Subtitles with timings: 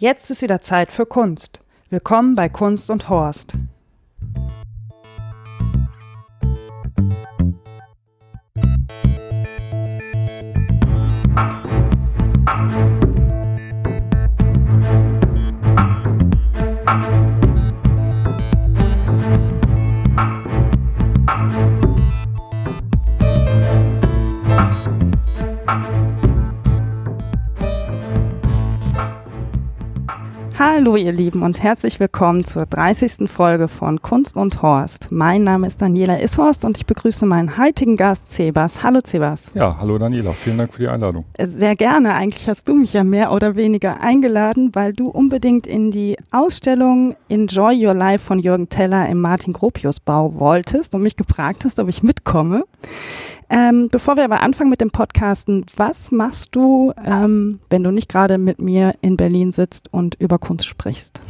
[0.00, 1.60] Jetzt ist wieder Zeit für Kunst.
[1.90, 3.52] Willkommen bei Kunst und Horst.
[30.90, 33.30] Hallo ihr Lieben und herzlich willkommen zur 30.
[33.30, 35.12] Folge von Kunst und Horst.
[35.12, 38.82] Mein Name ist Daniela Ishorst und ich begrüße meinen heutigen Gast Cebas.
[38.82, 39.52] Hallo Cebas.
[39.54, 41.26] Ja, hallo Daniela, vielen Dank für die Einladung.
[41.38, 45.92] Sehr gerne, eigentlich hast du mich ja mehr oder weniger eingeladen, weil du unbedingt in
[45.92, 51.14] die Ausstellung Enjoy Your Life von Jürgen Teller im Martin Gropius Bau wolltest und mich
[51.14, 52.64] gefragt hast, ob ich mitkomme.
[53.52, 58.08] Ähm, bevor wir aber anfangen mit dem Podcasten, was machst du, ähm, wenn du nicht
[58.08, 61.20] gerade mit mir in Berlin sitzt und über Kunst sprichst?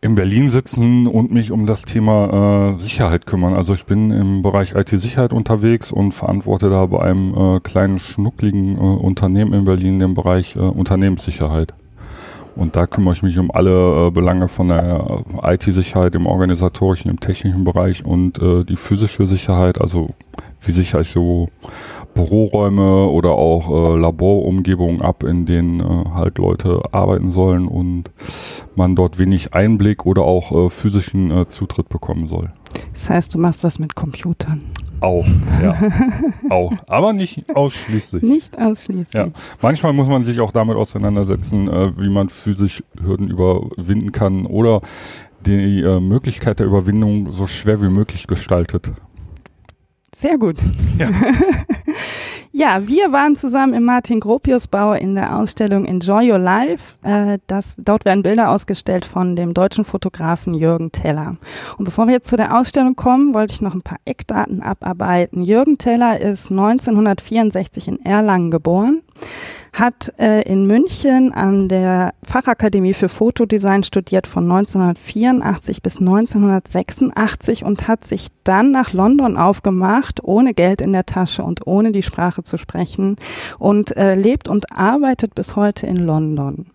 [0.00, 3.54] In Berlin sitzen und mich um das Thema äh, Sicherheit kümmern.
[3.54, 8.76] Also ich bin im Bereich IT-Sicherheit unterwegs und verantworte da bei einem äh, kleinen schnuckligen
[8.76, 11.74] äh, Unternehmen in Berlin den Bereich äh, Unternehmenssicherheit.
[12.56, 17.20] Und da kümmere ich mich um alle äh, Belange von der IT-Sicherheit im organisatorischen, im
[17.20, 20.10] technischen Bereich und äh, die physische Sicherheit, also
[20.66, 21.48] wie sicher ich so
[22.14, 28.10] Büroräume oder auch äh, Laborumgebungen ab, in denen äh, halt Leute arbeiten sollen und
[28.76, 32.50] man dort wenig Einblick oder auch äh, physischen äh, Zutritt bekommen soll.
[32.92, 34.62] Das heißt, du machst was mit Computern.
[35.00, 35.26] Auch,
[35.62, 35.76] ja.
[36.50, 36.72] auch.
[36.86, 38.22] Aber nicht ausschließlich.
[38.22, 39.12] Nicht ausschließlich.
[39.12, 39.28] Ja.
[39.60, 44.80] Manchmal muss man sich auch damit auseinandersetzen, äh, wie man physisch Hürden überwinden kann oder
[45.44, 48.92] die äh, Möglichkeit der Überwindung so schwer wie möglich gestaltet.
[50.14, 50.56] Sehr gut.
[50.98, 51.08] Ja.
[52.52, 56.96] ja, wir waren zusammen im Martin Gropius Bau in der Ausstellung Enjoy Your Life.
[57.02, 61.36] Äh, das, dort werden Bilder ausgestellt von dem deutschen Fotografen Jürgen Teller.
[61.78, 65.42] Und bevor wir jetzt zu der Ausstellung kommen, wollte ich noch ein paar Eckdaten abarbeiten.
[65.42, 69.02] Jürgen Teller ist 1964 in Erlangen geboren
[69.74, 77.88] hat äh, in München an der Fachakademie für Fotodesign studiert von 1984 bis 1986 und
[77.88, 82.44] hat sich dann nach London aufgemacht, ohne Geld in der Tasche und ohne die Sprache
[82.44, 83.16] zu sprechen
[83.58, 86.66] und äh, lebt und arbeitet bis heute in London.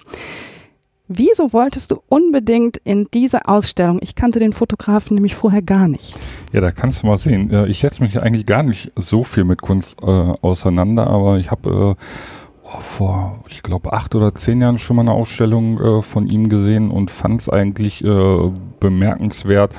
[1.12, 3.98] Wieso wolltest du unbedingt in diese Ausstellung?
[4.02, 6.16] Ich kannte den Fotografen nämlich vorher gar nicht.
[6.52, 7.52] Ja, da kannst du mal sehen.
[7.68, 11.98] Ich setze mich eigentlich gar nicht so viel mit Kunst äh, auseinander, aber ich habe
[11.98, 12.04] äh,
[12.80, 16.92] vor, ich glaube, acht oder zehn Jahren schon mal eine Ausstellung äh, von ihm gesehen
[16.92, 19.74] und fand es eigentlich äh, bemerkenswert,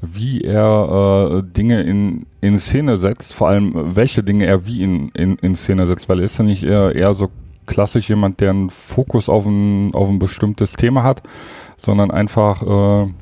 [0.00, 5.08] wie er äh, Dinge in, in Szene setzt, vor allem welche Dinge er wie in,
[5.10, 7.30] in, in Szene setzt, weil er ist ja nicht eher, eher so
[7.66, 11.22] klassisch jemand, der einen Fokus auf ein, auf ein bestimmtes Thema hat,
[11.76, 13.12] sondern einfach äh,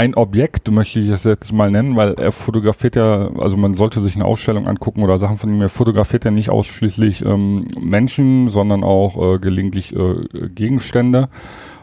[0.00, 4.00] ein Objekt, möchte ich es jetzt mal nennen, weil er fotografiert ja, also man sollte
[4.00, 8.48] sich eine Ausstellung angucken oder Sachen von ihm, er fotografiert ja nicht ausschließlich ähm, Menschen,
[8.48, 11.28] sondern auch äh, gelegentlich äh, Gegenstände.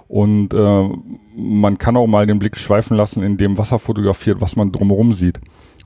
[0.07, 0.89] Und äh,
[1.35, 4.71] man kann auch mal den Blick schweifen lassen in dem, was er fotografiert, was man
[4.71, 5.39] drumherum sieht.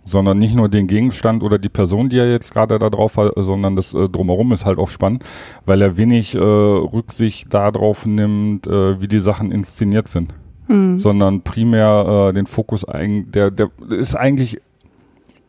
[0.05, 3.33] Sondern nicht nur den Gegenstand oder die Person, die er jetzt gerade da drauf hat,
[3.35, 5.25] sondern das äh, drumherum ist halt auch spannend,
[5.65, 10.33] weil er wenig äh, Rücksicht darauf nimmt, äh, wie die Sachen inszeniert sind
[10.71, 10.99] mhm.
[10.99, 14.59] sondern primär äh, den Fokus eigentlich, der, der ist eigentlich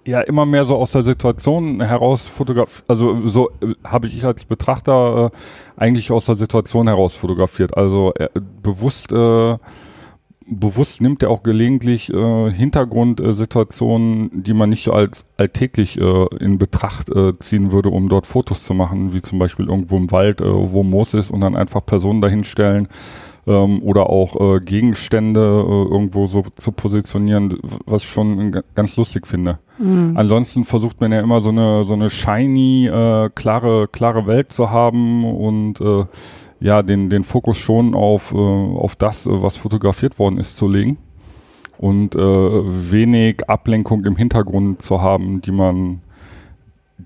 [0.05, 4.45] ja immer mehr so aus der Situation heraus fotografiert, also so äh, habe ich als
[4.45, 7.77] Betrachter äh, eigentlich aus der Situation heraus fotografiert.
[7.77, 8.29] Also äh,
[8.63, 9.59] bewusst äh,
[10.45, 17.11] bewusst nimmt er auch gelegentlich äh, Hintergrundsituationen, die man nicht als alltäglich äh, in Betracht
[17.39, 21.15] ziehen würde, um dort Fotos zu machen, wie zum Beispiel irgendwo im Wald, wo Moos
[21.15, 22.89] ist und dann einfach Personen dahinstellen
[23.47, 29.27] ähm, oder auch äh, Gegenstände äh, irgendwo so zu positionieren, was ich schon ganz lustig
[29.27, 29.59] finde.
[29.79, 30.15] Mhm.
[30.17, 34.71] Ansonsten versucht man ja immer so eine so eine shiny, äh, klare klare Welt zu
[34.71, 36.05] haben und äh,
[36.61, 40.69] ja den den Fokus schon auf äh, auf das, äh, was fotografiert worden ist, zu
[40.69, 40.99] legen
[41.79, 46.01] und äh, wenig Ablenkung im Hintergrund zu haben, die man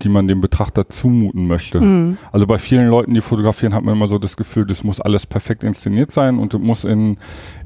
[0.03, 1.81] die man dem Betrachter zumuten möchte.
[1.81, 2.19] Mhm.
[2.33, 5.27] Also bei vielen Leuten, die fotografieren, hat man immer so das Gefühl, das muss alles
[5.27, 7.17] perfekt inszeniert sein und muss in,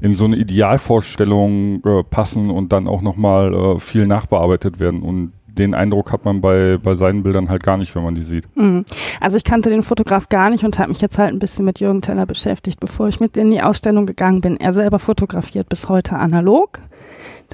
[0.01, 5.01] in so eine Idealvorstellung äh, passen und dann auch nochmal äh, viel nachbearbeitet werden.
[5.01, 8.23] Und den Eindruck hat man bei, bei seinen Bildern halt gar nicht, wenn man die
[8.23, 8.45] sieht.
[8.55, 8.85] Mhm.
[9.19, 11.79] Also ich kannte den Fotograf gar nicht und habe mich jetzt halt ein bisschen mit
[11.79, 14.57] Jürgen Teller beschäftigt, bevor ich mit in die Ausstellung gegangen bin.
[14.57, 16.79] Er selber fotografiert bis heute analog.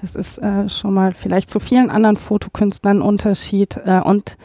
[0.01, 3.77] Das ist äh, schon mal vielleicht zu vielen anderen Fotokünstlern ein Unterschied.
[3.85, 4.37] Äh, und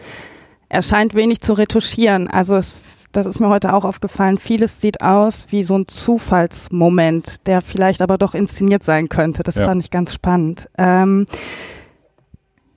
[0.68, 2.28] er scheint wenig zu retuschieren.
[2.28, 2.76] Also es,
[3.12, 8.00] das ist mir heute auch aufgefallen, vieles sieht aus wie so ein Zufallsmoment, der vielleicht
[8.00, 9.42] aber doch inszeniert sein könnte.
[9.42, 9.66] Das ja.
[9.66, 10.68] fand ich ganz spannend.
[10.78, 11.26] Ähm,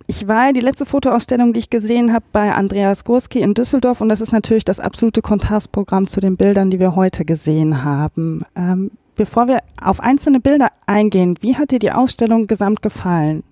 [0.08, 4.10] ich war die letzte Fotoausstellung, die ich gesehen habe, bei Andreas Gurski in Düsseldorf und
[4.10, 8.44] das ist natürlich das absolute Kontrastprogramm zu den Bildern, die wir heute gesehen haben.
[8.56, 13.44] Ähm, bevor wir auf einzelne Bilder eingehen, wie hat dir die Ausstellung gesamt gefallen?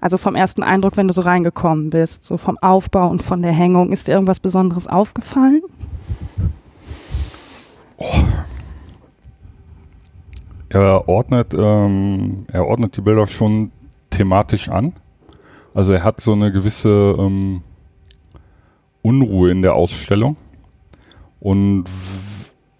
[0.00, 3.52] Also vom ersten Eindruck, wenn du so reingekommen bist, so vom Aufbau und von der
[3.52, 5.62] Hängung, ist dir irgendwas Besonderes aufgefallen?
[7.98, 8.06] Oh.
[10.70, 13.72] Er ordnet, ähm, er ordnet die Bilder schon
[14.08, 14.94] thematisch an.
[15.74, 17.62] Also er hat so eine gewisse ähm,
[19.02, 20.36] Unruhe in der Ausstellung
[21.40, 21.84] und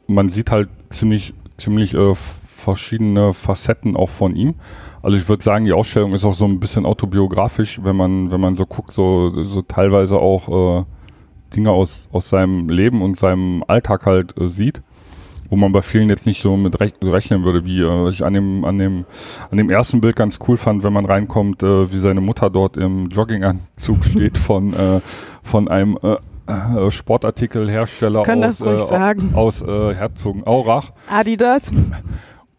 [0.06, 4.54] man sieht halt ziemlich, ziemlich äh, verschiedene Facetten auch von ihm.
[5.02, 8.40] Also ich würde sagen, die Ausstellung ist auch so ein bisschen autobiografisch, wenn man, wenn
[8.40, 10.84] man so guckt, so, so teilweise auch äh,
[11.54, 14.82] Dinge aus, aus seinem Leben und seinem Alltag halt äh, sieht,
[15.48, 18.34] wo man bei vielen jetzt nicht so mit rech rechnen würde, wie äh, ich an
[18.34, 19.06] dem, an dem,
[19.50, 22.76] an dem ersten Bild ganz cool fand, wenn man reinkommt, äh, wie seine Mutter dort
[22.76, 25.00] im Jogginganzug steht von, äh,
[25.42, 26.16] von einem äh,
[26.50, 30.90] äh Sportartikelhersteller aus, äh, aus äh, Herzogenaurach.
[31.08, 31.70] Adidas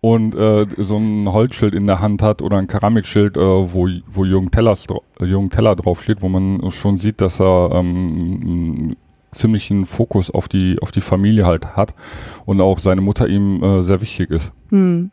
[0.01, 4.25] und äh, so ein Holzschild in der Hand hat oder ein Keramikschild, äh, wo, wo
[4.25, 4.88] Jürgen, Tellers,
[5.19, 8.95] Jürgen Teller draufsteht, wo man schon sieht, dass er ähm,
[9.29, 11.93] ziemlichen Fokus auf die, auf die Familie halt hat
[12.45, 14.51] und auch seine Mutter ihm äh, sehr wichtig ist.
[14.71, 15.11] Mhm.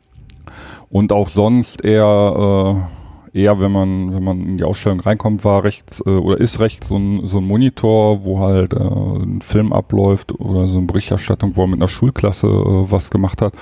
[0.89, 2.98] Und auch sonst eher, äh,
[3.33, 6.89] eher wenn man, wenn man in die Ausstellung reinkommt, war rechts äh, oder ist rechts
[6.89, 11.57] so ein, so ein Monitor, wo halt äh, ein Film abläuft oder so eine Berichterstattung,
[11.57, 13.55] wo er mit einer Schulklasse äh, was gemacht hat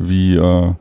[0.00, 0.72] wie, äh,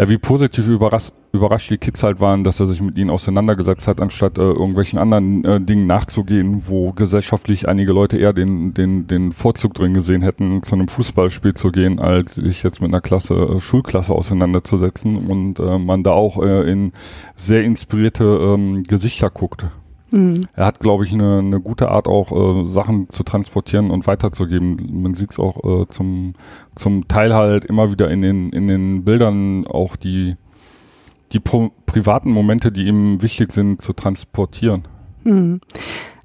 [0.00, 3.86] ja, wie positiv überrascht, überrascht die Kids halt waren, dass er sich mit ihnen auseinandergesetzt
[3.86, 9.06] hat, anstatt äh, irgendwelchen anderen äh, Dingen nachzugehen, wo gesellschaftlich einige Leute eher den, den,
[9.06, 13.02] den Vorzug drin gesehen hätten, zu einem Fußballspiel zu gehen, als sich jetzt mit einer
[13.02, 16.92] Klasse, äh, Schulklasse auseinanderzusetzen und äh, man da auch äh, in
[17.36, 19.66] sehr inspirierte ähm, Gesichter guckt.
[20.10, 20.46] Mhm.
[20.54, 25.02] Er hat, glaube ich, eine, eine gute Art, auch äh, Sachen zu transportieren und weiterzugeben.
[25.02, 26.34] Man sieht es auch äh, zum,
[26.74, 30.36] zum Teil halt immer wieder in den, in den Bildern auch die,
[31.32, 34.82] die privaten Momente, die ihm wichtig sind, zu transportieren.
[35.24, 35.60] Mhm.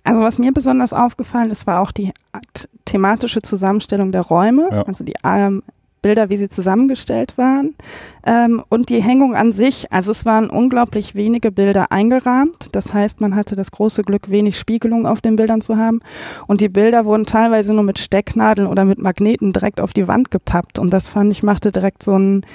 [0.04, 2.12] Also was mir besonders aufgefallen ist, war auch die
[2.86, 4.70] thematische Zusammenstellung der Räume.
[4.72, 4.84] Ja.
[4.84, 5.64] Also die ähm,
[6.06, 7.74] Bilder, wie sie zusammengestellt waren.
[8.28, 12.76] Ähm, und die Hängung an sich, also es waren unglaublich wenige Bilder eingerahmt.
[12.76, 16.02] Das heißt, man hatte das große Glück, wenig Spiegelung auf den Bildern zu haben.
[16.46, 20.30] Und die Bilder wurden teilweise nur mit Stecknadeln oder mit Magneten direkt auf die Wand
[20.30, 20.78] gepappt.
[20.78, 22.46] Und das fand ich, machte direkt so ein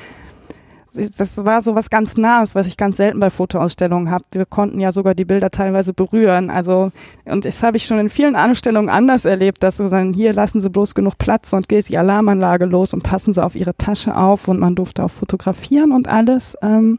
[0.93, 4.25] das war so was ganz Nahes, was ich ganz selten bei Fotoausstellungen habe.
[4.33, 6.51] Wir konnten ja sogar die Bilder teilweise berühren.
[6.51, 6.91] Also,
[7.25, 10.61] und das habe ich schon in vielen Anstellungen anders erlebt, dass so dann hier lassen
[10.61, 14.17] sie bloß genug Platz und geht die Alarmanlage los und passen sie auf ihre Tasche
[14.17, 16.57] auf und man durfte auch fotografieren und alles.
[16.63, 16.99] Ähm,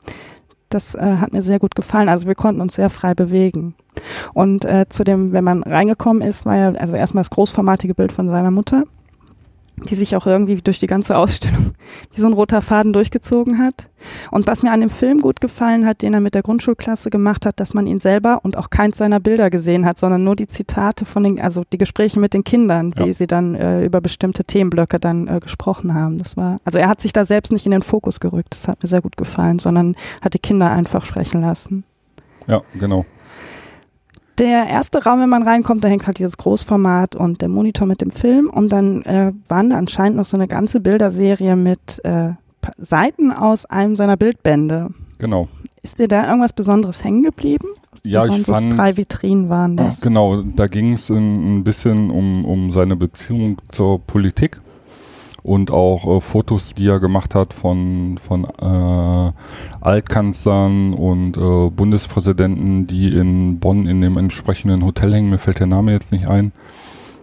[0.69, 2.07] das äh, hat mir sehr gut gefallen.
[2.07, 3.75] Also wir konnten uns sehr frei bewegen.
[4.33, 8.13] Und äh, zu dem, wenn man reingekommen ist, war ja also erstmal das großformatige Bild
[8.13, 8.85] von seiner Mutter
[9.89, 11.74] die sich auch irgendwie durch die ganze Ausstellung
[12.13, 13.89] wie so ein roter Faden durchgezogen hat.
[14.31, 17.45] Und was mir an dem Film gut gefallen hat, den er mit der Grundschulklasse gemacht
[17.45, 20.48] hat, dass man ihn selber und auch keins seiner Bilder gesehen hat, sondern nur die
[20.48, 23.13] Zitate von den, also die Gespräche mit den Kindern, wie ja.
[23.13, 26.18] sie dann äh, über bestimmte Themenblöcke dann äh, gesprochen haben.
[26.18, 28.50] Das war, also er hat sich da selbst nicht in den Fokus gerückt.
[28.51, 31.84] Das hat mir sehr gut gefallen, sondern hat die Kinder einfach sprechen lassen.
[32.48, 33.05] Ja, genau.
[34.38, 38.01] Der erste Raum, wenn man reinkommt, da hängt halt dieses Großformat und der Monitor mit
[38.01, 42.29] dem Film und dann äh, waren da anscheinend noch so eine ganze Bilderserie mit äh,
[42.77, 44.89] Seiten aus einem seiner Bildbände.
[45.17, 45.47] Genau.
[45.83, 47.67] Ist dir da irgendwas Besonderes hängen geblieben?
[48.03, 50.01] Ja, ich so fand, drei Vitrinen waren das.
[50.01, 54.59] Genau, da ging es ein bisschen um, um seine Beziehung zur Politik
[55.43, 59.31] und auch äh, Fotos, die er gemacht hat von, von äh,
[59.81, 65.29] Altkanzlern und äh, Bundespräsidenten, die in Bonn in dem entsprechenden Hotel hängen.
[65.29, 66.51] Mir fällt der Name jetzt nicht ein.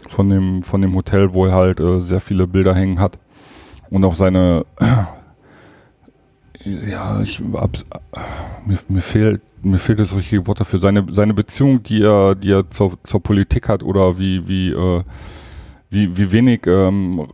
[0.08, 3.18] Von dem, von dem Hotel, wo er halt äh, sehr viele Bilder hängen hat.
[3.90, 4.64] Und auch seine,
[6.64, 7.76] ja, ich, ab,
[8.66, 10.80] mir, mir, fehlt, mir fehlt das richtige Wort dafür.
[10.80, 15.02] Seine, seine Beziehung, die er, die er zur, zur Politik hat oder wie, wie, äh,
[15.90, 17.28] wie, wie wenig ähm,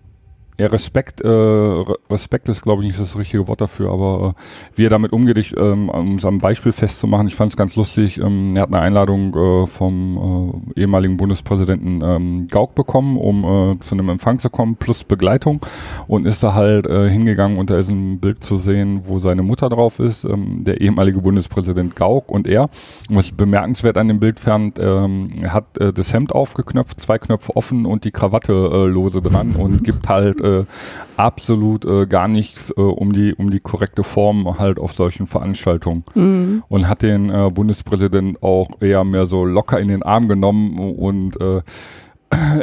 [0.56, 4.87] ja, Respekt, äh, Respekt ist, glaube ich, nicht das richtige Wort dafür, aber äh, wie
[4.87, 8.18] er damit umgeht, ich, ähm, um es am Beispiel festzumachen, ich fand es ganz lustig.
[8.18, 13.78] Ähm, er hat eine Einladung äh, vom äh, ehemaligen Bundespräsidenten ähm, Gauck bekommen, um äh,
[13.80, 15.61] zu einem Empfang zu kommen, plus Begleitung
[16.06, 19.42] und ist da halt äh, hingegangen und da ist ein Bild zu sehen, wo seine
[19.42, 22.70] Mutter drauf ist, ähm, der ehemalige Bundespräsident Gauck und er.
[23.08, 27.00] Und was ich bemerkenswert an dem Bild fand, ähm, er hat äh, das Hemd aufgeknöpft,
[27.00, 30.64] zwei Knöpfe offen und die Krawatte äh, lose dran und gibt halt äh,
[31.16, 36.04] absolut äh, gar nichts äh, um die um die korrekte Form halt auf solchen Veranstaltungen
[36.14, 36.62] mhm.
[36.68, 41.40] und hat den äh, Bundespräsident auch eher mehr so locker in den Arm genommen und
[41.40, 41.62] äh,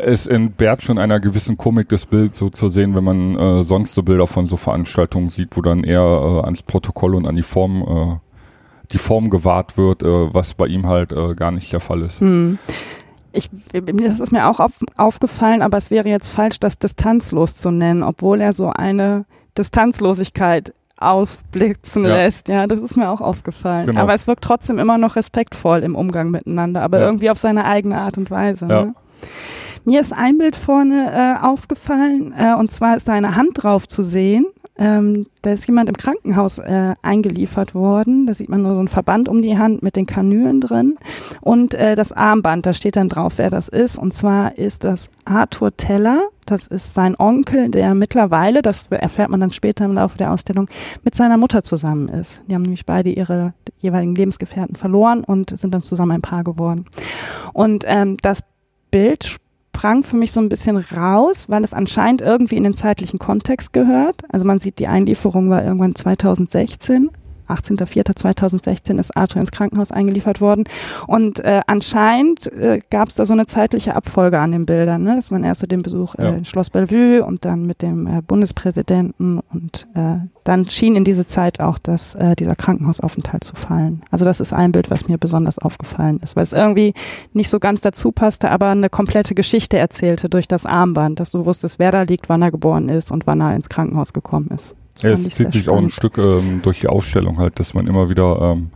[0.03, 3.93] es entbehrt schon einer gewissen Komik das Bild so zu sehen, wenn man äh, sonst
[3.93, 7.43] so Bilder von so Veranstaltungen sieht, wo dann eher äh, ans Protokoll und an die
[7.43, 8.19] Form äh,
[8.91, 12.19] die Form gewahrt wird, äh, was bei ihm halt äh, gar nicht der Fall ist.
[12.19, 12.57] Hm
[13.33, 17.71] ich, das ist mir auch auf, aufgefallen, aber es wäre jetzt falsch, das distanzlos zu
[17.71, 19.25] nennen, obwohl er so eine
[19.57, 22.15] Distanzlosigkeit aufblitzen ja.
[22.15, 22.47] lässt.
[22.47, 23.87] Ja, das ist mir auch aufgefallen.
[23.87, 24.01] Genau.
[24.01, 27.05] Aber es wirkt trotzdem immer noch respektvoll im Umgang miteinander, aber ja.
[27.05, 28.67] irgendwie auf seine eigene Art und Weise.
[28.67, 28.85] Ja.
[28.85, 28.95] Ne?
[29.83, 33.87] Mir ist ein Bild vorne äh, aufgefallen, äh, und zwar ist da eine Hand drauf
[33.87, 34.45] zu sehen
[34.81, 38.25] ähm, da ist jemand im Krankenhaus äh, eingeliefert worden.
[38.25, 40.97] Da sieht man nur so einen Verband um die Hand mit den Kanülen drin.
[41.39, 43.99] Und äh, das Armband, da steht dann drauf, wer das ist.
[43.99, 46.29] Und zwar ist das Arthur Teller.
[46.47, 50.67] Das ist sein Onkel, der mittlerweile, das erfährt man dann später im Laufe der Ausstellung,
[51.03, 52.43] mit seiner Mutter zusammen ist.
[52.47, 56.85] Die haben nämlich beide ihre jeweiligen Lebensgefährten verloren und sind dann zusammen ein Paar geworden.
[57.53, 58.43] Und ähm, das
[58.89, 59.37] Bild
[59.73, 63.73] sprang für mich so ein bisschen raus, weil es anscheinend irgendwie in den zeitlichen Kontext
[63.73, 64.21] gehört.
[64.29, 67.09] Also man sieht, die Einlieferung war irgendwann 2016.
[67.51, 70.63] 18.04.2016 ist Arthur ins Krankenhaus eingeliefert worden.
[71.07, 75.15] Und äh, anscheinend äh, gab es da so eine zeitliche Abfolge an den Bildern, ne?
[75.15, 78.21] dass man erst so den Besuch äh, in Schloss Bellevue und dann mit dem äh,
[78.21, 84.01] Bundespräsidenten und äh, dann schien in diese Zeit auch das, äh, dieser Krankenhausaufenthalt zu fallen.
[84.09, 86.93] Also das ist ein Bild, was mir besonders aufgefallen ist, weil es irgendwie
[87.33, 91.45] nicht so ganz dazu passte, aber eine komplette Geschichte erzählte durch das Armband, dass du
[91.45, 94.75] wusstest, wer da liegt, wann er geboren ist und wann er ins Krankenhaus gekommen ist.
[95.01, 95.69] Ja, es zieht sich spannend.
[95.69, 98.69] auch ein Stück ähm, durch die Ausstellung halt, dass man immer wieder ähm,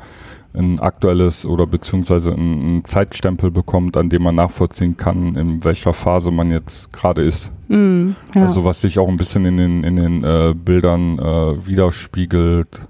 [0.56, 6.32] ein aktuelles oder beziehungsweise einen Zeitstempel bekommt, an dem man nachvollziehen kann, in welcher Phase
[6.32, 7.52] man jetzt gerade ist.
[7.68, 8.44] Mm, ja.
[8.44, 12.88] Also was sich auch ein bisschen in den, in den äh, Bildern äh, widerspiegelt,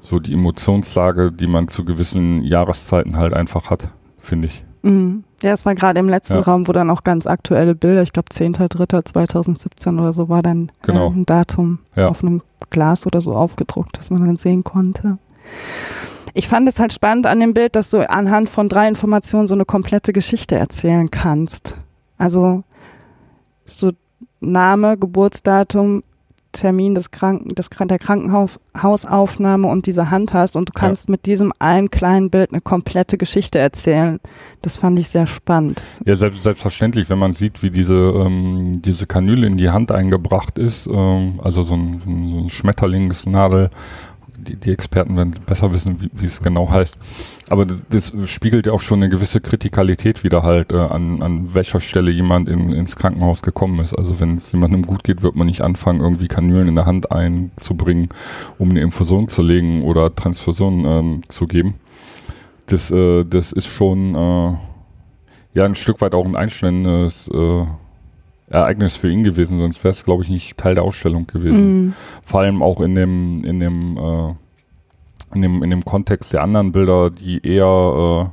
[0.00, 4.64] so die Emotionslage, die man zu gewissen Jahreszeiten halt einfach hat, finde ich.
[4.82, 5.20] Mm.
[5.42, 6.40] Ja, es war gerade im letzten ja.
[6.40, 11.08] Raum, wo dann auch ganz aktuelle Bilder, ich glaube 10.3.2017 oder so, war dann genau.
[11.08, 12.08] äh, ein Datum ja.
[12.08, 15.18] auf einem Glas oder so aufgedruckt, dass man dann sehen konnte.
[16.32, 19.54] Ich fand es halt spannend an dem Bild, dass du anhand von drei Informationen so
[19.54, 21.78] eine komplette Geschichte erzählen kannst.
[22.18, 22.62] Also
[23.64, 23.92] so
[24.40, 26.02] Name, Geburtsdatum,
[26.56, 31.12] Termin des Kranken, des, der Krankenhausaufnahme und diese Hand hast und du kannst ja.
[31.12, 34.18] mit diesem einen kleinen Bild eine komplette Geschichte erzählen.
[34.62, 35.82] Das fand ich sehr spannend.
[36.06, 40.58] Ja, selbst, selbstverständlich, wenn man sieht, wie diese, ähm, diese Kanüle in die Hand eingebracht
[40.58, 43.70] ist, ähm, also so ein, so ein Schmetterlingsnadel
[44.48, 46.96] die, die Experten werden besser wissen, wie, es genau heißt.
[47.50, 51.54] Aber das, das spiegelt ja auch schon eine gewisse Kritikalität wieder halt, äh, an, an
[51.54, 53.94] welcher Stelle jemand in, ins Krankenhaus gekommen ist.
[53.94, 57.12] Also wenn es jemandem gut geht, wird man nicht anfangen, irgendwie Kanülen in der Hand
[57.12, 58.08] einzubringen,
[58.58, 61.74] um eine Infusion zu legen oder Transfusion ähm, zu geben.
[62.66, 64.56] Das, äh, das ist schon äh,
[65.54, 67.66] ja ein Stück weit auch ein einschneidendes äh,
[68.48, 71.86] Ereignis für ihn gewesen, sonst wäre es, glaube ich, nicht Teil der Ausstellung gewesen.
[71.86, 71.94] Mhm.
[72.22, 74.34] Vor allem auch in dem, in dem, äh,
[75.34, 78.32] in dem, in dem Kontext der anderen Bilder, die eher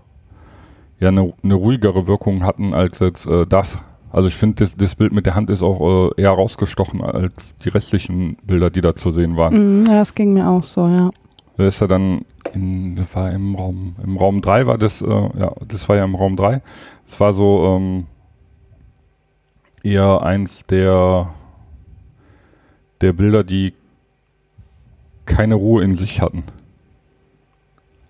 [1.00, 3.80] äh, ja eine, eine ruhigere Wirkung hatten als jetzt äh, das.
[4.12, 7.56] Also ich finde, das, das Bild mit der Hand ist auch äh, eher rausgestochen als
[7.56, 9.82] die restlichen Bilder, die da zu sehen waren.
[9.82, 11.10] Mhm, ja, das ging mir auch so, ja.
[11.58, 15.08] Da ist er dann in, das war im Raum, im Raum 3 war das, äh,
[15.08, 16.62] ja, das war ja im Raum 3.
[17.08, 18.06] Das war so, ähm,
[19.84, 21.34] eher eins der,
[23.02, 23.74] der Bilder, die
[25.26, 26.44] keine Ruhe in sich hatten.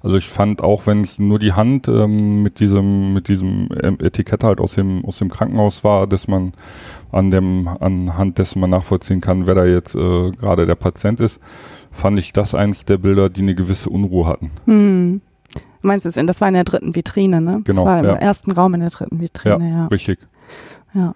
[0.01, 4.44] Also ich fand auch, wenn es nur die Hand ähm, mit diesem mit diesem Etikett
[4.44, 6.51] halt aus dem aus dem Krankenhaus war, dass man
[7.10, 11.39] an dem anhand dessen man nachvollziehen kann, wer da jetzt äh, gerade der Patient ist,
[11.89, 14.51] fand ich das eins der Bilder, die eine gewisse Unruhe hatten.
[14.65, 15.22] Hm.
[15.82, 17.62] Meinst du, das war in der dritten Vitrine, ne?
[17.63, 17.84] Genau.
[17.84, 18.15] Das war im ja.
[18.15, 19.75] ersten Raum in der dritten Vitrine, ja.
[19.75, 19.88] ja.
[19.88, 20.20] Richtig.
[20.94, 21.13] Ja.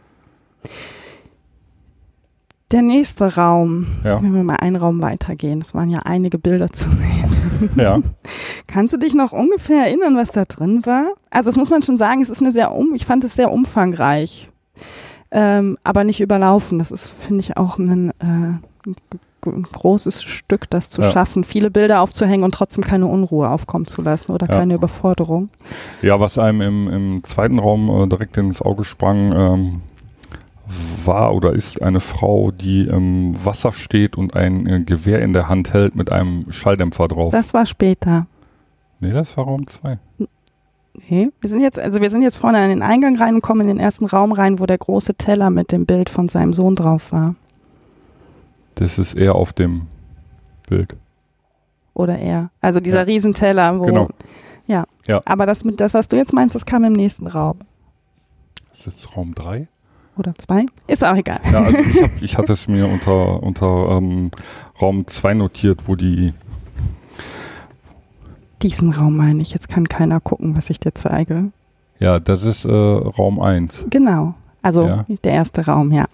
[2.72, 4.22] Der nächste Raum, ja.
[4.22, 7.02] wenn wir mal einen Raum weitergehen, es waren ja einige Bilder zu sehen.
[7.76, 8.00] Ja.
[8.68, 11.06] Kannst du dich noch ungefähr erinnern, was da drin war?
[11.32, 13.52] Also das muss man schon sagen, es ist eine sehr um, ich fand es sehr
[13.52, 14.48] umfangreich.
[15.32, 16.78] ähm, aber nicht überlaufen.
[16.78, 18.94] Das ist, finde ich, auch ein, äh,
[19.50, 21.10] ein großes Stück, das zu Ja.
[21.10, 25.50] schaffen, viele Bilder aufzuhängen und trotzdem keine Unruhe aufkommen zu lassen oder keine Überforderung.
[26.04, 29.82] Ja, was einem im, im zweiten Raum äh, direkt ins Auge sprang, ähm,
[31.06, 35.48] war oder ist eine Frau, die im Wasser steht und ein äh, Gewehr in der
[35.48, 37.32] Hand hält mit einem Schalldämpfer drauf.
[37.32, 38.28] Das war später.
[39.00, 39.98] nee, das war Raum 2.
[41.10, 43.62] Nee, wir sind jetzt, also wir sind jetzt vorne an den Eingang rein und kommen
[43.62, 46.76] in den ersten Raum rein, wo der große Teller mit dem Bild von seinem Sohn
[46.76, 47.36] drauf war.
[48.76, 49.84] Das ist eher auf dem
[50.68, 50.96] Bild.
[51.94, 52.50] Oder er.
[52.62, 53.04] Also dieser Ja.
[53.06, 53.86] Riesenteller, wo.
[53.86, 54.10] Genau.
[54.66, 54.86] Ja.
[55.08, 55.22] Ja.
[55.26, 57.60] Aber das das, was du jetzt meinst, das kam im nächsten Raum.
[58.74, 59.68] Ist das Raum 3?
[60.18, 60.66] Oder zwei?
[60.88, 61.40] Ist auch egal.
[61.52, 64.32] Ja, also ich, hab, ich hatte es mir unter, unter ähm,
[64.82, 66.34] Raum 2 notiert, wo die,
[68.64, 69.52] Diesen Raum meine ich.
[69.52, 71.52] Jetzt kann keiner gucken, was ich dir zeige.
[72.00, 73.86] ja, das ist äh, Raum 1.
[73.90, 74.34] Genau.
[74.64, 75.06] Also Ja.
[75.24, 76.06] der erste Raum, ja.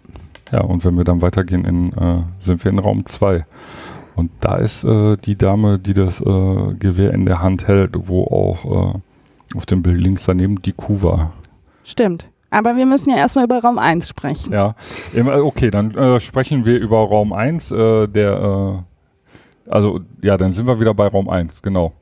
[0.51, 3.45] Ja, und wenn wir dann weitergehen, in, äh, sind wir in Raum 2.
[4.15, 8.25] Und da ist äh, die Dame, die das äh, Gewehr in der Hand hält, wo
[8.25, 11.31] auch äh, auf dem Bild links daneben die Kuh war.
[11.83, 12.27] Stimmt.
[12.53, 14.53] Aber wir müssen ja erstmal über Raum 1 sprechen.
[14.53, 14.75] Ja,
[15.15, 18.83] okay, dann äh, sprechen wir über Raum 1, äh, der,
[19.65, 21.93] äh, also ja, dann sind wir wieder bei Raum 1, genau.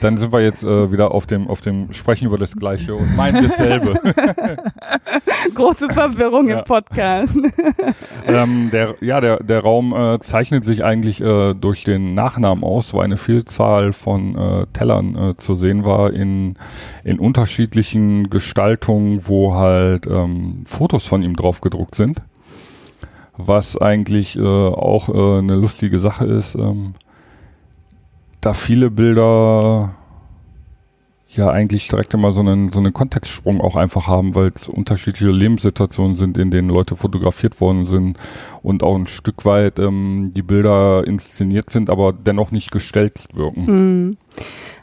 [0.00, 3.14] Dann sind wir jetzt äh, wieder auf dem, auf dem Sprechen über das Gleiche und
[3.16, 3.94] meinen dasselbe.
[5.54, 6.58] Große Verwirrung Ja.
[6.60, 7.36] im Podcast.
[8.26, 12.94] ähm, der, ja, der, der Raum äh, zeichnet sich eigentlich äh, durch den Nachnamen aus,
[12.94, 16.54] weil eine Vielzahl von äh, Tellern äh, zu sehen war in,
[17.04, 22.22] in unterschiedlichen Gestaltungen, wo halt ähm, Fotos von ihm drauf gedruckt sind.
[23.36, 26.94] Was eigentlich äh, auch eine lustige Sache ist, ähm,
[28.42, 29.94] da viele Bilder
[31.30, 35.30] ja eigentlich direkt immer so einen, so einen Kontextsprung auch einfach haben, weil es unterschiedliche
[35.30, 38.18] Lebenssituationen sind, in denen Leute fotografiert worden sind
[38.62, 43.66] und auch ein Stück weit ähm, die Bilder inszeniert sind, aber dennoch nicht gestellt wirken.
[43.66, 44.16] Hm.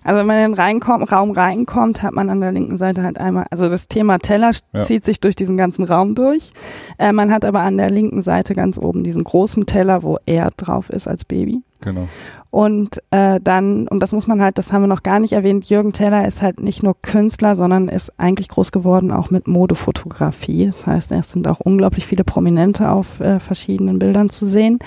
[0.09, 3.19] Also wenn man in den reinkommt, Raum reinkommt, hat man an der linken Seite halt
[3.19, 4.79] einmal, also das Thema Teller Ja.
[4.79, 6.49] zieht sich durch diesen ganzen Raum durch.
[6.97, 10.49] Äh, man hat aber an der linken Seite ganz oben diesen großen Teller, wo er
[10.57, 11.61] drauf ist als Baby.
[11.81, 12.07] Genau.
[12.49, 15.69] Und äh, dann, und das muss man halt, das haben wir noch gar nicht erwähnt,
[15.69, 20.65] Jürgen Teller ist halt nicht nur Künstler, sondern ist eigentlich groß geworden auch mit Modefotografie.
[20.65, 24.79] Das heißt, es sind auch unglaublich viele Prominente auf äh, verschiedenen Bildern zu sehen.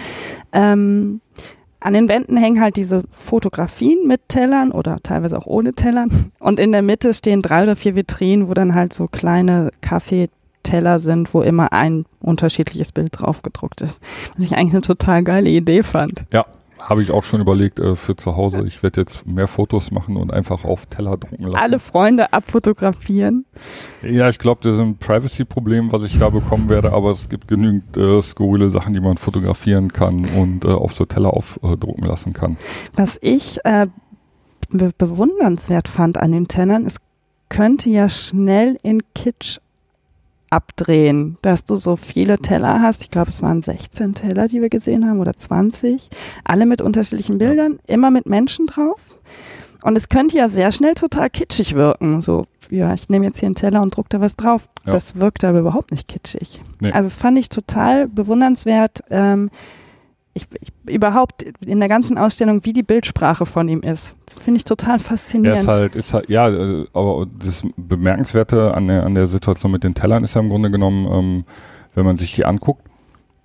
[0.52, 1.20] Ähm,
[1.82, 6.32] an den Wänden hängen halt diese Fotografien mit Tellern oder teilweise auch ohne Tellern.
[6.38, 10.98] Und in der Mitte stehen drei oder vier Vitrinen, wo dann halt so kleine Kaffeeteller
[10.98, 14.00] sind, wo immer ein unterschiedliches Bild drauf gedruckt ist.
[14.36, 16.24] Was ich eigentlich eine total geile Idee fand.
[16.32, 16.46] Ja,
[16.88, 18.64] habe ich auch schon überlegt äh, für zu Hause.
[18.66, 21.56] Ich werde jetzt mehr Fotos machen und einfach auf Teller drucken lassen.
[21.56, 23.44] Alle Freunde abfotografieren.
[24.02, 27.48] Ja, ich glaube, das ist ein Privacy-Problem, was ich da bekommen werde, aber es gibt
[27.48, 32.32] genügend äh, skurrile Sachen, die man fotografieren kann und äh, auf so Teller aufdrucken lassen
[32.32, 32.56] kann.
[32.96, 33.86] Was ich äh,
[34.70, 36.98] be bewundernswert fand an den Tellern, es
[37.48, 39.58] könnte ja schnell in Kitsch
[40.52, 43.02] abdrehen, dass du so viele Teller hast.
[43.02, 46.10] Ich glaube, es waren 16 Teller, die wir gesehen haben oder 20.
[46.44, 49.18] Alle mit unterschiedlichen Bildern, immer mit Menschen drauf.
[49.82, 52.20] Und es könnte ja sehr schnell total kitschig wirken.
[52.20, 54.68] So, ja, ich nehme jetzt hier einen Teller und druck da was drauf.
[54.84, 54.92] Ja.
[54.92, 56.60] Das wirkt aber überhaupt nicht kitschig.
[56.80, 56.92] Nee.
[56.92, 59.00] Also, das fand ich total bewundernswert.
[59.10, 59.50] Ähm,
[60.34, 64.16] ich, ich, überhaupt in der ganzen Ausstellung, wie die Bildsprache von ihm ist.
[64.40, 65.60] Finde ich total Er faszinierend.
[65.60, 69.84] ist halt, ist halt, ja, äh, aber das Bemerkenswerte an der, an der Situation mit
[69.84, 71.44] den Tellern ist ja im Grunde genommen, ähm,
[71.94, 72.82] wenn man sich die anguckt,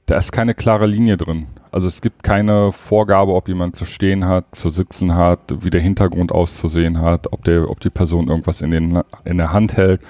[0.06, 1.48] da ist keine klare Linie drin.
[1.70, 5.82] Also es gibt keine Vorgabe, ob jemand zu stehen hat, zu sitzen hat, wie der
[5.82, 10.02] Hintergrund auszusehen hat, ob der, ob die Person irgendwas in, den, in der Hand hält.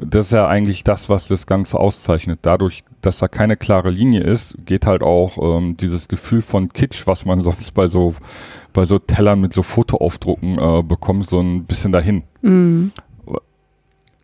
[0.00, 2.40] Das ist ja eigentlich das, was das Ganze auszeichnet.
[2.42, 7.06] Dadurch, dass da keine klare Linie ist, geht halt auch ähm, dieses Gefühl von Kitsch,
[7.06, 8.14] was man sonst bei so
[8.74, 12.24] bei so Tellern mit so Fotoaufdrucken äh, bekommt, so ein bisschen dahin.
[12.42, 12.90] Mhm.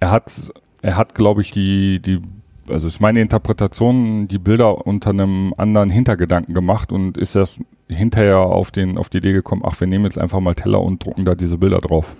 [0.00, 0.52] Er hat,
[0.82, 2.20] er hat, glaube ich, die, die,
[2.68, 8.38] also ist meine Interpretation, die Bilder unter einem anderen Hintergedanken gemacht und ist erst hinterher
[8.38, 11.24] auf den, auf die Idee gekommen, ach, wir nehmen jetzt einfach mal Teller und drucken
[11.24, 12.16] da diese Bilder drauf.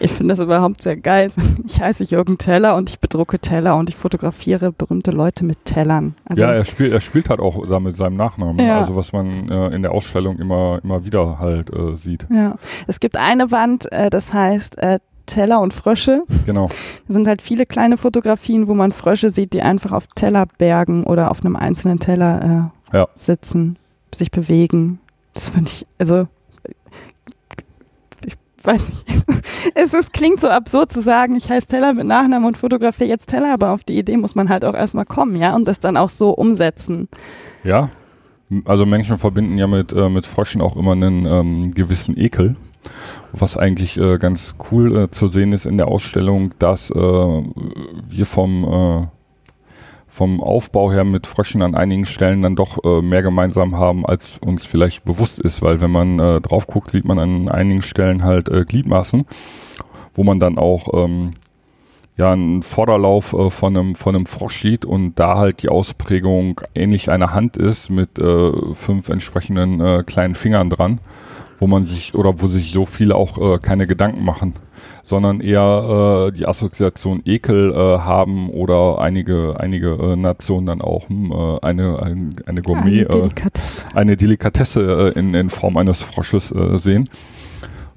[0.00, 1.28] Ich finde das überhaupt sehr geil.
[1.66, 6.14] Ich heiße Jürgen Teller und ich bedrucke Teller und ich fotografiere berühmte Leute mit Tellern.
[6.24, 8.80] Also, ja, er spielt, er spielt halt auch mit seinem Nachnamen, Ja.
[8.80, 12.26] also was man äh, in der Ausstellung immer, immer wieder halt äh, sieht.
[12.30, 12.56] ja.
[12.86, 16.22] Es gibt eine Wand, äh, das heißt äh, Teller und Frösche.
[16.46, 16.68] Genau.
[17.06, 21.30] Da sind halt viele kleine Fotografien, wo man Frösche sieht, die einfach auf Tellerbergen oder
[21.30, 23.08] auf einem einzelnen Teller äh, Ja.
[23.14, 23.76] sitzen,
[24.12, 24.98] sich bewegen.
[25.34, 26.26] Das fand ich, also
[28.64, 29.22] weiß ich,
[29.74, 33.28] es ist, klingt so absurd zu sagen, ich heiße Teller mit Nachnamen und fotografiere jetzt
[33.28, 35.96] Teller, aber auf die Idee muss man halt auch erstmal kommen, ja, und das dann
[35.96, 37.08] auch so umsetzen.
[37.64, 37.90] Ja,
[38.64, 42.56] also Menschen verbinden ja mit, äh, mit Fröschen auch immer einen ähm, gewissen Ekel.
[43.32, 48.26] Was eigentlich äh, ganz cool äh, zu sehen ist in der Ausstellung, dass äh, wir
[48.26, 49.06] vom, äh,
[50.10, 54.38] vom Aufbau her mit Fröschen an einigen Stellen dann doch äh, mehr gemeinsam haben, als
[54.44, 58.24] uns vielleicht bewusst ist, weil wenn man äh, drauf guckt, sieht man an einigen Stellen
[58.24, 59.24] halt äh, Gliedmaßen,
[60.14, 61.30] wo man dann auch ähm,
[62.16, 66.60] ja einen Vorderlauf äh, von einem von einem Frosch sieht und da halt die Ausprägung
[66.74, 71.00] ähnlich einer Hand ist mit äh, fünf entsprechenden äh, kleinen Fingern dran
[71.60, 74.54] wo man sich oder wo sich so viele auch äh, keine Gedanken machen,
[75.04, 81.08] sondern eher äh, die Assoziation Ekel äh, haben oder einige einige äh, Nationen dann auch
[81.08, 83.84] hm, äh, eine ein, eine Gourmet Eine Delikatesse.
[83.94, 87.08] äh, eine Delikatesse äh, in, in Form eines Frosches äh, sehen,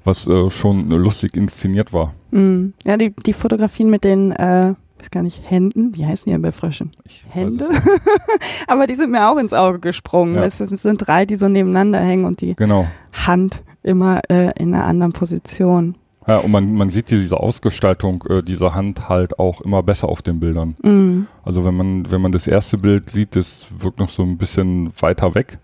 [0.04, 2.12] was äh, schon lustig inszeniert war.
[2.30, 2.74] Mm.
[2.84, 6.42] Ja, die, die Fotografien mit den, äh, weiß gar nicht, Händen, wie heißen die denn
[6.42, 6.90] bei Fröschen?
[7.04, 7.68] Ich Hände?
[8.66, 10.36] Aber die sind mir auch ins Auge gesprungen.
[10.36, 10.44] Ja.
[10.44, 12.86] Es, sind- es sind drei, die so nebeneinander hängen und die Genau.
[13.12, 15.96] Hand immer äh, in einer anderen Position.
[16.26, 20.22] Ja, und man, man sieht diese Ausgestaltung äh, dieser Hand halt auch immer besser auf
[20.22, 20.74] den Bildern.
[20.82, 21.26] Mm.
[21.42, 24.90] Also wenn man, wenn man das erste Bild sieht, das wirkt noch so ein bisschen
[25.00, 25.58] weiter weg.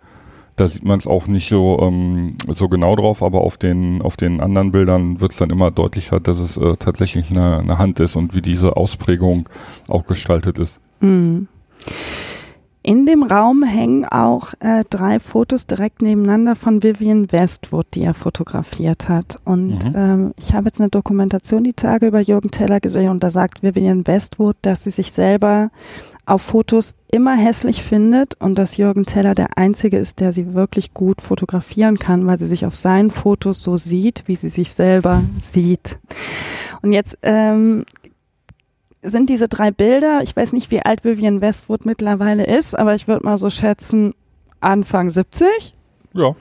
[0.57, 4.17] Da sieht man es auch nicht so, ähm, so genau drauf, aber auf den, auf
[4.17, 8.01] den anderen Bildern wird es dann immer deutlicher, dass es äh, tatsächlich eine, eine Hand
[8.01, 9.49] ist und wie diese Ausprägung
[9.89, 10.81] auch gestaltet ist.
[11.01, 11.45] Mm.
[12.83, 18.15] In dem Raum hängen auch äh, drei Fotos direkt nebeneinander von Vivian Westwood, die er
[18.15, 19.37] fotografiert hat.
[19.45, 19.93] Und Mhm.
[19.95, 23.63] ähm, ich habe jetzt eine Dokumentation die Tage über Jürgen Teller gesehen und da sagt
[23.63, 25.71] Vivian Westwood, dass sie sich selber
[26.27, 30.95] auf Fotos immer hässlich findet und dass Jürgen Teller der Einzige ist, der sie wirklich
[30.95, 35.23] gut fotografieren kann, weil sie sich auf seinen Fotos so sieht, wie sie sich selber
[35.41, 35.99] sieht.
[36.83, 37.85] Und jetzt ähm,
[39.03, 43.09] sind diese drei Bilder, ich weiß nicht, wie alt Vivian Westwood mittlerweile ist, aber ich
[43.09, 44.15] würde mal so schätzen,
[44.61, 45.73] Anfang 70,
[46.13, 46.35] Ja.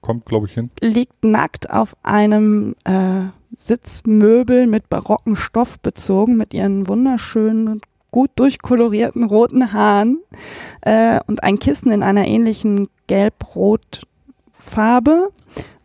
[0.00, 0.70] Kommt, glaube ich, hin.
[0.80, 3.24] liegt nackt auf einem äh,
[3.56, 10.18] Sitzmöbel mit barocken Stoff bezogen, mit ihren wunderschönen, gut durchkolorierten roten Haaren
[10.82, 14.02] äh, und ein Kissen in einer ähnlichen gelb-rot
[14.52, 15.30] Farbe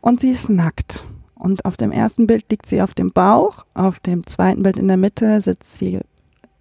[0.02, 1.06] und sie ist nackt.
[1.36, 4.88] Und auf dem ersten Bild liegt sie auf dem Bauch, auf dem zweiten Bild in
[4.88, 6.00] der Mitte sitzt sie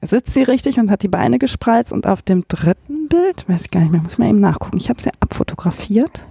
[0.07, 3.71] sitzt sie richtig und hat die Beine gespreizt und auf dem dritten Bild, weiß ich
[3.71, 4.77] gar nicht mehr, muss man eben nachgucken.
[4.77, 6.27] Ich habe sie abfotografiert.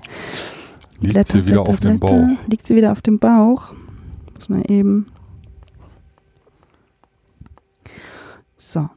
[0.99, 2.15] Liegt Blätter, sie wieder Blätter, auf dem Blätter.
[2.15, 2.47] Bauch.
[2.47, 3.73] Liegt sie wieder auf dem Bauch.
[4.33, 5.07] Muss man eben.
[8.57, 8.89] So.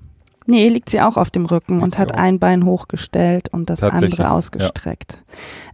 [0.46, 2.18] Nee, liegt sie auch auf dem Rücken Liegt und hat auch.
[2.18, 5.22] ein Bein hochgestellt und das andere ausgestreckt.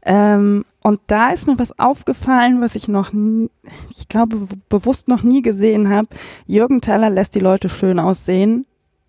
[0.05, 3.51] Ähm, und da ist mir was aufgefallen, was ich noch, nie,
[3.97, 6.09] ich glaube, bewusst noch nie gesehen habe.
[6.47, 8.67] Jürgen Teller lässt die Leute schön aussehen,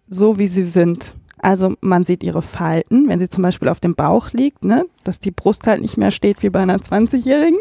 [0.07, 1.15] so wie sie sind.
[1.43, 5.19] Also man sieht ihre Falten, wenn sie zum Beispiel auf dem Bauch liegt, ne, dass
[5.19, 7.59] die Brust halt nicht mehr steht wie bei einer 20-Jährigen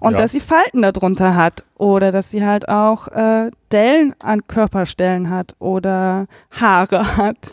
[0.00, 0.18] und Ja.
[0.18, 5.54] dass sie Falten darunter hat oder dass sie halt auch äh, Dellen an Körperstellen hat
[5.60, 7.52] oder Haare hat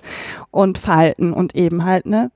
[0.49, 2.31] und Falten und eben halt eine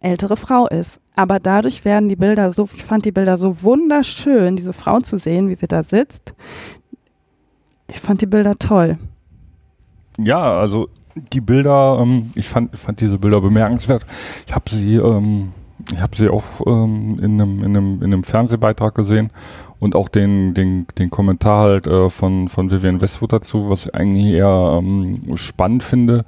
[0.00, 0.98] ältere Frau ist.
[1.16, 5.18] Aber dadurch werden die Bilder so, ich fand die Bilder so wunderschön, diese Frau zu
[5.18, 6.34] sehen, wie sie da sitzt.
[7.88, 8.96] Ich fand die Bilder toll.
[10.18, 10.88] Ja, also
[11.32, 14.04] die Bilder, ähm, ich fand, fand diese Bilder bemerkenswert.
[14.46, 15.52] Ich habe sie, ähm,
[15.92, 19.30] ich habe sie auch ähm, in, einem, in, einem, in einem Fernsehbeitrag gesehen
[19.78, 23.94] und auch den, den, den Kommentar halt äh, von, von Vivian Westwood dazu, was ich
[23.94, 26.24] eigentlich eher ähm, spannend finde,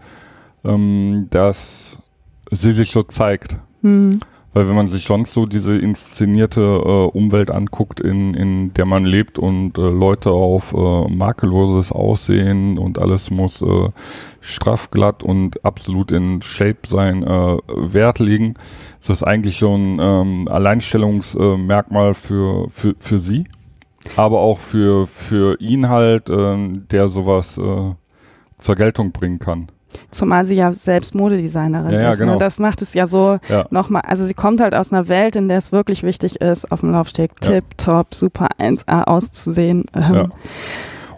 [0.64, 2.02] ähm, dass
[2.50, 3.56] sie sich so zeigt.
[3.82, 4.20] Hm.
[4.58, 9.04] Weil wenn man sich sonst so diese inszenierte äh, Umwelt anguckt, in, in der man
[9.04, 13.88] lebt und äh, Leute auf äh, makelloses Aussehen und alles muss äh,
[14.40, 18.54] straff, glatt und absolut in Shape sein, äh, Wert legen,
[19.00, 23.44] ist das eigentlich so ein ähm, Alleinstellungsmerkmal für, für, für sie,
[24.16, 27.94] aber auch für, für ihn halt, ähm, der sowas äh,
[28.58, 29.68] zur Geltung bringen kann.
[30.10, 32.18] Zumal sie ja selbst Modedesignerin Ja, ja, ist.
[32.18, 32.32] genau.
[32.32, 32.38] Ne?
[32.38, 33.66] Das macht es ja so Ja.
[33.70, 34.02] nochmal.
[34.06, 36.92] Also sie kommt halt aus einer Welt, in der es wirklich wichtig ist, auf dem
[36.92, 37.52] Laufsteg Ja.
[37.52, 39.84] tip top, super 1A auszusehen.
[39.94, 40.32] Ähm.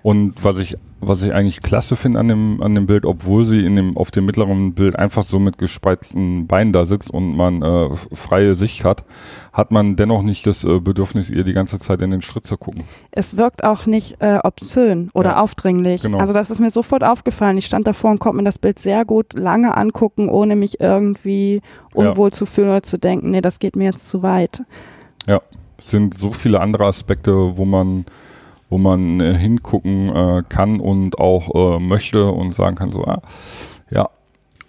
[0.03, 3.65] Und was ich, was ich eigentlich klasse finde an dem, an dem Bild, obwohl sie
[3.65, 7.63] in dem, auf dem mittleren Bild einfach so mit gespreizten Beinen da sitzt und man
[7.63, 9.05] äh, freie Sicht hat,
[9.53, 12.57] hat man dennoch nicht das äh, Bedürfnis, ihr die ganze Zeit in den Schritt zu
[12.57, 12.85] gucken.
[13.11, 16.03] Es wirkt auch nicht äh, obszön oder Ja, aufdringlich.
[16.03, 16.19] genau.
[16.19, 17.57] Also das ist mir sofort aufgefallen.
[17.59, 21.63] Ich stand davor und konnte mir das Bild sehr gut lange angucken, ohne mich irgendwie
[21.95, 24.63] unwohl zu fühlen oder zu denken, nee, das geht mir jetzt zu weit.
[25.83, 28.05] Es sind so viele andere Aspekte, wo man,
[28.71, 33.21] wo man äh, hingucken äh, kann und auch äh, möchte und sagen kann, so, ah,
[33.91, 34.09] ja,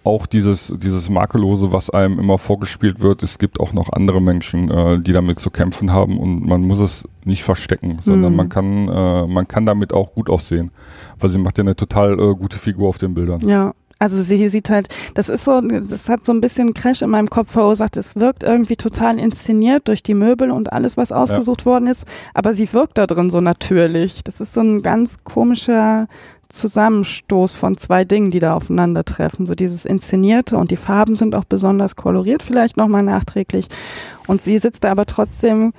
[0.04, 4.72] auch dieses, dieses Makellose, was einem immer vorgespielt wird, es gibt auch noch andere Menschen,
[4.72, 8.38] äh, die damit zu kämpfen haben und man muss es nicht verstecken, sondern Mhm.
[8.38, 10.72] man kann, äh, man kann damit auch gut aussehen.
[11.20, 13.48] Weil sie macht ja eine total äh, gute Figur auf den Bildern.
[13.48, 13.74] Ja.
[14.02, 17.30] Also sie sieht halt, das ist so, das hat so ein bisschen Crash in meinem
[17.30, 17.98] Kopf verursacht.
[17.98, 22.56] Es wirkt irgendwie total inszeniert durch die Möbel und alles, was ausgesucht worden ist, aber
[22.56, 24.24] sie wirkt da drin so natürlich.
[24.24, 26.08] Das ist so ein ganz komischer
[26.50, 29.46] Zusammenstoß von zwei Dingen, die da aufeinandertreffen.
[29.46, 33.68] So dieses Inszenierte und die Farben sind auch besonders koloriert, vielleicht nochmal nachträglich.
[34.26, 35.74] Und sie sitzt da aber trotzdem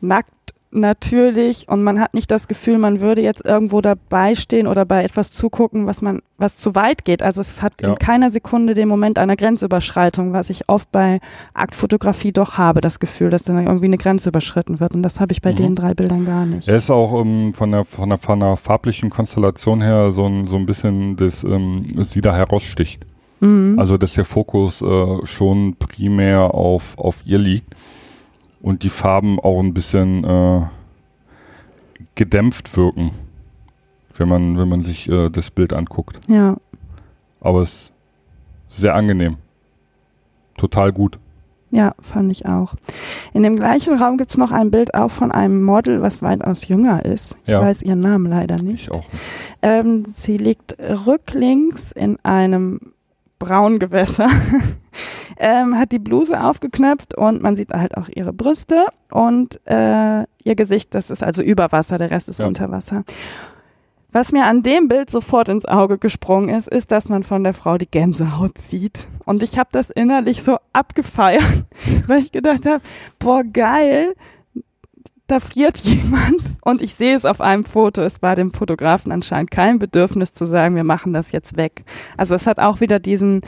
[0.00, 0.32] nackt
[0.70, 5.02] natürlich und man hat nicht das Gefühl, man würde jetzt irgendwo dabei stehen oder bei
[5.04, 7.22] etwas zugucken, was man, was zu weit geht.
[7.22, 7.88] Also es hat Ja.
[7.90, 11.20] in keiner Sekunde den Moment einer Grenzüberschreitung, was ich oft bei
[11.54, 14.94] Aktfotografie doch habe, das Gefühl, dass dann irgendwie eine Grenze überschritten wird.
[14.94, 15.56] Und das habe ich bei Mhm.
[15.56, 16.68] den drei Bildern gar nicht.
[16.68, 20.46] Er ist auch ähm, von, der, von, der, von der farblichen Konstellation her so ein,
[20.46, 23.06] so ein bisschen, das ähm, sie da heraussticht.
[23.40, 23.76] Mhm.
[23.78, 27.74] Also dass der Fokus äh, schon primär auf, auf ihr liegt
[28.60, 30.62] und die Farben auch ein bisschen äh,
[32.14, 33.10] gedämpft wirken,
[34.16, 36.18] wenn man, wenn man sich äh, das Bild anguckt.
[36.28, 36.56] ja.
[37.40, 37.92] Aber es
[38.68, 39.36] ist sehr angenehm.
[40.56, 41.20] Total gut.
[41.70, 42.74] Ja, fand ich auch.
[43.32, 47.04] In dem gleichen Raum gibt's noch ein Bild auch von einem Model, was weitaus jünger
[47.04, 47.36] ist.
[47.44, 47.60] Ich Ja.
[47.60, 48.88] weiß ihren Namen leider nicht.
[48.88, 49.04] Ich auch.
[49.12, 49.22] nicht.
[49.62, 52.80] Ähm, sie liegt rücklings in einem
[53.38, 54.28] braunen Gewässer,
[55.38, 60.54] ähm, hat die Bluse aufgeknöpft und man sieht halt auch ihre Brüste und äh, ihr
[60.56, 62.46] Gesicht, das ist also über Wasser, der Rest ist Ja.
[62.46, 63.04] unter Wasser.
[64.10, 67.52] Was mir an dem Bild sofort ins Auge gesprungen ist, ist, dass man von der
[67.52, 69.06] Frau die Gänsehaut sieht.
[69.26, 71.44] Und ich habe das innerlich so abgefeiert,
[72.06, 72.80] weil ich gedacht habe,
[73.18, 74.14] boah, geil,
[75.28, 78.02] da friert jemand und ich sehe es auf einem Foto.
[78.02, 81.84] Es war dem Fotografen anscheinend kein Bedürfnis zu sagen, wir machen das jetzt weg.
[82.16, 83.42] Also es hat auch wieder diesen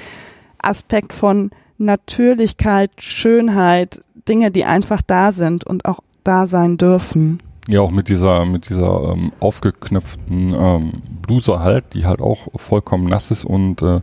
[0.59, 7.41] Aspekt von Natürlichkeit, Schönheit, Dinge, die einfach da sind und auch da sein dürfen.
[7.69, 13.05] Ja, auch mit dieser, mit dieser ähm, aufgeknöpften ähm, Bluse halt, die halt auch vollkommen
[13.05, 14.01] nass ist und äh,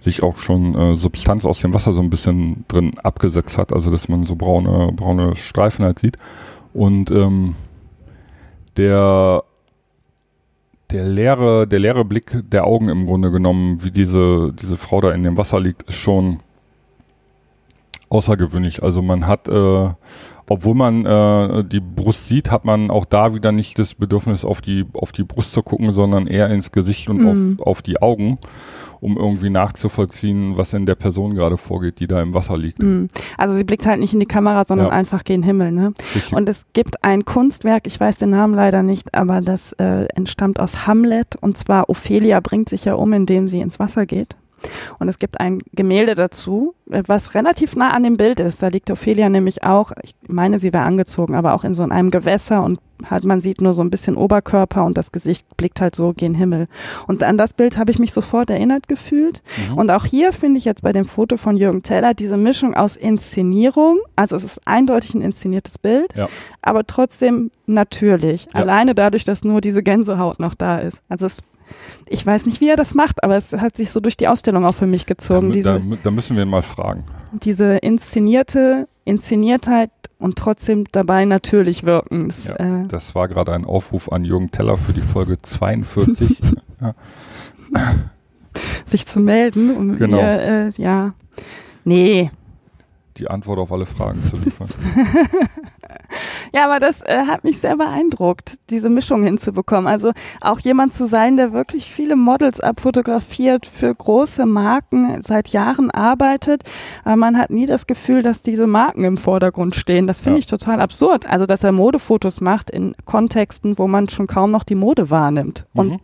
[0.00, 3.90] sich auch schon äh, Substanz aus dem Wasser so ein bisschen drin abgesetzt hat, also
[3.90, 6.18] dass man so braune, braune Streifen halt sieht.
[6.76, 7.54] Und ähm,
[8.76, 9.44] der,
[10.90, 15.12] der leere, der leere Blick der Augen im Grunde genommen, wie diese, diese Frau da
[15.12, 16.40] in dem Wasser liegt, ist schon
[18.10, 18.82] außergewöhnlich.
[18.82, 19.88] Also man hat, äh,
[20.48, 24.60] obwohl man äh, die Brust sieht, hat man auch da wieder nicht das Bedürfnis, auf
[24.60, 27.56] die, auf die Brust zu gucken, sondern eher ins Gesicht und Mhm.
[27.58, 28.38] auf, auf die Augen,
[29.00, 32.82] um irgendwie nachzuvollziehen, was in der Person gerade vorgeht, die da im Wasser liegt.
[32.82, 33.06] Mm.
[33.36, 34.92] Also sie blickt halt nicht in die Kamera, sondern Ja.
[34.92, 35.72] einfach gen Himmel.
[35.72, 35.92] Ne?
[36.14, 36.32] Richtig.
[36.32, 40.60] Und es gibt ein Kunstwerk, ich weiß den Namen leider nicht, aber das äh, entstammt
[40.60, 41.36] aus Hamlet.
[41.40, 44.36] Und zwar Ophelia bringt sich ja um, indem sie ins Wasser geht.
[44.98, 48.62] Und es gibt ein Gemälde dazu, äh, was relativ nah an dem Bild ist.
[48.62, 52.10] Da liegt Ophelia nämlich auch, ich meine, sie wäre angezogen, aber auch in so einem
[52.10, 55.94] Gewässer und hat, man sieht nur so ein bisschen Oberkörper und das Gesicht blickt halt
[55.94, 56.66] so gen Himmel.
[57.06, 59.42] Und an das Bild habe ich mich sofort erinnert gefühlt.
[59.70, 59.76] Mhm.
[59.78, 62.96] Und auch hier finde ich jetzt bei dem Foto von Jürgen Teller diese Mischung aus
[62.96, 66.26] Inszenierung, also es ist eindeutig ein inszeniertes Bild, Ja.
[66.62, 68.46] aber trotzdem natürlich.
[68.54, 68.60] Ja.
[68.62, 71.02] Alleine dadurch, dass nur diese Gänsehaut noch da ist.
[71.10, 71.42] Also es,
[72.08, 74.64] ich weiß nicht, wie er das macht, aber es hat sich so durch die Ausstellung
[74.64, 75.48] auch für mich da, gezogen.
[75.50, 77.04] mü- diese, da, da müssen wir ihn mal fragen.
[77.32, 82.28] diese inszenierte Inszeniertheit und trotzdem dabei natürlich wirken.
[82.28, 82.54] Das, Ja.
[82.84, 86.38] äh, Das war gerade ein Aufruf an Jürgen Teller für die Folge 42.
[88.86, 89.76] sich zu melden.
[89.76, 90.16] Um Genau.
[90.18, 91.14] Mir, äh, ja.
[91.84, 92.30] Nee,
[93.18, 94.68] die Antwort auf alle Fragen zu liefern.
[96.54, 99.86] Ja, aber das äh, hat mich sehr beeindruckt, diese Mischung hinzubekommen.
[99.86, 105.90] Also auch jemand zu sein, der wirklich viele Models abfotografiert, für große Marken seit Jahren
[105.90, 106.62] arbeitet,
[107.04, 110.06] aber man hat nie das Gefühl, dass diese Marken im Vordergrund stehen.
[110.06, 110.40] Das finde Ja.
[110.40, 111.26] ich total absurd.
[111.26, 115.66] Also, dass er Modefotos macht in Kontexten, wo man schon kaum noch die Mode wahrnimmt.
[115.74, 116.00] Und Mhm.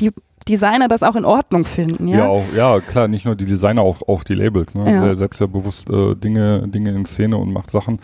[0.00, 0.10] die
[0.48, 2.18] Designer das auch in Ordnung finden, ja?
[2.18, 4.74] Ja, auch, ja, klar, nicht nur die Designer, auch, auch die Labels.
[4.74, 4.90] Ne?
[4.90, 5.06] Ja.
[5.06, 8.00] Er setzt ja bewusst äh, Dinge, Dinge in Szene und macht Sachen,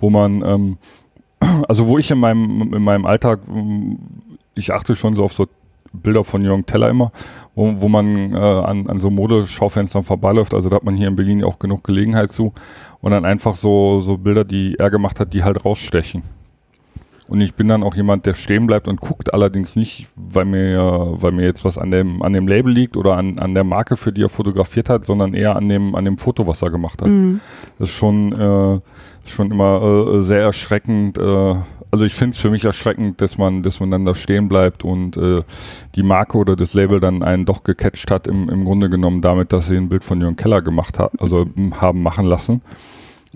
[0.00, 0.78] wo man, ähm,
[1.68, 3.98] also wo ich in meinem, in meinem Alltag, ähm,
[4.54, 5.46] ich achte schon so auf so
[5.92, 7.12] Bilder von Jürgen Teller immer,
[7.54, 10.54] wo, wo man äh, an, an so Modeschaufenstern vorbeiläuft.
[10.54, 12.52] Also da hat man hier in Berlin auch genug Gelegenheit zu.
[13.00, 16.22] Und dann einfach so, so Bilder, die er gemacht hat, die halt rausstechen.
[17.32, 21.14] Und ich bin dann auch jemand, der stehen bleibt und guckt allerdings nicht, weil mir,
[21.16, 23.96] weil mir jetzt was an dem, an dem Label liegt oder an, an der Marke,
[23.96, 27.00] für die er fotografiert hat, sondern eher an dem, an dem Foto, was er gemacht
[27.00, 27.08] hat.
[27.08, 27.40] Mhm.
[27.78, 28.80] Das ist schon, äh,
[29.24, 31.16] schon immer äh, sehr erschreckend.
[31.16, 31.54] Äh,
[31.90, 34.84] also ich finde es für mich erschreckend, dass man, dass man dann da stehen bleibt
[34.84, 35.40] und äh,
[35.94, 39.54] die Marke oder das Label dann einen doch gecatcht hat, im, im Grunde genommen damit,
[39.54, 41.46] dass sie ein Bild von Jürgen Keller gemacht hat, also
[41.80, 42.60] haben machen lassen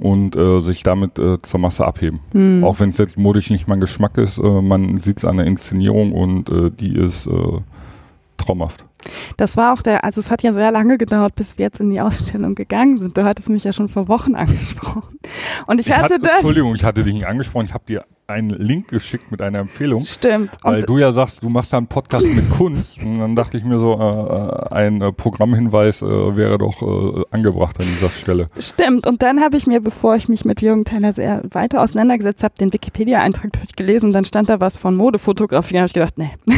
[0.00, 2.20] und äh, sich damit äh, zur Masse abheben.
[2.32, 2.64] Hm.
[2.64, 5.46] Auch wenn es jetzt modisch nicht mein Geschmack ist, äh, man sieht es an der
[5.46, 7.60] Inszenierung und äh, die ist äh,
[8.36, 8.84] traumhaft.
[9.36, 11.90] Das war auch der, also es hat ja sehr lange gedauert, bis wir jetzt in
[11.90, 13.16] die Ausstellung gegangen sind.
[13.16, 15.18] Du hattest mich ja schon vor Wochen angesprochen.
[15.66, 16.32] Und ich, Ich hatte, hatte, dann.
[16.36, 20.04] Entschuldigung, ich hatte dich nicht angesprochen, ich habe dir einen Link geschickt mit einer Empfehlung.
[20.04, 20.50] Stimmt.
[20.62, 23.00] Weil Und du ja sagst, du machst da einen Podcast mit Kunst.
[23.02, 27.24] Und dann dachte ich mir so, äh, äh, ein äh, Programmhinweis äh, wäre doch äh,
[27.30, 28.48] angebracht an dieser Stelle.
[28.58, 29.06] Stimmt.
[29.06, 32.54] Und dann habe ich mir, bevor ich mich mit Jürgen Teller sehr weiter auseinandergesetzt habe,
[32.58, 35.74] den Wikipedia-Eintrag durchgelesen und dann stand da was von Modefotografie.
[35.74, 36.30] Da habe ich gedacht, nee.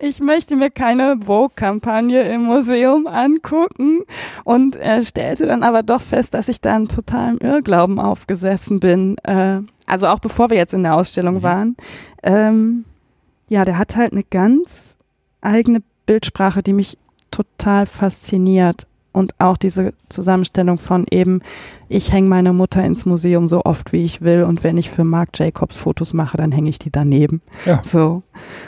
[0.00, 4.00] ich möchte mir keine Vogue-Kampagne im Museum angucken.
[4.44, 9.16] Und er stellte dann aber doch fest, dass ich da einen totalen Irrglauben aufgesessen bin.
[9.88, 11.42] Also auch bevor wir jetzt in der Ausstellung Mhm.
[11.42, 11.76] waren.
[12.22, 12.84] Ähm,
[13.48, 14.96] ja, der hat halt eine ganz
[15.40, 16.98] eigene Bildsprache, die mich
[17.30, 18.86] total fasziniert.
[19.12, 21.40] Und auch diese Zusammenstellung von eben,
[21.88, 25.02] ich hänge meine Mutter ins Museum so oft wie ich will und wenn ich für
[25.02, 27.40] Marc Jacobs Fotos mache, dann hänge ich die daneben.
[27.64, 27.80] Ja.
[27.82, 28.22] So.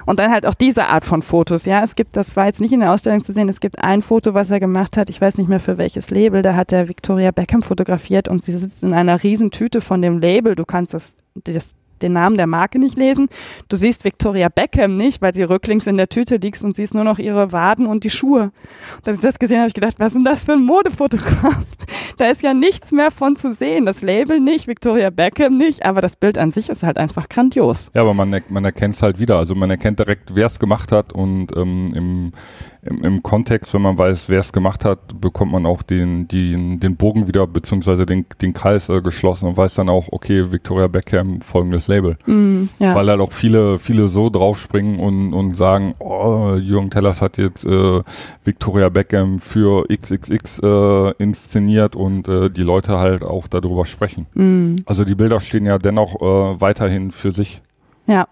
[0.07, 1.67] Und dann halt auch diese Art von Fotos.
[1.67, 4.01] Ja, es gibt, das war jetzt nicht in der Ausstellung zu sehen, es gibt ein
[4.01, 6.89] Foto, was er gemacht hat, ich weiß nicht mehr für welches Label, da hat er
[6.89, 10.57] Victoria Beckham fotografiert und sie sitzt in einer riesen Tüte von dem Label.
[10.57, 13.29] Du kannst das, das den Namen der Marke nicht lesen.
[13.69, 17.05] Du siehst Victoria Beckham nicht, weil sie rücklings in der Tüte liegt und siehst nur
[17.05, 18.53] noch ihre Waden und die Schuhe.
[18.99, 20.63] Und als ich das gesehen habe, habe ich gedacht, was ist denn das für ein
[20.63, 21.57] Modefotograf?
[22.17, 23.87] Da ist ja nichts mehr von zu sehen.
[23.87, 27.91] Das Label nicht, Victoria Beckham nicht, aber das Bild an sich ist halt einfach grandios.
[27.95, 29.39] Ja, aber man, man erkennt es halt wieder.
[29.39, 32.33] Also man erkennt direkt, wer es gemacht hat und ähm, im,
[32.83, 36.81] im, im Kontext, wenn man weiß, wer es gemacht hat, bekommt man auch den, den,
[36.81, 40.87] den Bogen wieder, beziehungsweise den, den Kreis äh, geschlossen und weiß dann auch, okay, Victoria
[40.87, 42.17] Beckham, folgendes Label.
[42.27, 42.95] Mm, ja.
[42.95, 47.67] Weil halt auch viele, viele so draufspringen und, und sagen, oh, Jürgen Tellers hat jetzt
[47.67, 48.01] äh,
[48.45, 54.27] Victoria Beckham für XXX äh, inszeniert und äh, die Leute halt auch darüber sprechen.
[54.35, 57.61] Mm, Also die Bilder stehen ja dennoch äh, weiterhin für sich.
[58.07, 58.27] ja.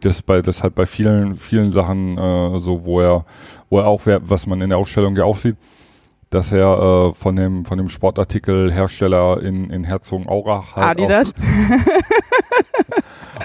[0.00, 3.24] Das bei das halt bei vielen vielen Sachen äh, so, wo er
[3.68, 5.56] wo er auch was man in der Ausstellung ja auch sieht,
[6.30, 11.34] dass er äh, von dem von dem Sportartikelhersteller in in Herzogenaurach halt auch, Adidas.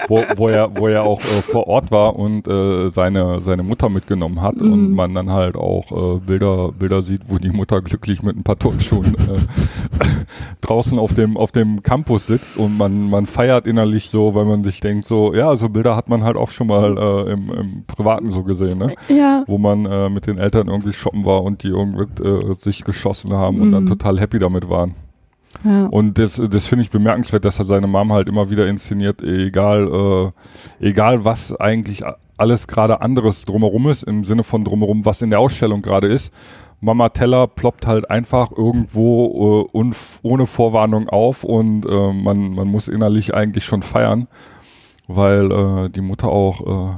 [0.08, 3.88] wo, wo er wo er auch äh, vor Ort war und äh, seine seine Mutter
[3.88, 4.72] mitgenommen hat Mhm.
[4.72, 8.42] und man dann halt auch äh, Bilder Bilder sieht, wo die Mutter glücklich mit ein
[8.44, 10.04] paar Turnschuhen äh,
[10.60, 14.64] draußen auf dem auf dem Campus sitzt und man man feiert innerlich so, weil man
[14.64, 17.84] sich denkt so, ja, so Bilder hat man halt auch schon mal äh, im, im
[17.86, 18.92] privaten so gesehen, ne?
[19.08, 19.44] Ja.
[19.46, 23.32] Wo man äh, mit den Eltern irgendwie shoppen war und die irgendwie äh, sich geschossen
[23.32, 23.88] haben und dann Mhm.
[23.88, 24.94] total happy damit waren.
[25.90, 30.32] Und das, das finde ich bemerkenswert, dass er seine Mom halt immer wieder inszeniert, egal,
[30.80, 32.02] äh, egal was eigentlich
[32.36, 36.32] alles gerade anderes drumherum ist, im Sinne von drumherum, was in der Ausstellung gerade ist.
[36.80, 42.88] Mama Teller ploppt halt einfach irgendwo äh, ohne Vorwarnung auf und äh, man, man muss
[42.88, 44.28] innerlich eigentlich schon feiern,
[45.06, 46.96] weil äh, die Mutter auch äh,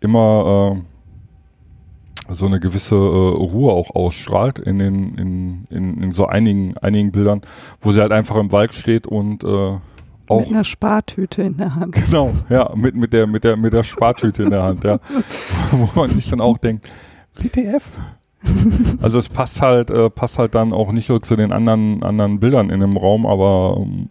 [0.00, 0.95] immer äh,
[2.30, 7.12] so eine gewisse äh, Ruhe auch ausstrahlt in den in, in, in so einigen einigen
[7.12, 7.42] Bildern,
[7.80, 9.46] wo sie halt einfach im Wald steht und äh,
[10.28, 11.92] auch Mit einer Spartüte in der Hand.
[11.94, 14.98] genau ja mit mit der mit der mit der Spartüte in der Hand ja,
[15.70, 16.88] wo man sich dann auch denkt
[17.38, 17.84] WTF.
[19.02, 22.38] Also es passt halt äh, passt halt dann auch nicht nur zu den anderen anderen
[22.38, 24.08] Bildern in dem Raum, aber ähm,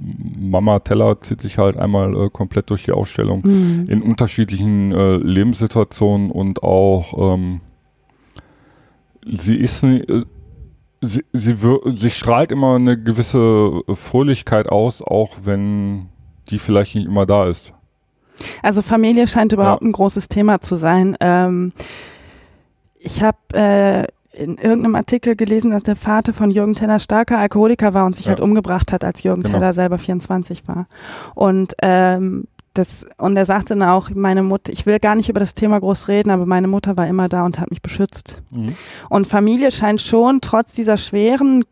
[0.49, 3.85] Mama Teller zieht sich halt einmal äh, komplett durch die Ausstellung Mm.
[3.89, 7.61] in unterschiedlichen äh, Lebenssituationen und auch ähm,
[9.25, 10.25] sie ist nie- äh,
[11.01, 11.55] sie, sie,
[11.93, 16.07] sie strahlt immer eine gewisse Fröhlichkeit aus, auch wenn
[16.49, 17.73] die vielleicht nicht immer da ist.
[18.61, 21.15] Also Familie scheint überhaupt ein großes Thema zu sein.
[21.21, 21.71] Ähm,
[22.99, 27.93] ich habe äh, in irgendeinem Artikel gelesen, dass der Vater von Jürgen Teller starker Alkoholiker
[27.93, 28.31] war und sich Ja.
[28.31, 29.57] halt umgebracht hat, als Jürgen Genau.
[29.59, 30.87] Teller selber 24 war.
[31.35, 32.45] Und ähm,
[32.77, 35.79] das und er sagte dann auch, meine Mutter, ich will gar nicht über das Thema
[35.79, 38.43] groß reden, aber meine Mutter war immer da und hat mich beschützt.
[39.09, 41.63] Und Familie scheint schon trotz dieser schweren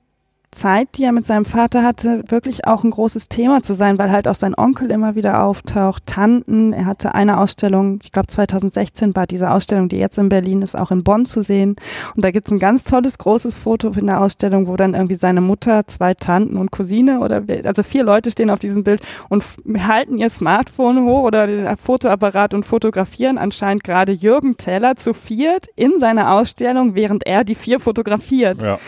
[0.54, 4.12] Zeit, die er mit seinem Vater hatte, wirklich auch ein großes Thema zu sein, weil
[4.12, 6.74] halt auch sein Onkel immer wieder auftaucht, Tanten.
[6.74, 10.78] Er hatte eine Ausstellung, ich glaube 2016 war diese Ausstellung, die jetzt in Berlin ist,
[10.78, 11.76] auch in Bonn zu sehen.
[12.16, 15.42] Und da gibt's ein ganz tolles, großes Foto in der Ausstellung, wo dann irgendwie seine
[15.42, 19.44] Mutter, zwei Tanten und Cousine oder also vier Leute stehen auf diesem Bild und
[19.80, 25.68] halten ihr Smartphone hoch oder den Fotoapparat und fotografieren anscheinend gerade Jürgen Teller zu viert
[25.76, 28.62] in seiner Ausstellung, während er die vier fotografiert.
[28.62, 28.80] Ja.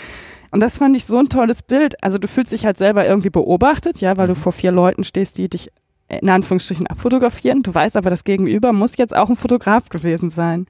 [0.52, 2.02] Und das fand ich so ein tolles Bild.
[2.04, 5.38] Also du fühlst dich halt selber irgendwie beobachtet, ja, weil du vor vier Leuten stehst,
[5.38, 5.72] die dich
[6.08, 7.64] in Anführungsstrichen abfotografieren.
[7.64, 10.68] Du weißt aber, das Gegenüber muss jetzt auch ein Fotograf gewesen sein.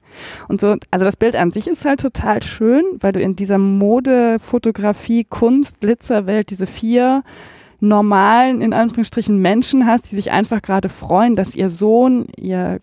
[0.48, 3.58] Und so, also das Bild an sich ist halt total schön, weil du in dieser
[3.58, 7.22] Mode, Fotografie, Kunst, Glitzerwelt diese vier
[7.80, 12.80] normalen, in Anführungsstrichen, Menschen hast, die sich einfach gerade freuen, dass ihr Sohn, ihr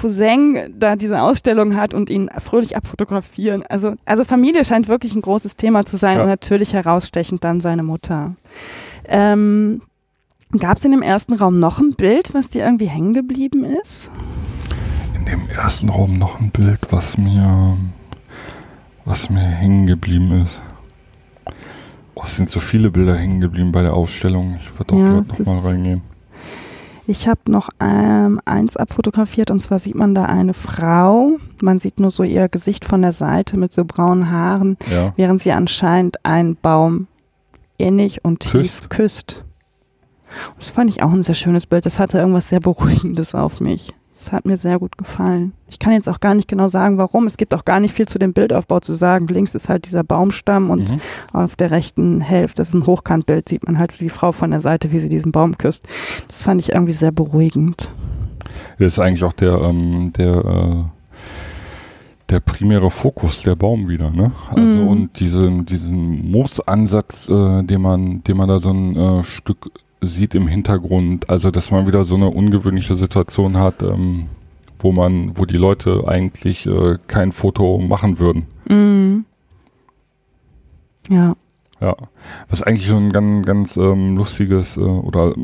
[0.00, 3.64] Cousin da diese Ausstellung hat und ihn fröhlich abfotografieren.
[3.68, 6.22] Also, also Familie scheint wirklich ein großes Thema zu sein Ja.
[6.22, 8.36] und natürlich herausstechend dann seine Mutter.
[9.06, 9.80] Ähm,
[10.60, 14.12] Gab es in dem ersten Raum noch ein Bild, was dir irgendwie hängen geblieben ist?
[15.18, 17.76] In dem ersten Raum noch ein Bild, was mir,
[19.04, 20.62] was mir hängen geblieben ist.
[22.14, 24.56] Oh, es sind so viele Bilder hängen geblieben bei der Ausstellung.
[24.60, 26.02] Ich würde auch Ja, gerade es noch mal ist- reingehen.
[27.08, 31.36] Ich habe noch ähm, eins abfotografiert und zwar sieht man da eine Frau.
[31.62, 35.12] Man sieht nur so ihr Gesicht von der Seite mit so braunen Haaren, Ja.
[35.16, 37.06] während sie anscheinend einen Baum
[37.78, 38.90] innig und tief Küsst.
[38.90, 39.44] küsst.
[40.54, 41.86] Und das fand ich auch ein sehr schönes Bild.
[41.86, 43.94] Das hatte irgendwas sehr Beruhigendes auf mich.
[44.18, 45.52] Das hat mir sehr gut gefallen.
[45.68, 47.26] Ich kann jetzt auch gar nicht genau sagen, warum.
[47.26, 49.26] Es gibt auch gar nicht viel zu dem Bildaufbau zu sagen.
[49.26, 51.00] Links ist halt dieser Baumstamm und Mhm.
[51.34, 54.60] auf der rechten Hälfte, das ist ein Hochkantbild, sieht man halt die Frau von der
[54.60, 55.86] Seite, wie sie diesen Baum küsst.
[56.28, 57.90] Das fand ich irgendwie sehr beruhigend.
[58.78, 60.84] Das ist eigentlich auch der, ähm, der, äh,
[62.30, 64.32] der primäre Fokus, der Baum wieder, ne?
[64.50, 64.88] Also Mhm.
[64.88, 70.34] und diesen, diesen Moosansatz, äh, den man, den man da so ein äh, Stück sieht
[70.34, 74.26] im Hintergrund, also dass man wieder so eine ungewöhnliche Situation hat, ähm,
[74.78, 78.46] wo man, wo die Leute eigentlich äh, kein Foto machen würden.
[78.68, 79.24] Mhm.
[81.10, 81.34] Ja.
[81.78, 81.94] Ja,
[82.48, 85.34] was eigentlich so ein ganz, ganz ähm, lustiges äh, oder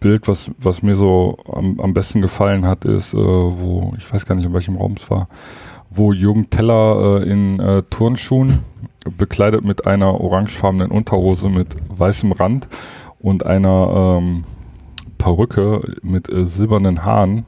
[0.00, 4.26] Bild, was, was mir so am, am besten gefallen hat, ist, äh, wo, ich weiß
[4.26, 5.28] gar nicht, in welchem Raum es war,
[5.88, 8.58] wo Jürgen Teller äh, in äh, Turnschuhen,
[9.16, 12.66] bekleidet mit einer orangefarbenen Unterhose mit weißem Rand
[13.26, 14.44] und einer ähm,
[15.18, 17.44] Perücke mit äh, silbernen Haaren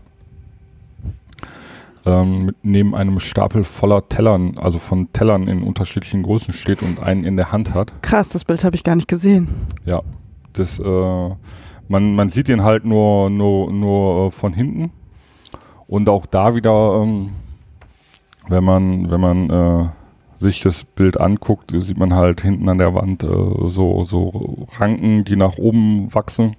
[2.05, 7.23] ähm, neben einem Stapel voller Tellern, also von Tellern in unterschiedlichen Größen steht und einen
[7.23, 7.93] in der Hand hat.
[8.03, 9.47] Krass, das Bild habe ich gar nicht gesehen.
[9.87, 10.01] Ja,
[10.53, 11.31] das, äh,
[11.87, 14.91] man, man sieht ihn halt nur, nur, nur äh, von hinten.
[15.87, 17.31] Und auch da wieder, ähm,
[18.49, 19.89] wenn man, wenn man äh,
[20.39, 25.25] sich das Bild anguckt, sieht man halt hinten an der Wand äh, so, so Ranken,
[25.25, 26.57] die nach oben wachsen.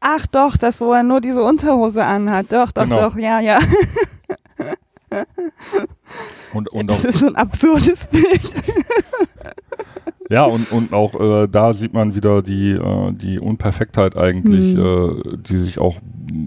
[0.00, 2.52] Ach doch, das, wo er nur diese Unterhose anhat.
[2.52, 3.00] Doch, doch, Genau.
[3.00, 3.58] doch, ja, ja.
[6.52, 8.40] Und, und auch, Das ist so ein absurdes Bild.
[10.30, 14.80] ja, und, und auch äh, da sieht man wieder die, äh, die Unperfektheit eigentlich, Mhm.
[15.32, 15.98] äh, die sich auch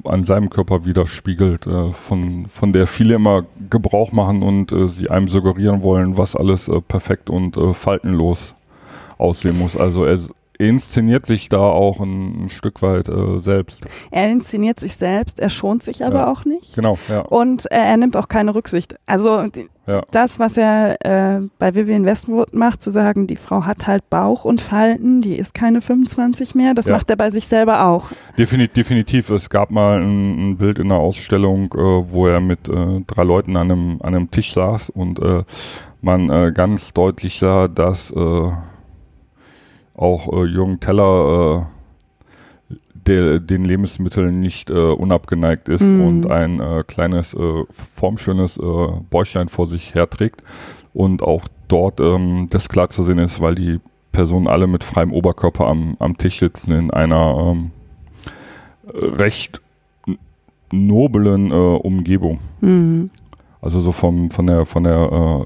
[0.06, 5.10] an seinem Körper widerspiegelt, äh, von, von der viele immer Gebrauch machen und äh, sie
[5.10, 8.56] einem suggerieren wollen, was alles äh, perfekt und faltenlos
[9.18, 9.78] aussehen muss.
[9.78, 10.18] Also er
[10.60, 13.86] inszeniert sich da auch ein, ein Stück weit äh, selbst.
[14.12, 16.32] Er inszeniert sich selbst, er schont sich aber Ja.
[16.32, 16.76] auch nicht.
[16.76, 17.22] Genau, ja.
[17.22, 18.96] Und äh, er nimmt auch keine Rücksicht.
[19.06, 20.04] Also die, ja.
[20.12, 24.46] das, was er äh, bei Vivian Westwood macht, zu sagen, die Frau hat halt Bauch
[24.46, 26.94] und Falten, die ist keine 25 mehr, das Ja.
[26.96, 28.12] macht er bei sich selber auch.
[28.38, 29.30] Defini definitiv.
[29.32, 31.78] Es gab mal ein, ein Bild in der Ausstellung, äh,
[32.12, 35.44] wo er mit äh, drei Leuten an einem, an einem Tisch saß und äh,
[36.02, 38.52] man äh, ganz deutlich sah, dass äh,
[39.96, 41.68] auch äh, Jürgen Teller
[42.72, 42.76] äh,
[43.08, 46.02] der, den Lebensmitteln nicht äh, unabgeneigt ist Mhm.
[46.06, 48.62] und ein äh, kleines, äh, formschönes äh,
[49.10, 50.42] Bäuchlein vor sich herträgt
[50.94, 53.80] und auch dort ähm, das klar zu sehen ist, weil die
[54.12, 57.72] Personen alle mit freiem Oberkörper am, am Tisch sitzen in einer ähm,
[58.94, 59.60] recht
[60.72, 62.40] noblen Umgebung.
[62.62, 63.10] Mhm.
[63.64, 64.94] Also so vom, von der, von der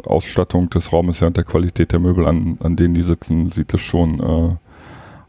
[0.04, 3.50] äh, Ausstattung des Raumes her und der Qualität der Möbel, an, an denen die sitzen,
[3.50, 4.56] sieht es schon äh,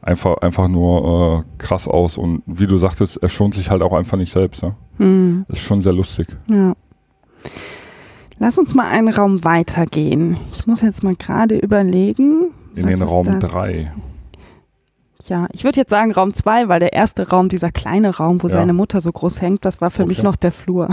[0.01, 2.16] einfach, einfach nur äh, krass aus.
[2.16, 4.62] Und wie du sagtest, er schont sich halt auch einfach nicht selbst.
[4.62, 4.74] Ne?
[4.97, 5.45] Mhm.
[5.49, 6.28] Ist schon sehr lustig.
[6.51, 6.72] Ja.
[8.39, 10.39] Lass uns mal einen Raum weitergehen.
[10.53, 12.53] Ich muss jetzt mal gerade überlegen.
[12.74, 13.51] In den Raum das?
[13.51, 13.93] 3.
[15.26, 18.47] Ja, ich würde jetzt sagen Raum zwei, weil der erste Raum, dieser kleine Raum, wo
[18.47, 18.55] Ja.
[18.55, 20.26] seine Mutter so groß hängt, das war für mich Okay.
[20.26, 20.89] noch der Flur.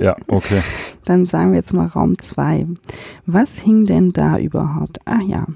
[0.00, 0.62] Ja, okay.
[1.08, 2.66] Dann sagen wir jetzt mal Raum zwei.
[3.24, 4.98] Was hing denn da überhaupt?
[5.06, 5.46] Ach ja.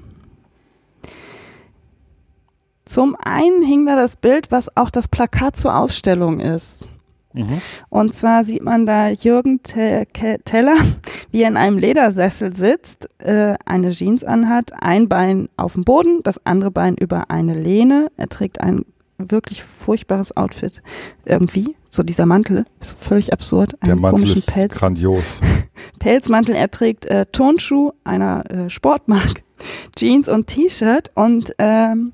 [2.85, 6.87] Zum einen hing da das Bild, was auch das Plakat zur Ausstellung ist.
[7.33, 7.61] Mhm.
[7.89, 10.77] Und zwar sieht man da Jürgen Te Ke Teller,
[11.31, 16.21] wie er in einem Ledersessel sitzt, äh, eine Jeans anhat, ein Bein auf dem Boden,
[16.23, 18.11] das andere Bein über eine Lehne.
[18.17, 18.85] Er trägt ein
[19.31, 20.81] wirklich furchtbares Outfit
[21.25, 21.75] irgendwie.
[21.89, 23.73] So dieser Mantel ist völlig absurd.
[23.85, 24.75] Der Mantel komischen ist Pelz.
[24.79, 25.23] grandios.
[25.99, 26.55] Pelzmantel.
[26.55, 29.43] Er trägt äh, Turnschuh einer äh, Sportmarke,
[29.95, 32.13] Jeans und T-Shirt und ähm,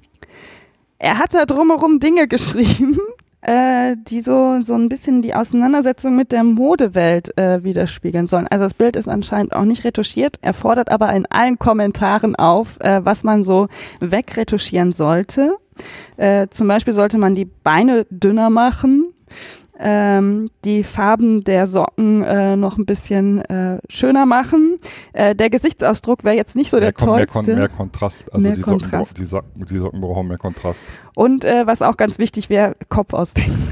[0.98, 2.98] er hat da drumherum Dinge geschrieben,
[3.42, 8.48] äh, die so so ein bisschen die Auseinandersetzung mit der Modewelt äh, widerspiegeln sollen.
[8.50, 10.36] Also das Bild ist anscheinend auch nicht retuschiert.
[10.42, 13.70] Er fordert aber in allen Kommentaren auf, äh, was man so
[14.02, 15.56] wegretuschieren sollte.
[16.18, 19.14] Äh, zum Beispiel sollte man die Beine dünner machen
[19.82, 24.78] ähm, die Farben der Socken äh, noch ein bisschen äh, schöner machen.
[25.14, 27.52] Äh, der Gesichtsausdruck wäre jetzt nicht so mehr, der Kon mehr, tollste.
[27.52, 28.26] Kon mehr Kontrast.
[28.34, 28.92] Also Mehr die, Socken, Kontrast.
[28.92, 30.84] brauchen- die, Socken, die Socken brauchen mehr Kontrast.
[31.16, 33.72] Und äh, was auch ganz wichtig wäre, Kopf auswechseln.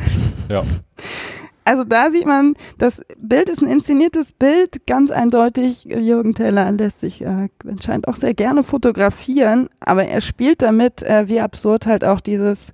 [0.50, 0.64] Ja.
[1.68, 5.84] Also da sieht man, das Bild ist ein inszeniertes Bild, ganz eindeutig.
[5.86, 11.28] Jürgen Teller lässt sich äh, anscheinend auch sehr gerne fotografieren, aber er spielt damit, äh,
[11.28, 12.72] wie absurd halt auch dieses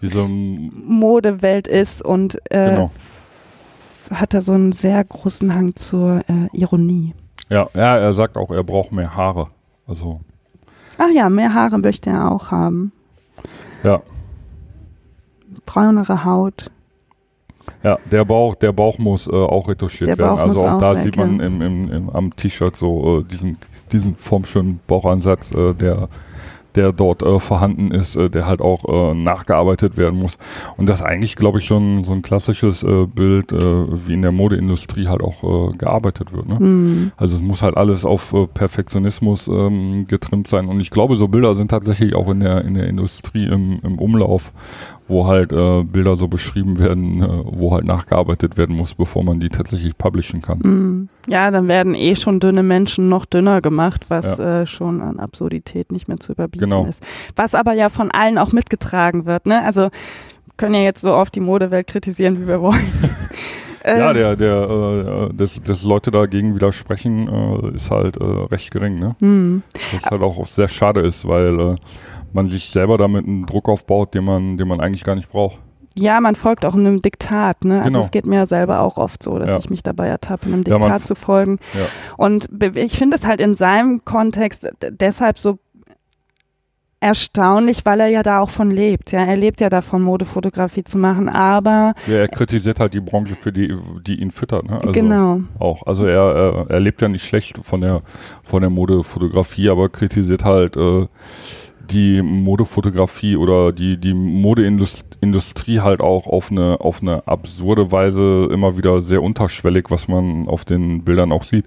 [0.00, 2.90] Diese, Modewelt ist und äh, Genau.
[4.10, 7.14] hat da so einen sehr großen Hang zur äh, Ironie.
[7.50, 9.48] ja, ja, er sagt auch, er braucht mehr Haare.
[9.86, 10.20] Also,
[10.98, 12.90] Ach ja, mehr Haare möchte er auch haben.
[13.84, 14.00] ja.
[15.66, 16.70] Braunere Haut.
[17.82, 20.36] Ja, der Bauch, der Bauch muss äh, auch retuschiert Der werden.
[20.36, 21.46] Bauch also auch auch da weg, sieht man ja.
[21.46, 23.58] im, im, im, am T-Shirt so äh, diesen,
[23.92, 26.08] diesen formschönen Bauchansatz, äh, der,
[26.74, 30.38] der dort äh, vorhanden ist, äh, der halt auch äh, nachgearbeitet werden muss.
[30.76, 34.22] Und das ist eigentlich, glaube ich, schon so ein klassisches äh, Bild, äh, wie in
[34.22, 36.48] der Modeindustrie halt auch äh, gearbeitet wird.
[36.48, 36.58] Ne?
[36.58, 37.12] Hm.
[37.16, 40.66] Also es muss halt alles auf äh, Perfektionismus ähm, getrimmt sein.
[40.68, 43.98] Und ich glaube, so Bilder sind tatsächlich auch in der, in der Industrie im, im
[43.98, 44.52] Umlauf,
[45.08, 49.40] wo halt äh, Bilder so beschrieben werden, äh, wo halt nachgearbeitet werden muss, bevor man
[49.40, 50.60] die tatsächlich publishen kann.
[50.60, 51.08] Hm.
[51.26, 55.90] Ja, dann werden eh schon dünne Menschen noch dünner gemacht, was äh, schon an Absurdität
[55.92, 56.84] nicht mehr zu überbieten Genau.
[56.86, 57.04] ist.
[57.36, 59.46] Was aber ja von allen auch mitgetragen wird.
[59.46, 59.64] Ne?
[59.64, 59.88] Also
[60.56, 62.80] können ja jetzt so oft die Modewelt kritisieren, wie wir wollen.
[63.86, 68.70] Ja, Ähm, der, der, äh, dass, dass Leute dagegen widersprechen, äh, ist halt äh, recht
[68.70, 69.16] gering, ne?
[69.20, 69.62] hm.
[69.92, 71.74] Was halt auch sehr schade ist, weil äh,
[72.32, 75.58] man sich selber damit einen Druck aufbaut, den man, den man eigentlich gar nicht braucht.
[75.94, 77.78] Ja, man folgt auch einem Diktat, ne?
[77.78, 78.00] Also Genau.
[78.04, 79.58] es geht mir selber auch oft so, dass Ja.
[79.58, 81.58] ich mich dabei ertappe, einem Ja, Diktat f- zu folgen.
[81.74, 81.86] Ja.
[82.16, 85.58] Und ich finde es halt in seinem Kontext deshalb so
[87.00, 89.12] erstaunlich, weil er ja da auch von lebt.
[89.12, 93.36] Ja, er lebt ja davon, Modefotografie zu machen, aber Ja, er kritisiert halt die Branche,
[93.36, 93.72] für die,
[94.04, 94.74] die ihn füttert, ne?
[94.80, 95.40] Also genau.
[95.60, 95.84] Auch.
[95.86, 98.02] Also er, er, er lebt ja nicht schlecht von der,
[98.42, 101.06] von der Modefotografie, aber kritisiert halt äh,
[101.90, 108.76] die Modefotografie oder die, die Modeindustrie halt auch auf eine, auf eine absurde Weise immer
[108.76, 111.66] wieder sehr unterschwellig, was man auf den Bildern auch sieht.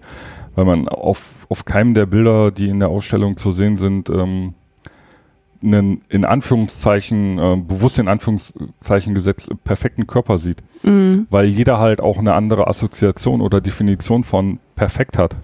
[0.55, 4.53] Weil man auf, auf keinem der Bilder, die in der Ausstellung zu sehen sind, ähm,
[5.63, 11.28] einen in Anführungszeichen, äh, bewusst in Anführungszeichen gesetzt, perfekten Körper sieht Mhm.
[11.30, 15.36] weil jeder halt auch eine andere Assoziation oder Definition von perfekt hat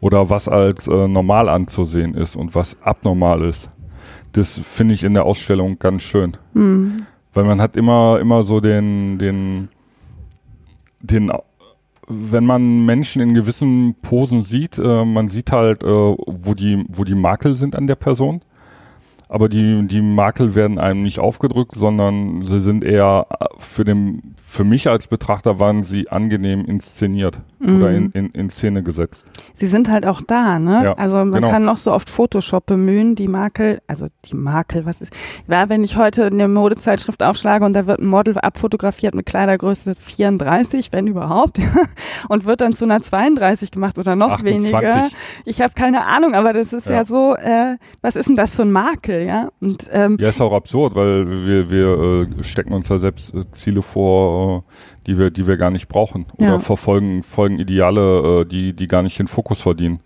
[0.00, 3.70] oder was als äh, normal anzusehen ist und was abnormal ist.
[4.32, 7.06] Das finde ich in der Ausstellung ganz schön, Mhm.
[7.34, 9.68] weil man hat immer immer so den den
[11.02, 11.32] den
[12.12, 17.04] wenn man Menschen in gewissen Posen sieht, äh, man sieht halt, äh, wo die wo
[17.04, 18.40] die Makel sind an der Person.
[19.32, 23.28] Aber die, die Makel werden einem nicht aufgedrückt, sondern sie sind eher
[23.58, 28.10] für, den, für mich als Betrachter waren sie angenehm inszeniert oder in, Mhm.
[28.14, 29.24] in, in Szene gesetzt.
[29.54, 30.80] Sie sind halt auch da, ne?
[30.84, 31.50] Ja, also man genau.
[31.50, 35.12] kann noch so oft Photoshop bemühen, die Makel, also die Makel, was ist,
[35.48, 39.92] ja, wenn ich heute eine Modezeitschrift aufschlage und da wird ein Model abfotografiert mit Kleidergröße
[40.00, 41.58] 34, wenn überhaupt,
[42.28, 44.72] und wird dann zu einer 32 gemacht oder noch 28.
[44.72, 45.08] weniger.
[45.44, 47.04] Ich habe keine Ahnung, aber das ist ja, Ja.
[47.04, 49.48] so, äh, was ist denn das für ein Makel, ja?
[49.60, 53.42] Und ähm, Ja, ist auch absurd, weil wir, wir äh, stecken uns da selbst äh,
[53.52, 54.72] Ziele vor, äh,
[55.06, 56.26] die wir, die wir gar nicht brauchen.
[56.38, 56.58] Oder Ja.
[56.58, 60.00] verfolgen folgen Ideale, äh, die, die gar nicht den Fokus verdienen.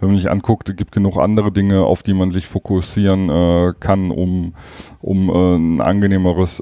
[0.00, 3.72] Wenn man sich anguckt, es gibt genug andere Dinge, auf die man sich fokussieren äh,
[3.80, 4.54] kann, um,
[5.00, 6.60] um äh, ein angenehmeres,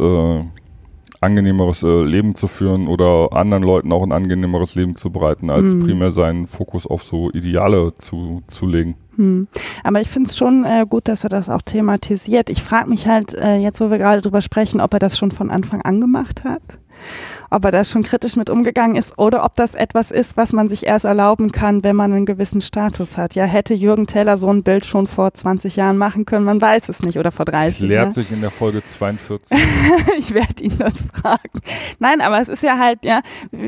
[1.20, 5.72] angenehmeres äh, Leben zu führen oder anderen Leuten auch ein angenehmeres Leben zu bereiten, als
[5.72, 5.80] Mhm.
[5.84, 8.96] primär seinen Fokus auf so Ideale zu, zu legen.
[9.16, 9.48] Hm.
[9.82, 12.50] Aber ich finde es schon äh, gut, dass er das auch thematisiert.
[12.50, 15.30] Ich frage mich halt äh, jetzt, wo wir gerade drüber sprechen, ob er das schon
[15.30, 16.62] von Anfang an gemacht hat
[17.50, 20.68] ob er da schon kritisch mit umgegangen ist oder ob das etwas ist, was man
[20.68, 23.34] sich erst erlauben kann, wenn man einen gewissen Status hat.
[23.34, 26.88] Ja, hätte Jürgen Teller so ein Bild schon vor 20 Jahren machen können, man weiß
[26.88, 27.80] es nicht oder vor 30.
[27.80, 28.10] Lehrt ja.
[28.12, 29.56] sich in der Folge 42.
[30.18, 31.60] ich werde ihn das fragen.
[31.98, 33.20] Nein, aber es ist ja halt, ja,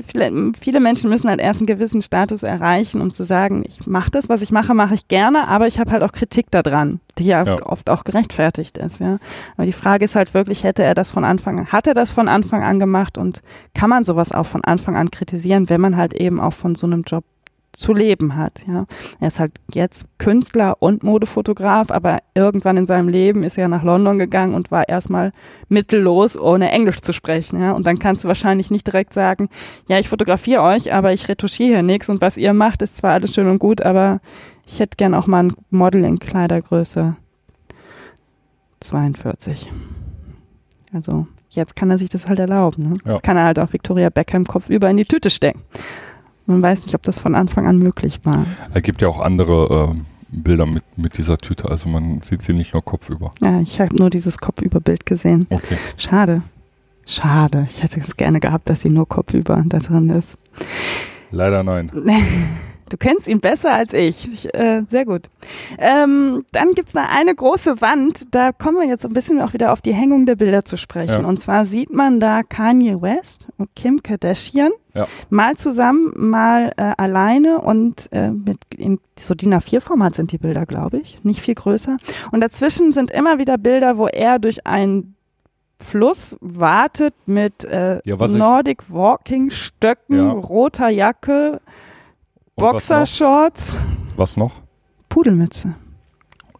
[0.07, 4.11] viele, viele Menschen müssen halt erst einen gewissen Status erreichen, um zu sagen, ich mache
[4.11, 7.25] das, was ich mache, mache ich gerne, aber ich habe halt auch Kritik daran, die
[7.25, 9.19] ja, ja, oft auch gerechtfertigt ist, ja.
[9.57, 12.13] Aber die Frage ist halt wirklich, hätte er das von Anfang an, hat er das
[12.13, 13.43] von Anfang an gemacht und
[13.75, 16.87] kann man sowas auch von Anfang an kritisieren, wenn man halt eben auch von so
[16.87, 17.25] einem Job
[17.73, 18.63] zu leben hat.
[18.67, 18.87] Ja.
[19.21, 23.85] Er ist halt jetzt Künstler und Modefotograf, aber irgendwann in seinem Leben ist er nach
[23.85, 25.33] London gegangen und war erstmal
[25.69, 27.61] mittellos, ohne Englisch zu sprechen.
[27.61, 27.73] Ja.
[27.73, 29.49] Und dann kannst du wahrscheinlich nicht direkt sagen,
[29.87, 33.13] ja, ich fotografiere euch, aber ich retuschiere hier nichts und was ihr macht, ist zwar
[33.13, 34.21] alles schön und gut, aber
[34.69, 37.17] ich hätte gern auch mal ein Model in Kleidergröße
[38.81, 39.71] 42.
[40.93, 42.91] Also jetzt kann er sich das halt erlauben.
[42.91, 42.99] Ne?
[43.05, 43.13] Ja.
[43.13, 45.63] Jetzt kann er halt auch Victoria Beckham Kopf über in die Tüte stecken.
[46.47, 48.47] Man weiß nicht, ob das von Anfang an möglich war.
[48.73, 50.01] Es gibt ja auch andere äh,
[50.31, 53.33] Bilder mit, mit dieser Tüte, also man sieht sie nicht nur kopfüber.
[53.43, 55.47] Ja, ich habe nur dieses Kopfüber-Bild gesehen.
[55.51, 55.77] Okay.
[55.97, 56.43] Schade.
[57.07, 57.67] Schade.
[57.71, 60.37] Ich hätte es gerne gehabt, dass sie nur kopfüber da drin ist.
[61.31, 61.91] Leider nein.
[62.89, 64.33] Du kennst ihn besser als ich.
[64.33, 65.29] ich äh, sehr gut.
[65.79, 68.35] Ähm, dann gibt's da eine große Wand.
[68.35, 71.23] Da kommen wir jetzt ein bisschen auch wieder auf die Hängung der Bilder zu sprechen.
[71.23, 71.29] Ja.
[71.29, 75.07] Und zwar sieht man da Kanye West und Kim Kardashian ja.
[75.31, 80.67] mal zusammen, mal äh, alleine und äh, mit in so DIN A4-Format sind die Bilder,
[80.67, 81.23] glaube ich.
[81.25, 81.97] Nicht viel größer.
[82.33, 85.15] Und dazwischen sind immer wieder Bilder, wo er durch ein
[85.81, 90.31] Fluss wartet mit äh, ja, Nordic Walking Stöcken, ja.
[90.33, 91.61] roter Jacke,
[92.59, 93.77] Boxershorts.
[94.17, 94.53] Was noch?
[95.09, 95.75] Pudelmütze.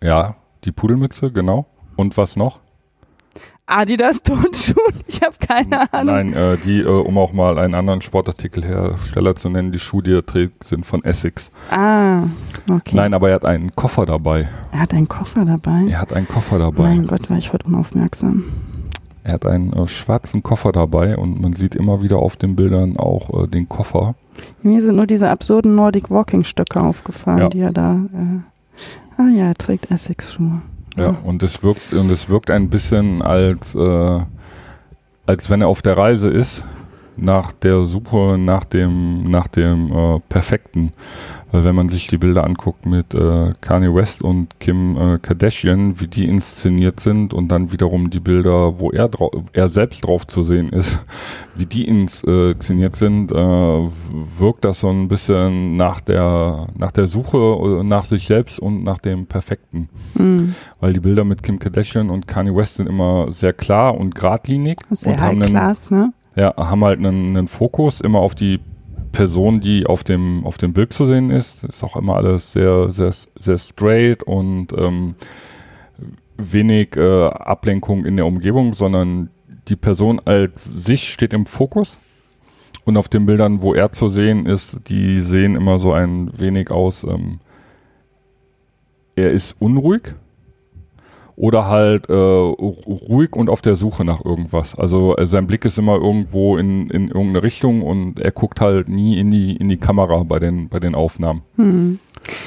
[0.01, 1.67] Ja, die Pudelmütze, genau.
[1.97, 2.61] Und was noch?
[3.67, 4.77] Adidas Turnschuhe?
[5.09, 6.15] Ich habe keine Ahnung.
[6.15, 10.13] Nein, äh, die, äh, um auch mal einen anderen Sportartikelhersteller zu nennen, die Schuhe, die
[10.13, 11.51] er trägt, sind von Essex.
[11.71, 12.23] Ah,
[12.71, 12.95] okay.
[12.95, 14.49] Nein, aber er hat einen Koffer dabei.
[14.71, 15.87] Er hat einen Koffer dabei?
[15.89, 16.85] Er hat einen Koffer dabei.
[16.85, 18.45] Mein Gott, war ich heute unaufmerksam.
[19.29, 22.97] Er hat einen äh, schwarzen Koffer dabei und man sieht immer wieder auf den Bildern
[22.97, 24.15] auch äh, den Koffer.
[24.63, 27.49] Mir sind nur diese absurden Nordic Walking Stöcke aufgefallen, ja.
[27.51, 28.01] die er da.
[28.15, 30.63] Äh, ah ja, er trägt Essex-Schuhe.
[30.99, 34.21] Ja, ja, und es wirkt und es wirkt ein bisschen als äh,
[35.27, 36.65] als wenn er auf der Reise ist
[37.19, 40.93] nach der Suche nach dem nach dem äh, perfekten
[41.51, 45.99] weil wenn man sich die Bilder anguckt mit äh, Kanye West und Kim äh, Kardashian,
[45.99, 49.11] wie die inszeniert sind und dann wiederum die Bilder, wo er,
[49.53, 50.99] er selbst drauf zu sehen ist,
[51.57, 57.39] wie die inszeniert sind, äh, wirkt das so ein bisschen nach der, nach der Suche
[57.39, 59.89] äh, nach sich selbst und nach dem Perfekten.
[60.15, 60.55] Mhm.
[60.81, 64.79] Weil die Bilder mit Kim Kardashian und Kanye West sind immer sehr klar und geradlinig.
[64.91, 66.13] Sehr und haben einen, Class, ne?
[66.39, 68.61] Ja, haben halt einen, einen Fokus immer auf die
[69.11, 71.65] Person, die auf dem, auf dem Bild zu sehen ist.
[71.65, 75.17] Ist auch immer alles sehr, sehr, sehr straight und ähm,
[76.37, 79.31] wenig äh, Ablenkung in der Umgebung, sondern
[79.67, 81.99] die Person als sich steht im Fokus.
[82.85, 86.71] Und auf den Bildern, wo er zu sehen ist, die sehen immer so ein wenig
[86.71, 87.41] aus, ähm,
[89.17, 90.15] er ist unruhig
[91.39, 94.75] oder halt äh, ruhig und auf der Suche nach irgendwas.
[94.75, 98.89] Also äh, sein Blick ist immer irgendwo in, in irgendeine Richtung und er guckt halt
[98.89, 101.43] nie in die, in die Kamera bei den, bei den Aufnahmen.
[101.57, 102.01] Hm.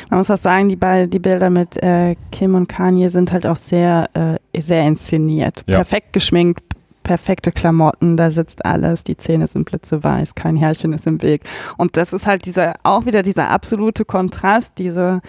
[0.09, 0.77] Man muss auch sagen, die,
[1.09, 5.63] die Bilder mit äh, Kim und Kanye sind halt auch sehr, äh, sehr inszeniert.
[5.67, 5.77] Ja.
[5.77, 6.61] Perfekt geschminkt,
[7.03, 11.43] perfekte Klamotten, da sitzt alles, die Zähne sind blitzeweiß, kein Härchen ist im Weg.
[11.77, 15.21] Und das ist halt dieser, auch wieder dieser absolute Kontrast, diese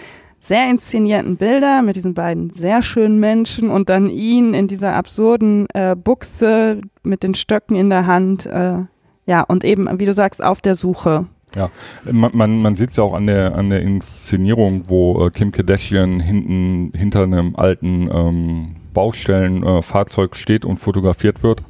[0.42, 5.68] sehr inszenierten Bilder mit diesen beiden sehr schönen Menschen und dann ihn in dieser absurden
[5.72, 8.46] äh, Buchse mit den Stöcken in der Hand.
[8.46, 8.78] Äh,
[9.24, 11.26] ja, und eben, wie du sagst, auf der Suche.
[11.54, 11.70] Ja,
[12.10, 15.52] man, man, man sieht es ja auch an der, an der Inszenierung, wo äh, Kim
[15.52, 21.62] Kardashian hinten hinter einem alten ähm, Baustellenfahrzeug äh, steht und fotografiert wird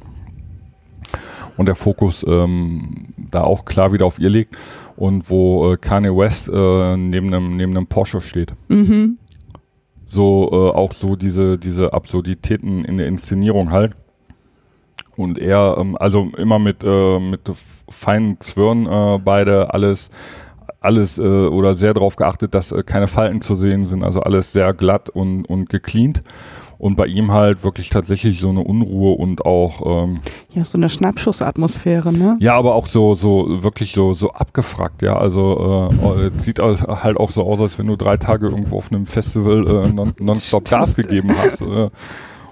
[1.57, 4.55] und der Fokus ähm, da auch klar wieder auf ihr liegt
[4.95, 8.53] und wo äh, Kanye West äh, neben einem neben einem Porsche steht.
[8.67, 9.17] Mhm.
[10.05, 13.95] So äh, auch so diese diese Absurditäten in der Inszenierung halt.
[15.15, 17.41] Und er, ähm, also immer mit, äh, mit
[17.89, 20.09] feinen Zwirn äh, beide, alles,
[20.79, 24.51] alles äh, oder sehr darauf geachtet, dass äh, keine Falten zu sehen sind, also alles
[24.51, 26.21] sehr glatt und, und gecleant
[26.77, 30.19] und bei ihm halt wirklich tatsächlich so eine Unruhe und auch ähm,
[30.53, 32.37] ja so eine Schnappschussatmosphäre, ne?
[32.39, 35.17] Ja, aber auch so so wirklich so so abgefragt, ja.
[35.17, 39.05] Also äh, sieht halt auch so aus, als wenn du drei Tage irgendwo auf einem
[39.05, 41.61] Festival äh, non, nonstop Gas gegeben hast.
[41.61, 41.89] Äh,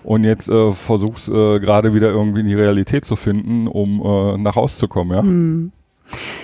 [0.04, 4.38] und jetzt äh, versuchst äh, gerade wieder irgendwie in die Realität zu finden, um äh,
[4.38, 5.22] nach Hause zu kommen, ja.
[5.22, 5.72] Hm.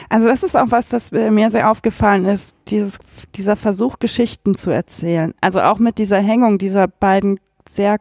[0.09, 2.99] Also das ist auch was, was mir sehr aufgefallen ist, dieses,
[3.35, 5.33] dieser Versuch, Geschichten zu erzählen.
[5.41, 7.97] Also auch mit dieser Hängung dieser beiden sehr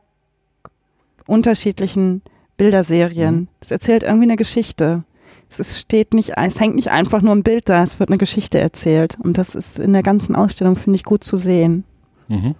[1.26, 2.22] unterschiedlichen
[2.56, 3.34] Bilderserien.
[3.34, 3.48] Mhm.
[3.60, 5.04] Es erzählt irgendwie eine Geschichte.
[5.48, 8.18] Es ist, steht nicht, es hängt nicht einfach nur ein Bild da, es wird eine
[8.18, 9.16] Geschichte erzählt.
[9.22, 11.84] Und das ist in der ganzen Ausstellung, finde ich, gut zu sehen.
[12.28, 12.54] Mhm.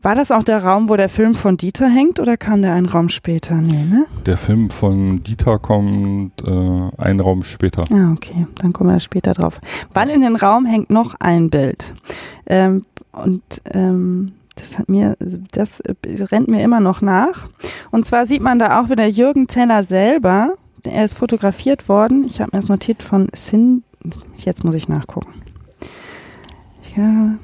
[0.00, 2.86] War das auch der Raum, wo der Film von Dieter hängt oder kam der einen
[2.86, 3.56] Raum später?
[3.56, 4.06] Nee, ne?
[4.26, 7.84] Der Film von Dieter kommt äh, einen Raum später.
[7.92, 8.46] Ah, okay.
[8.56, 9.60] Dann kommen wir später drauf.
[9.92, 11.94] Weil in den Raum hängt noch ein Bild.
[12.46, 13.42] Ähm, und
[13.74, 15.16] ähm, das hat mir,
[15.52, 15.82] das
[16.32, 17.48] rennt mir immer noch nach.
[17.90, 20.54] Und zwar sieht man da auch wieder Jürgen Teller selber.
[20.82, 22.24] Er ist fotografiert worden.
[22.24, 23.82] Ich habe mir das notiert von Sin.
[24.36, 25.32] Jetzt muss ich nachgucken.
[26.96, 27.38] Ja,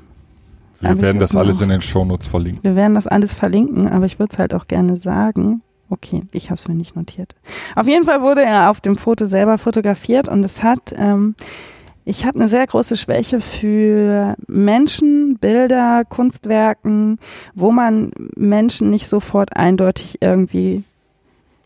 [0.81, 2.62] wir werden das alles in den Shownotes verlinken.
[2.62, 5.62] Wir werden das alles verlinken, aber ich würde es halt auch gerne sagen.
[5.91, 7.35] Okay, ich habe es mir nicht notiert.
[7.75, 11.35] Auf jeden Fall wurde er auf dem Foto selber fotografiert und es hat, ähm,
[12.05, 17.19] ich habe eine sehr große Schwäche für Menschen, Bilder, Kunstwerken,
[17.55, 20.85] wo man Menschen nicht sofort eindeutig irgendwie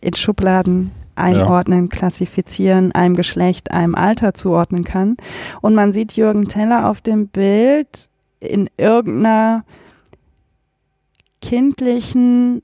[0.00, 1.96] in Schubladen einordnen, ja.
[1.96, 5.16] klassifizieren, einem Geschlecht, einem Alter zuordnen kann.
[5.60, 8.08] Und man sieht Jürgen Teller auf dem Bild
[8.38, 9.64] in irgendeiner
[11.40, 12.62] kindlichen,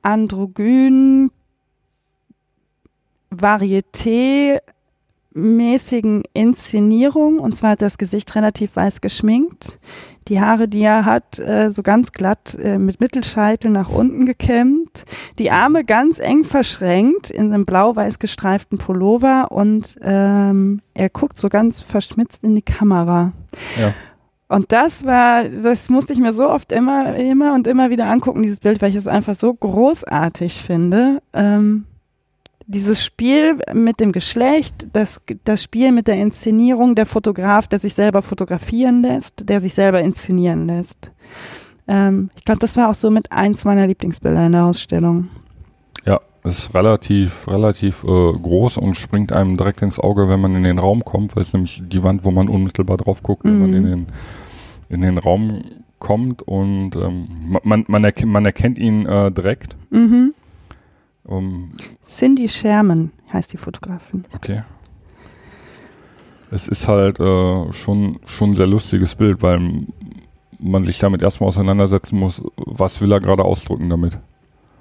[0.00, 1.30] androgynen,
[3.30, 4.60] Varieté
[5.32, 9.78] mäßigen Inszenierung und zwar hat das Gesicht relativ weiß geschminkt.
[10.28, 15.04] Die Haare, die er hat, äh, so ganz glatt äh, mit Mittelscheitel nach unten gekämmt.
[15.38, 21.48] Die Arme ganz eng verschränkt in einem blau-weiß gestreiften Pullover und ähm, er guckt so
[21.48, 23.32] ganz verschmitzt in die Kamera.
[23.80, 23.94] Ja.
[24.48, 28.42] Und das war, das musste ich mir so oft immer, immer und immer wieder angucken,
[28.42, 31.22] dieses Bild, weil ich es einfach so großartig finde.
[31.32, 31.86] Ähm,
[32.70, 37.94] dieses Spiel mit dem Geschlecht, das, das Spiel mit der Inszenierung, der Fotograf, der sich
[37.94, 41.10] selber fotografieren lässt, der sich selber inszenieren lässt.
[41.88, 45.28] Ähm, ich glaube, das war auch so mit eins meiner Lieblingsbilder in der Ausstellung.
[46.06, 50.62] Ja, ist relativ, relativ äh, groß und springt einem direkt ins Auge, wenn man in
[50.62, 53.74] den Raum kommt, weil es nämlich die Wand, wo man unmittelbar drauf guckt, wenn man
[53.74, 53.88] in mhm.
[53.88, 54.06] den
[54.90, 55.62] in den Raum
[56.00, 57.28] kommt und ähm,
[57.62, 59.76] man, man, erk man, erkennt ihn äh, direkt.
[59.90, 60.34] Mhm.
[61.30, 61.70] Um,
[62.04, 64.24] Cindy Sherman heißt die Fotografin.
[64.34, 64.62] Okay.
[66.50, 69.86] Es ist halt äh, schon, schon ein sehr lustiges Bild, weil
[70.58, 74.18] man sich damit erstmal auseinandersetzen muss, was will er gerade ausdrücken damit.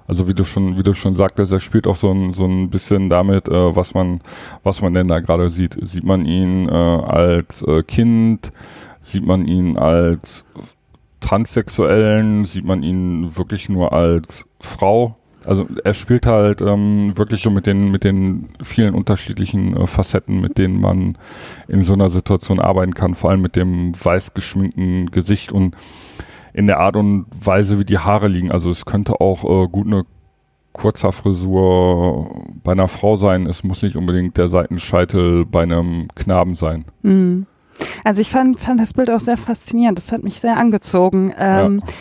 [0.07, 2.71] Also wie du schon, wie du schon sagtest, er spielt auch so ein, so ein
[2.71, 4.21] bisschen damit, äh, was man,
[4.63, 5.77] was man denn da gerade sieht.
[5.81, 8.51] Sieht man ihn äh, als äh, Kind,
[9.01, 10.45] Sieht man ihn als
[11.19, 12.45] Transsexuellen?
[12.45, 15.15] Sieht man ihn wirklich nur als Frau?
[15.45, 20.41] Also er spielt halt ähm, wirklich so mit den mit den vielen unterschiedlichen äh, Facetten,
[20.41, 21.17] mit denen man
[21.67, 25.75] in so einer Situation arbeiten kann, vor allem mit dem weiß geschminkten Gesicht und
[26.53, 28.51] in der Art und Weise, wie die Haare liegen.
[28.51, 30.05] Also es könnte auch äh, gut eine
[30.73, 33.47] kurzer Frisur bei einer Frau sein.
[33.47, 36.85] Es muss nicht unbedingt der Seitenscheitel bei einem Knaben sein.
[37.01, 37.45] Mhm.
[38.03, 39.97] Also ich fand, fand das Bild auch sehr faszinierend.
[39.97, 41.33] Das hat mich sehr angezogen.
[41.37, 41.93] Ähm, ja.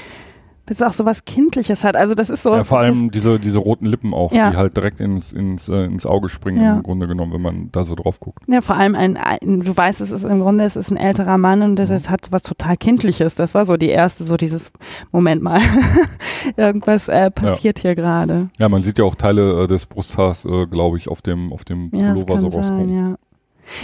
[0.68, 1.96] Bis es auch so was Kindliches hat.
[1.96, 2.54] Also das ist so.
[2.54, 4.50] Ja, vor allem diese, diese roten Lippen auch, ja.
[4.50, 6.76] die halt direkt ins, ins, äh, ins Auge springen ja.
[6.76, 8.42] im Grunde genommen, wenn man da so drauf guckt.
[8.46, 11.38] Ja, vor allem ein, ein du weißt, es ist im Grunde, es ist ein älterer
[11.38, 12.10] Mann und das mhm.
[12.10, 13.34] hat was total Kindliches.
[13.34, 14.70] Das war so die erste, so dieses
[15.10, 15.60] Moment mal.
[16.58, 18.50] Irgendwas äh, passiert hier gerade.
[18.58, 21.64] Ja, man sieht ja auch Teile äh, des Brusthaars, äh, glaube ich, auf dem, auf
[21.64, 22.94] dem Pullover so rauskommen.
[22.94, 23.16] Ja.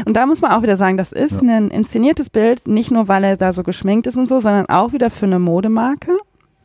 [0.05, 1.57] Und da muss man auch wieder sagen, das ist ja.
[1.57, 4.93] ein inszeniertes Bild, nicht nur weil er da so geschminkt ist und so, sondern auch
[4.93, 6.12] wieder für eine Modemarke.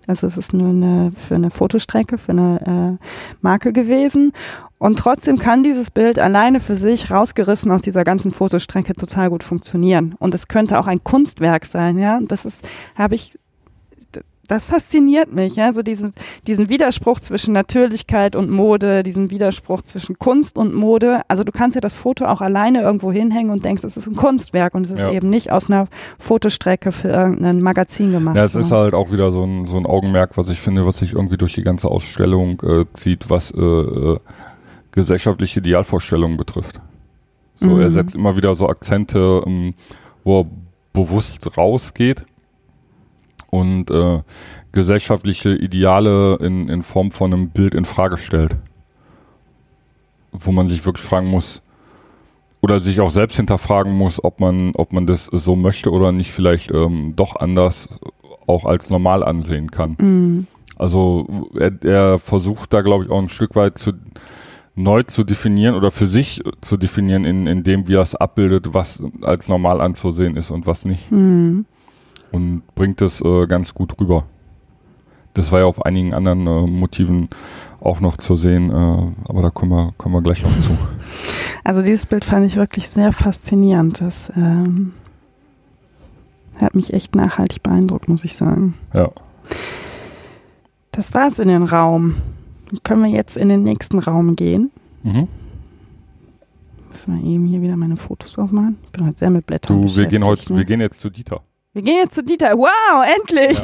[0.09, 3.05] Also es ist nur eine, für eine Fotostrecke, für eine äh,
[3.41, 4.31] Marke gewesen.
[4.79, 9.43] Und trotzdem kann dieses Bild alleine für sich rausgerissen aus dieser ganzen Fotostrecke total gut
[9.43, 10.15] funktionieren.
[10.17, 12.19] Und es könnte auch ein Kunstwerk sein, ja.
[12.27, 13.37] Das ist, habe ich
[14.49, 16.11] das fasziniert mich, ja, so diesen,
[16.47, 21.21] diesen Widerspruch zwischen Natürlichkeit und Mode, diesen Widerspruch zwischen Kunst und Mode.
[21.27, 24.15] Also du kannst ja das Foto auch alleine irgendwo hinhängen und denkst, es ist ein
[24.15, 25.11] Kunstwerk und es ist ja.
[25.11, 25.87] eben nicht aus einer
[26.17, 28.35] Fotostrecke für irgendein Magazin gemacht.
[28.35, 30.97] Ja, es ist halt auch wieder so ein, so ein Augenmerk, was ich finde, was
[30.97, 34.19] sich irgendwie durch die ganze Ausstellung äh, zieht, was äh, äh,
[34.91, 36.81] gesellschaftliche Idealvorstellungen betrifft.
[37.57, 37.81] So, mhm.
[37.81, 39.75] er setzt immer wieder so Akzente, ähm,
[40.23, 40.45] wo er
[40.91, 42.25] bewusst rausgeht
[43.49, 44.21] und äh,
[44.71, 48.55] gesellschaftliche Ideale in, in Form von einem Bild in Frage stellt.
[50.31, 51.61] Wo man sich wirklich fragen muss,
[52.61, 56.31] oder sich auch selbst hinterfragen muss, ob man, ob man das so möchte oder nicht
[56.31, 57.87] vielleicht ähm, doch anders
[58.47, 59.95] auch als normal ansehen kann.
[59.99, 60.47] Mhm.
[60.75, 63.93] Also er, er versucht da, glaube ich, auch ein Stück weit zu
[64.75, 68.73] neu zu definieren oder für sich zu definieren, in, in dem, wie er es abbildet,
[68.73, 71.11] was als normal anzusehen ist und was nicht.
[71.11, 71.65] Mhm.
[72.31, 74.25] Und bringt es äh, ganz gut rüber.
[75.33, 77.29] Das war ja auf einigen anderen äh, Motiven
[77.79, 80.77] auch noch zu sehen, äh, aber da kommen wir, kommen wir gleich noch zu.
[81.61, 84.01] Also dieses Bild fand ich wirklich sehr faszinierend.
[84.01, 84.93] Das ähm,
[86.55, 88.75] hat mich echt nachhaltig beeindruckt, muss ich sagen.
[88.93, 89.11] Ja.
[90.91, 92.15] Das war's in den Raum.
[92.83, 94.71] Können wir jetzt in den nächsten Raum gehen?
[95.03, 95.27] Mhm.
[96.91, 98.77] Müssen wir eben hier wieder meine Fotos aufmachen.
[98.85, 100.59] Ich bin heute sehr mit Blättern Du, wir gehen heute, ne?
[100.59, 101.41] wir gehen jetzt zu Dieter.
[101.79, 102.57] Wir gehen jetzt zu Dieter.
[102.57, 103.57] Wow, endlich!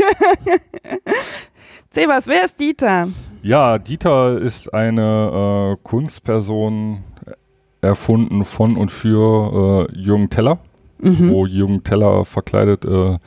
[1.91, 3.09] Sebas, wer ist Dieter?
[3.43, 7.03] Ja, Dieter ist eine äh, Kunstperson
[7.81, 10.59] erfunden von und für äh, Jürgen Teller,
[10.99, 11.29] Mhm.
[11.29, 13.17] wo Jürgen Teller verkleidet äh,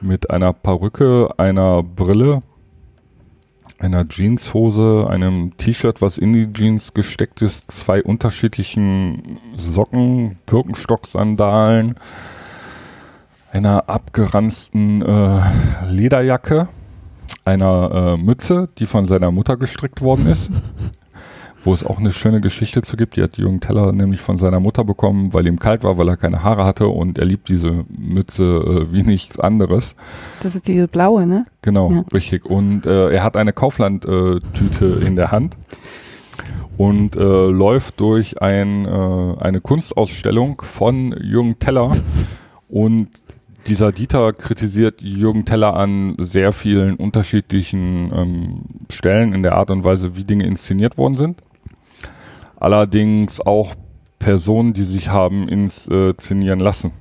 [0.00, 2.42] mit einer Perücke, einer Brille,
[3.78, 11.94] einer Jeanshose, einem T-Shirt, was in die Jeans gesteckt ist, zwei unterschiedlichen Socken, Birkenstock-Sandalen,
[13.52, 15.40] einer abgeranzten äh,
[15.88, 16.68] Lederjacke,
[17.44, 20.50] einer äh, Mütze, die von seiner Mutter gestrickt worden ist.
[21.64, 23.16] Wo es auch eine schöne Geschichte zu gibt.
[23.16, 26.16] Die hat Jürgen Teller nämlich von seiner Mutter bekommen, weil ihm kalt war, weil er
[26.16, 29.96] keine Haare hatte und er liebt diese Mütze äh, wie nichts anderes.
[30.40, 31.44] Das ist diese blaue, ne?
[31.62, 32.04] Genau, Ja.
[32.14, 32.46] richtig.
[32.46, 35.56] Und äh, er hat eine Kaufland-Tüte in der Hand
[36.76, 41.90] und äh, läuft durch ein, äh, eine Kunstausstellung von Jürgen Teller.
[42.68, 43.08] Und
[43.66, 48.60] dieser Dieter kritisiert Jürgen Teller an sehr vielen unterschiedlichen ähm,
[48.90, 51.42] Stellen in der Art und Weise, wie Dinge inszeniert worden sind.
[52.56, 53.74] Allerdings auch
[54.18, 56.92] Personen, die sich haben inszenieren lassen.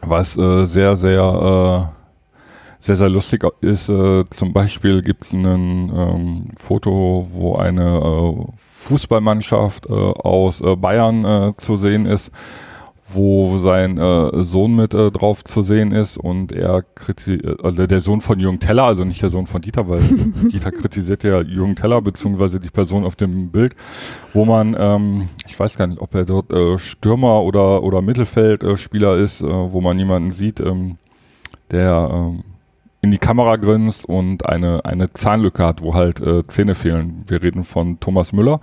[0.00, 1.98] Was äh, sehr, sehr, äh,
[2.80, 3.88] sehr, sehr lustig ist.
[3.88, 10.76] Äh, zum Beispiel gibt es ein ähm, Foto, wo eine äh, Fußballmannschaft äh, aus äh,
[10.76, 12.32] Bayern zu sehen ist,
[13.10, 18.00] wo sein äh, Sohn mit äh, drauf zu sehen ist und er kritisiert, also der
[18.00, 20.00] Sohn von Jürgen Teller, also nicht der Sohn von Dieter, weil
[20.52, 23.74] Dieter kritisiert ja Jürgen Teller, beziehungsweise die Person auf dem Bild,
[24.34, 29.16] wo man, ähm, ich weiß gar nicht, ob er dort äh, Stürmer oder, oder Mittelfeldspieler
[29.16, 30.98] äh, ist, äh, wo man jemanden sieht, ähm,
[31.70, 32.44] der ähm,
[33.00, 37.24] in die Kamera grinst und eine, eine Zahnlücke hat, wo halt äh, Zähne fehlen.
[37.26, 38.60] Wir reden von Thomas Müller.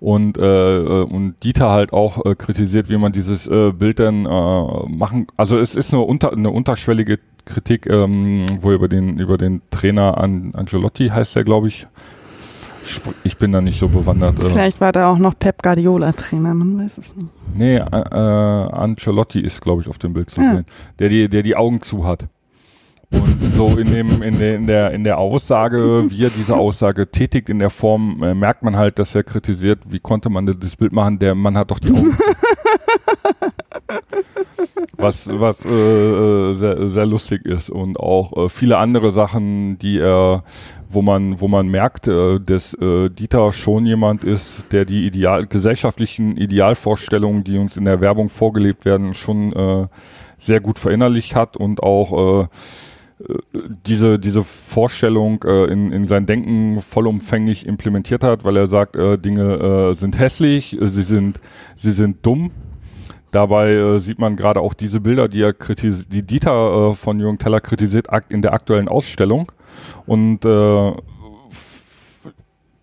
[0.00, 4.26] Und, äh, äh, und Dieter halt auch äh, kritisiert, wie man dieses äh, Bild dann
[4.26, 5.26] äh, machen.
[5.36, 10.18] Also es ist eine, unter, eine unterschwellige Kritik, ähm, wo über den über den Trainer
[10.18, 11.86] An Angelotti heißt der, glaube ich.
[13.22, 14.38] Ich bin da nicht so bewandert.
[14.40, 17.28] Äh, Vielleicht war da auch noch Pep Guardiola Trainer, man weiß es nicht.
[17.54, 20.50] nee, äh, äh, Ancelotti ist, glaube ich, auf dem Bild zu Ah.
[20.50, 20.66] sehen,
[20.98, 22.26] der die, der die Augen zu hat.
[23.12, 27.10] Und so in dem in der in der in der Aussage, wie er diese Aussage
[27.10, 30.76] tätigt, in der Form äh, merkt man halt, dass er kritisiert, wie konnte man das
[30.76, 31.18] Bild machen?
[31.18, 32.16] Der Mann hat doch die Augen.
[34.96, 39.98] was was äh, äh, sehr, sehr lustig ist und auch äh, viele andere Sachen, die
[39.98, 40.44] er,
[40.88, 45.46] wo man wo man merkt, äh, dass äh, Dieter schon jemand ist, der die ideal
[45.46, 49.86] gesellschaftlichen Idealvorstellungen, die uns in der Werbung vorgelebt werden, schon äh,
[50.38, 52.46] sehr gut verinnerlicht hat und auch äh,
[53.86, 59.18] diese, diese Vorstellung äh, in, in sein Denken vollumfänglich implementiert hat, weil er sagt, äh,
[59.18, 61.40] Dinge äh, sind hässlich, äh, sie sind,
[61.76, 62.50] sie sind dumm.
[63.30, 67.20] Dabei äh, sieht man gerade auch diese Bilder, die er kritis die Dieter äh, von
[67.20, 69.50] Jürgen Teller kritisiert, in der aktuellen Ausstellung.
[70.06, 70.44] Und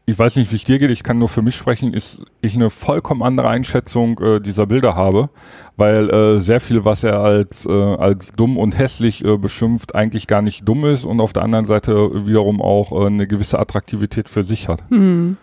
[0.06, 2.56] ich weiß nicht, wie es dir geht, ich kann nur für mich sprechen, ist ich
[2.56, 5.30] eine vollkommen andere Einschätzung äh, dieser Bilder habe,
[5.78, 10.28] weil äh, sehr viel, was er als, äh, als dumm und hässlich äh, beschimpft, eigentlich
[10.28, 14.28] gar nicht dumm ist und auf der anderen Seite wiederum auch äh, eine gewisse Attraktivität
[14.28, 14.84] für sich hat.
[14.90, 15.38] Hm.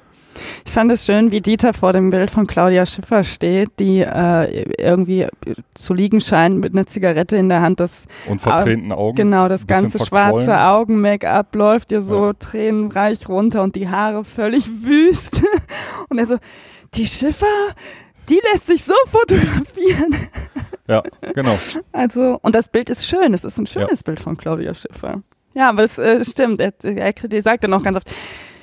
[0.66, 4.62] Ich fand es schön, wie Dieter vor dem Bild von Claudia Schiffer steht, die äh,
[4.78, 5.26] irgendwie
[5.74, 7.80] zu liegen scheint mit einer Zigarette in der Hand.
[7.80, 9.16] Das Und vertränten Augen.
[9.16, 10.34] genau das ganze verquollen.
[10.44, 12.32] schwarze Augen-Make-up läuft ihr so Ja.
[12.34, 15.42] tränenreich runter und die Haare völlig wüst.
[16.08, 16.36] Und er so,
[16.94, 17.46] die Schiffer,
[18.28, 20.14] die lässt sich so fotografieren.
[20.86, 21.02] Ja,
[21.34, 21.56] genau.
[21.92, 23.34] Also, und das Bild ist schön.
[23.34, 25.22] Es ist ein schönes Bild von Claudia Schiffer.
[25.54, 26.60] Ja, aber es äh, stimmt.
[26.60, 28.10] Er, er, er sagt ja noch ganz oft,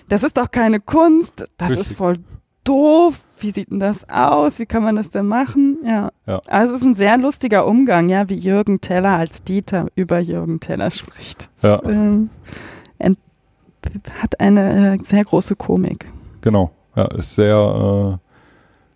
[0.07, 1.45] das ist doch keine Kunst.
[1.57, 1.91] Das Richtig.
[1.91, 2.15] ist voll
[2.63, 3.21] doof.
[3.39, 4.59] Wie sieht denn das aus?
[4.59, 5.77] Wie kann man das denn machen?
[5.85, 6.09] Ja.
[6.25, 6.41] Ja.
[6.47, 10.59] Also es ist ein sehr lustiger Umgang, ja, wie Jürgen Teller als Dieter über Jürgen
[10.59, 11.49] Teller spricht.
[11.61, 11.81] Ja.
[11.83, 12.29] Ähm,
[14.21, 16.05] hat eine äh, sehr große Komik.
[16.41, 16.71] Genau.
[16.95, 18.19] Ja, ist sehr,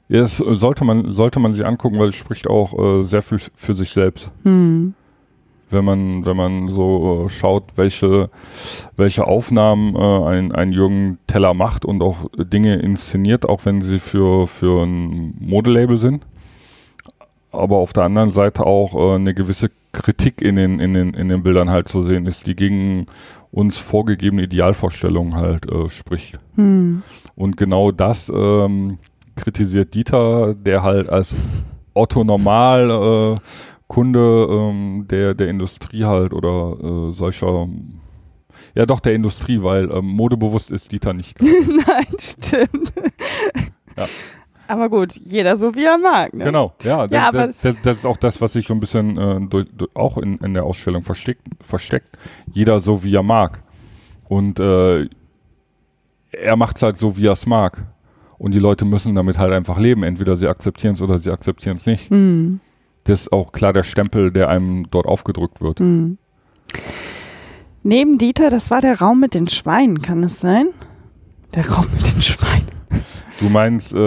[0.09, 3.21] äh, ja, das sollte man, sollte man sich angucken, weil es spricht auch äh, sehr
[3.21, 4.31] viel für sich selbst.
[4.43, 4.93] Hm.
[5.69, 8.29] Wenn man, wenn man so äh, schaut, welche,
[8.97, 13.99] welche Aufnahmen äh, ein, ein Jürgen Teller macht und auch Dinge inszeniert, auch wenn sie
[13.99, 16.25] für, für ein Modelabel sind.
[17.51, 21.29] Aber auf der anderen Seite auch äh, eine gewisse Kritik in den, in, den, in
[21.29, 23.07] den Bildern halt zu sehen ist, die gegen
[23.51, 26.37] uns vorgegebene Idealvorstellungen halt äh, spricht.
[26.55, 27.01] Hm.
[27.35, 28.99] Und genau das ähm,
[29.35, 31.33] kritisiert Dieter, der halt als
[31.93, 33.35] Otto Normal äh,
[33.89, 36.77] Kunde ähm, der, der Industrie halt oder
[37.09, 37.67] äh, solcher,
[38.75, 41.41] ja doch der Industrie, weil ähm, modebewusst ist Dieter nicht.
[41.41, 42.93] Nein, stimmt.
[43.97, 44.05] Ja.
[44.67, 46.35] Aber gut, jeder so wie er mag.
[46.35, 46.45] Ne?
[46.45, 48.79] Genau, ja, das, Ja, aber das, das, das ist auch das, was sich so ein
[48.79, 52.15] bisschen äh, durch, durch, auch in, in der Ausstellung versteckt, versteckt.
[52.53, 53.63] Jeder so wie er mag.
[54.27, 55.09] Und äh,
[56.31, 57.87] er macht es halt so, wie er es mag.
[58.37, 60.03] Und die Leute müssen damit halt einfach leben.
[60.03, 62.11] Entweder sie akzeptieren es oder sie akzeptieren es nicht.
[62.11, 62.59] Hm.
[63.09, 65.79] Das ist auch klar der Stempel, der einem dort aufgedrückt wird.
[65.79, 66.19] Hm.
[67.81, 70.67] Neben Dieter, das war der Raum mit den Schweinen, kann es sein?
[71.55, 72.67] Der Raum mit den Schweinen.
[73.39, 73.97] Du meinst, äh,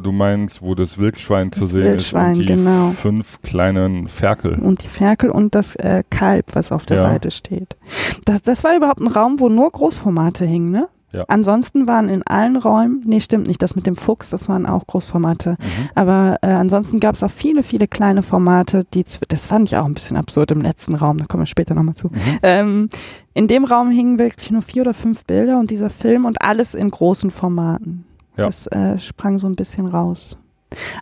[0.00, 2.90] du meinst, wo das Wildschwein zu Das sehen Wildschwein, ist und die genau.
[2.90, 4.54] fünf kleinen Ferkel.
[4.54, 7.10] Und die Ferkel und das äh, Kalb, was auf der Ja.
[7.10, 7.76] Weide steht.
[8.24, 10.88] Das, das war überhaupt ein Raum, wo nur Großformate hingen, ne?
[11.10, 11.24] Ja.
[11.28, 14.86] Ansonsten waren in allen Räumen, nee, stimmt nicht, das mit dem Fuchs, das waren auch
[14.86, 15.52] Großformate.
[15.52, 15.88] Mhm.
[15.94, 19.86] Aber äh, ansonsten gab es auch viele, viele kleine Formate, die, das fand ich auch
[19.86, 22.08] ein bisschen absurd im letzten Raum, da kommen wir später nochmal zu.
[22.08, 22.38] Mhm.
[22.42, 22.88] Ähm,
[23.32, 26.74] in dem Raum hingen wirklich nur vier oder fünf Bilder und dieser Film und alles
[26.74, 28.04] in großen Formaten.
[28.36, 28.44] Ja.
[28.44, 30.36] Das äh, sprang so ein bisschen raus.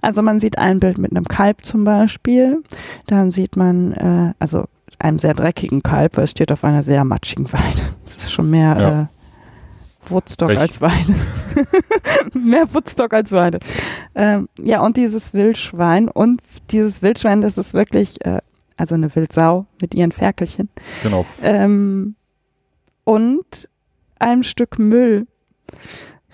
[0.02, 2.62] Also man sieht ein Bild mit einem Kalb zum Beispiel,
[3.08, 4.66] dann sieht man, äh, also
[5.00, 7.82] einem sehr dreckigen Kalb, weil es steht auf einer sehr matschigen Weide.
[8.04, 9.02] Es ist schon mehr Ja.
[9.02, 9.06] äh,
[10.10, 10.60] Woodstock Recht.
[10.60, 11.14] als Weide.
[12.38, 13.58] mehr Woodstock als Weide.
[14.14, 16.40] Ähm, ja, und dieses Wildschwein und
[16.70, 18.40] dieses Wildschwein, das ist wirklich, äh,
[18.76, 20.68] also eine Wildsau mit ihren Ferkelchen.
[21.02, 21.24] Genau.
[21.42, 22.16] Ähm,
[23.04, 23.68] und
[24.18, 25.26] ein Stück Müll.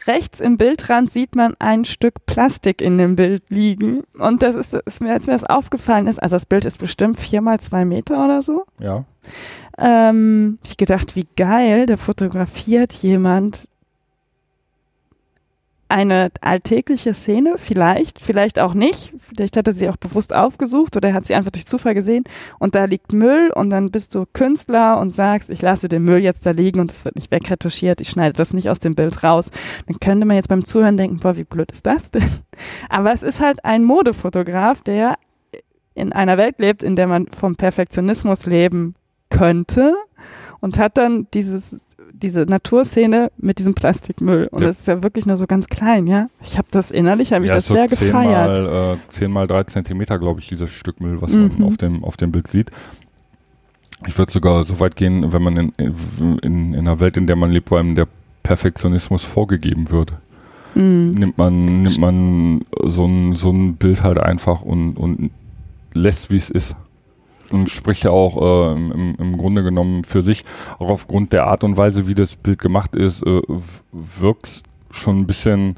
[0.06, 4.02] Rechts im Bildrand sieht man ein Stück Plastik in dem Bild liegen.
[4.18, 7.20] Und das ist, ist mir, als mir das aufgefallen ist, also das Bild ist bestimmt
[7.20, 8.64] vier mal zwei Meter oder so.
[8.80, 9.04] Ja.
[9.78, 13.68] Ähm, ich gedacht, wie geil, da fotografiert jemand
[15.92, 19.12] eine alltägliche Szene, vielleicht, vielleicht auch nicht.
[19.18, 22.24] Vielleicht hat er sie auch bewusst aufgesucht oder er hat sie einfach durch Zufall gesehen
[22.58, 26.20] und da liegt Müll und dann bist du Künstler und sagst, ich lasse den Müll
[26.20, 29.22] jetzt da liegen und es wird nicht wegretuschiert, ich schneide das nicht aus dem Bild
[29.22, 29.50] raus.
[29.86, 32.28] Dann könnte man jetzt beim Zuhören denken, boah, wie blöd ist das denn?
[32.88, 35.16] Aber es ist halt ein Modefotograf, der
[35.94, 38.94] in einer Welt lebt, in der man vom Perfektionismus leben
[39.28, 39.94] könnte
[40.60, 41.86] und hat dann dieses
[42.22, 44.68] diese Naturszene mit diesem Plastikmüll und Ja.
[44.68, 46.28] das ist ja wirklich nur so ganz klein, ja.
[46.42, 48.58] Ich habe das innerlich, habe ich ja, das so sehr 10 gefeiert.
[48.62, 51.50] Mal, äh, 10 mal 3 Zentimeter, glaube ich, dieses Stück Müll, was Mhm.
[51.58, 52.70] man auf dem, auf dem Bild sieht.
[54.06, 56.38] Ich würde sogar so weit gehen, wenn man in, in,
[56.74, 58.08] in einer Welt, in der man lebt, wo einem der
[58.42, 60.12] Perfektionismus vorgegeben wird.
[60.74, 61.10] Mhm.
[61.12, 65.30] Nimmt man, nimmt man so ein, so ein Bild halt einfach und, und
[65.94, 66.74] lässt, wie es ist.
[67.52, 70.42] Und spricht ja auch äh, im, im Grunde genommen für sich,
[70.78, 73.42] auch aufgrund der Art und Weise, wie das Bild gemacht ist, äh,
[73.92, 75.76] wirkt schon ein bisschen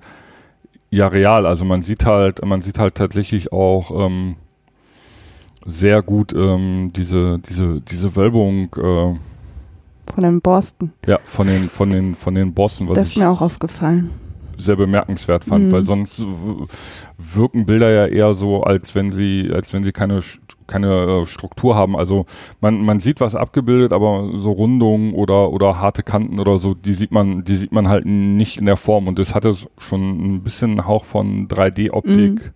[0.90, 1.46] ja real.
[1.46, 4.36] Also man sieht halt, man sieht halt tatsächlich auch ähm,
[5.66, 9.18] sehr gut ähm, diese, diese, diese Wölbung äh,
[10.12, 10.92] Von dem Borsten.
[11.06, 14.10] ja, von den, von den, von den was Das ist mir auch aufgefallen.
[14.58, 15.72] Sehr bemerkenswert fand, Mhm.
[15.72, 16.24] weil sonst
[17.18, 20.20] wirken Bilder ja eher so, als wenn sie, als wenn sie keine,
[20.66, 21.96] keine äh, Struktur haben.
[21.96, 22.26] Also
[22.60, 26.92] man, man sieht was abgebildet, aber so Rundungen oder, oder harte Kanten oder so, die
[26.94, 30.42] sieht man, die sieht man halt nicht in der Form und das hatte schon ein
[30.42, 32.52] bisschen einen Hauch von 3D-Optik,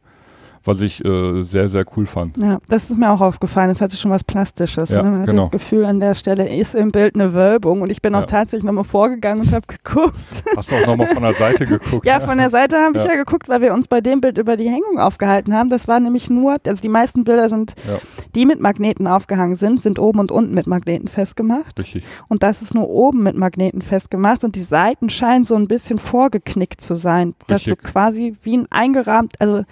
[0.65, 2.37] was ich äh, sehr, sehr cool fand.
[2.39, 3.71] Ja, das ist mir auch aufgefallen.
[3.71, 4.91] Es hatte schon was Plastisches.
[4.91, 5.11] Ja, ne?
[5.11, 5.43] Man hat genau.
[5.43, 8.21] das Gefühl, an der Stelle ist im Bild eine Wölbung und ich bin Ja.
[8.21, 10.17] auch tatsächlich nochmal vorgegangen und habe geguckt.
[10.57, 12.07] Hast du auch nochmal von der Seite geguckt?
[12.07, 13.13] Ja, von der Seite habe ich Ja.
[13.13, 15.71] ja geguckt, weil wir uns bei dem Bild über die Hängung aufgehalten haben.
[15.71, 17.99] Das war nämlich nur, also die meisten Bilder sind, Ja.
[18.35, 21.79] die mit Magneten aufgehangen sind, sind oben und unten mit Magneten festgemacht.
[21.79, 22.05] Richtig.
[22.29, 25.99] Und das ist nur oben mit Magneten festgemacht und die Seiten scheinen so ein bisschen
[25.99, 27.89] vorgeknickt zu sein, dass du Richtig.
[27.93, 29.65] quasi wie ein eingerahmt, also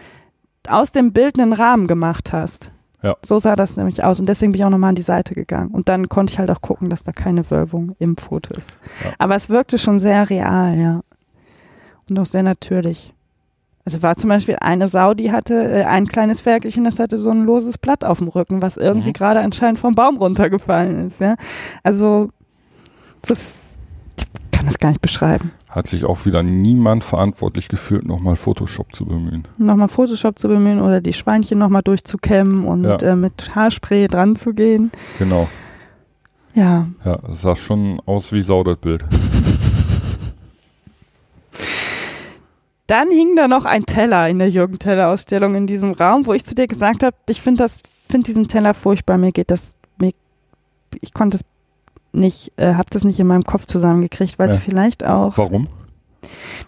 [0.70, 2.72] aus dem Bild einen Rahmen gemacht hast.
[3.02, 3.16] Ja.
[3.22, 5.70] So sah das nämlich aus und deswegen bin ich auch nochmal an die Seite gegangen.
[5.70, 8.70] Und dann konnte ich halt auch gucken, dass da keine Wölbung im Foto ist.
[9.04, 9.10] Ja.
[9.18, 11.00] Aber es wirkte schon sehr real, ja.
[12.08, 13.12] Und auch sehr natürlich.
[13.84, 17.30] Also war zum Beispiel eine Sau, die hatte äh, ein kleines Ferkelchen, das hatte so
[17.30, 19.12] ein loses Blatt auf dem Rücken, was irgendwie Mhm.
[19.14, 21.36] gerade anscheinend vom Baum runtergefallen ist, ja.
[21.84, 22.30] Also
[23.24, 25.52] so, ich kann das gar nicht beschreiben.
[25.76, 29.44] Hat sich auch wieder niemand verantwortlich gefühlt, nochmal Photoshop zu bemühen.
[29.58, 32.96] Nochmal Photoshop zu bemühen oder die Schweinchen nochmal durchzukämmen und Ja.
[32.96, 34.90] äh, mit Haarspray dran zu gehen.
[35.18, 35.48] Genau.
[36.54, 39.04] Ja, Ja, es sah schon aus wie Sau, das Bild.
[42.86, 46.32] Dann hing da noch ein Teller in der Jürgen Teller Ausstellung in diesem Raum, wo
[46.32, 49.18] ich zu dir gesagt habe, ich finde das, finde diesen Teller furchtbar.
[49.18, 50.12] Mir geht das, mir,
[51.02, 51.44] ich konnte es
[52.16, 54.62] nicht, äh, habe das nicht in meinem Kopf zusammengekriegt, weil es Ja.
[54.62, 55.36] vielleicht auch.
[55.38, 55.68] Warum?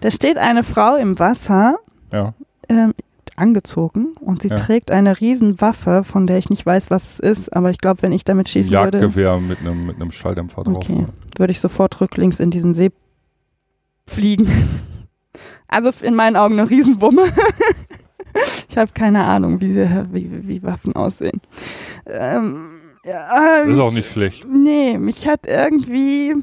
[0.01, 1.77] Da steht eine Frau im Wasser,
[2.13, 2.35] Ja.
[2.69, 2.95] ähm,
[3.37, 4.57] angezogen und sie Ja.
[4.57, 8.13] trägt eine Riesenwaffe, von der ich nicht weiß, was es ist, aber ich glaube, wenn
[8.13, 10.77] ich damit schießen würde, Jagdgewehr mit einem mit einem Schalldämpfer drauf.
[10.77, 11.07] Okay.
[11.37, 12.91] würde ich sofort rücklings in diesen See
[14.07, 14.47] fliegen.
[15.71, 17.25] Also in meinen Augen eine Riesenwumme.
[18.71, 21.41] ich habe keine Ahnung, wie, sie- wie, wie Waffen aussehen.
[22.07, 22.65] Ähm,
[23.05, 24.45] ja, Das ist auch nicht schlecht.
[24.47, 26.35] Nee, mich hat irgendwie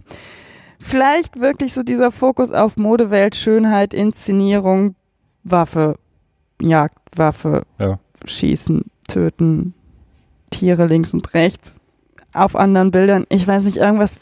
[0.79, 4.95] vielleicht wirklich so dieser Fokus auf Modewelt, Schönheit, Inszenierung,
[5.43, 5.95] Waffe,
[6.61, 7.99] Jagdwaffe, Ja.
[8.25, 9.73] Schießen, Töten,
[10.51, 11.75] Tiere links und rechts
[12.33, 13.25] auf anderen Bildern.
[13.29, 14.19] Ich weiß nicht, irgendwas.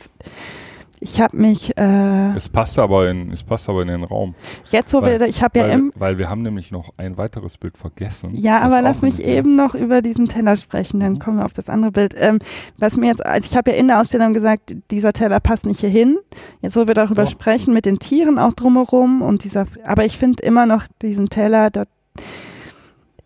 [1.06, 4.36] Ich habe mich äh, Es passt aber in, es passt aber in den Raum.
[4.72, 7.18] jetzt so weil- wieder, ich habe ja weil, im weil wir haben nämlich noch ein
[7.18, 8.32] weiteres Bild vergessen.
[8.36, 11.20] Ja, aber lass mich in- eben noch über diesen Teller sprechen, dann Mhm.
[11.20, 12.14] kommen wir auf das andere Bild.
[12.18, 12.39] Ähm,
[12.78, 15.82] was mir jetzt, also ich habe ja in der Ausstellung gesagt, dieser Teller passt nicht
[15.82, 16.18] hier hin.
[16.62, 17.32] Jetzt, wo wir darüber Doch.
[17.32, 21.70] sprechen, mit den Tieren auch drumherum und dieser, aber ich finde immer noch diesen Teller,
[21.70, 21.89] dort,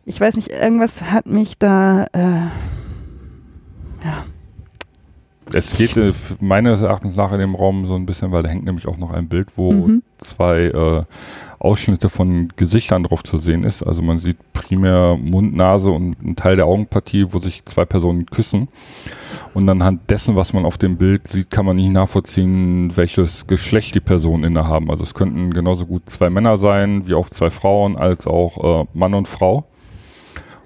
[0.03, 2.47] ich weiß nicht, irgendwas hat mich da, äh,
[4.03, 4.25] ja,
[5.53, 8.65] Es geht äh, meines Erachtens nach in dem Raum so ein bisschen, weil da hängt
[8.65, 10.03] nämlich auch noch ein Bild, wo mhm.
[10.17, 11.03] zwei äh,
[11.59, 13.81] Ausschnitte von Gesichtern drauf zu sehen ist.
[13.81, 18.25] Also man sieht primär Mund, Nase und einen Teil der Augenpartie, wo sich zwei Personen
[18.25, 18.67] küssen.
[19.53, 23.95] Und anhand dessen, was man auf dem Bild sieht, kann man nicht nachvollziehen, welches Geschlecht
[23.95, 24.91] die Personen innehaben.
[24.91, 28.87] Also es könnten genauso gut zwei Männer sein, wie auch zwei Frauen, als auch äh,
[28.93, 29.65] Mann und Frau.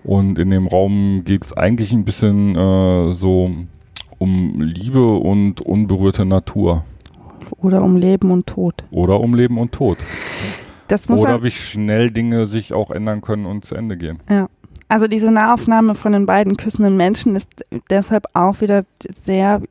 [0.04, 3.52] Und in dem Raum geht es eigentlich ein bisschen äh, so
[4.22, 6.84] um Liebe und unberührte Natur.
[7.58, 8.76] oder um Leben und Tod.
[8.92, 9.98] Oder um Leben und Tod.
[11.10, 14.20] Oder halt, wie schnell Dinge sich auch ändern können und zu Ende gehen.
[14.88, 17.50] also diese Nahaufnahme von den beiden küssenden Menschen ist
[17.90, 19.62] deshalb auch wieder sehr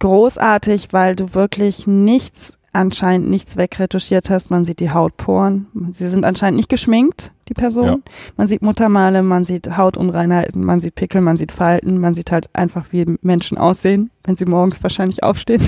[0.00, 4.50] großartig, weil du wirklich nichts, anscheinend nichts wegretuschiert hast.
[4.50, 5.66] Man sieht die Hautporen.
[5.90, 7.86] Sie sind anscheinend nicht geschminkt, die Person.
[7.86, 7.98] Ja.
[8.36, 12.48] Man sieht Muttermale, man sieht Hautunreinheiten, man sieht Pickel, man sieht Falten, man sieht halt
[12.54, 15.62] einfach, wie Menschen aussehen, wenn sie morgens wahrscheinlich aufstehen.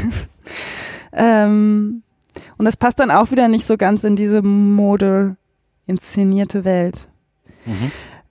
[1.12, 2.02] ähm,
[2.58, 5.36] und das passt dann auch wieder nicht so ganz in diese Mode
[5.86, 7.08] inszenierte Welt.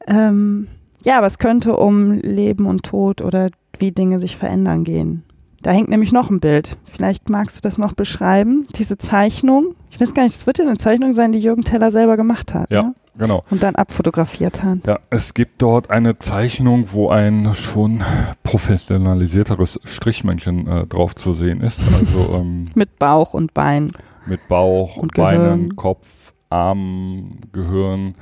[0.07, 0.67] Ähm,
[1.03, 3.49] ja, aber es könnte um Leben und Tod oder
[3.79, 5.23] wie Dinge sich verändern gehen.
[5.61, 6.77] Da hängt nämlich noch ein Bild.
[6.83, 8.67] Vielleicht magst du das noch beschreiben.
[8.75, 9.75] Diese Zeichnung.
[9.89, 12.53] Ich weiß gar nicht, es wird ja eine Zeichnung sein, die Jürgen Teller selber gemacht
[12.53, 12.69] hat.
[12.69, 12.83] Ja.
[12.83, 12.95] Ne?
[13.17, 13.43] Genau.
[13.51, 14.79] Und dann abfotografiert hat.
[14.87, 18.03] Ja, es gibt dort eine Zeichnung, wo ein schon
[18.43, 21.79] professionalisierteres Strichmännchen äh, drauf zu sehen ist.
[21.79, 23.91] Also ähm, Mit Bauch und Bein.
[24.25, 25.75] mit Bauch, Und Beinen, Gehirn.
[25.75, 28.15] Kopf, Armen, Gehirn,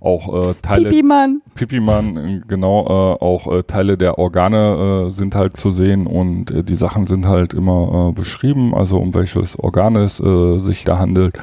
[0.00, 1.42] auch äh, Teile, Pipi-Mann.
[1.54, 6.62] Pipimann, genau, äh, auch äh, Teile der Organe äh, sind halt zu sehen und äh,
[6.62, 11.38] die Sachen sind halt immer äh, beschrieben, also um welches Organ es sich da handelt.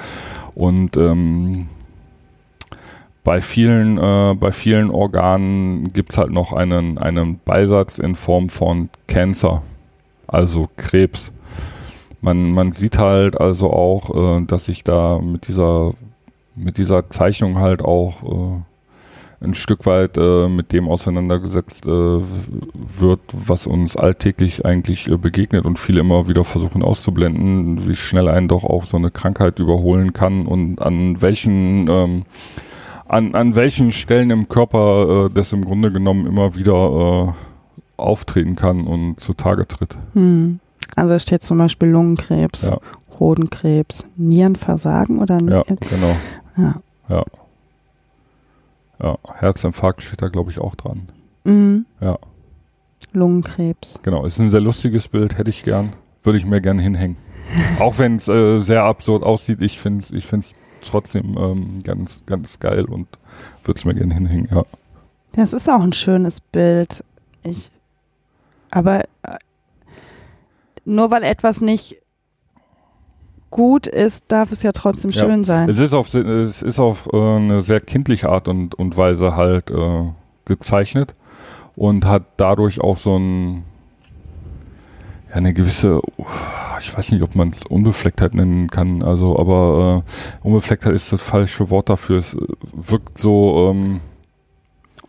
[0.53, 1.67] Und ähm,
[3.25, 8.89] bei vielen, äh, bei vielen Organen gibt's halt noch einen, einen Beisatz in Form von
[9.07, 9.63] Cancer,
[10.27, 11.33] also Krebs.
[12.21, 15.93] Man, man sieht halt also auch, äh, dass sich da mit dieser,
[16.55, 18.61] mit dieser Zeichnung halt auch äh,
[19.41, 25.65] ein Stück weit äh, mit dem auseinandergesetzt äh, wird, was uns alltäglich eigentlich äh, begegnet
[25.65, 30.13] und viele immer wieder versuchen auszublenden, wie schnell einen doch auch so eine Krankheit überholen
[30.13, 32.25] kann und an welchen ähm,
[33.07, 38.55] an, an welchen Stellen im Körper äh, das im Grunde genommen immer wieder äh, auftreten
[38.55, 39.97] kann und zutage tritt.
[40.13, 40.59] Hm.
[40.95, 42.79] Also es steht zum Beispiel Lungenkrebs, Ja.
[43.19, 46.15] Hodenkrebs, Nierenversagen oder Ja, Nieren- genau.
[46.57, 46.75] ja.
[47.09, 47.23] Ja.
[49.01, 51.09] Ja, Herzinfarkt steht da, glaube ich, auch dran.
[51.43, 51.85] Mhm.
[52.01, 52.17] Ja.
[53.13, 53.99] Lungenkrebs.
[54.03, 55.89] Genau, ist ein sehr lustiges Bild, hätte ich gern.
[56.23, 57.17] Würde ich mir gern hinhängen.
[57.79, 60.53] auch wenn es äh, sehr absurd aussieht, ich finde es ich find's
[60.85, 63.07] trotzdem ähm, ganz, ganz geil und
[63.63, 64.63] würde es mir gern hinhängen, ja.
[65.33, 67.03] Das ist auch ein schönes Bild.
[67.43, 67.69] Ich,
[68.71, 69.37] aber äh,
[70.85, 71.97] nur weil etwas nicht
[73.51, 75.21] gut ist, darf es ja trotzdem Ja.
[75.21, 75.69] schön sein.
[75.69, 79.71] Es ist auf, es ist auf äh, eine sehr kindliche Art und, und Weise halt
[79.71, 80.09] äh,
[80.45, 81.13] gezeichnet
[81.75, 83.63] und hat dadurch auch so ein,
[85.35, 86.01] ja, eine gewisse,
[86.79, 91.21] ich weiß nicht, ob man es Unbeflecktheit nennen kann, also, aber äh, Unbeflecktheit ist das
[91.21, 92.17] falsche Wort dafür.
[92.17, 92.37] Es
[92.73, 94.01] wirkt so, ähm,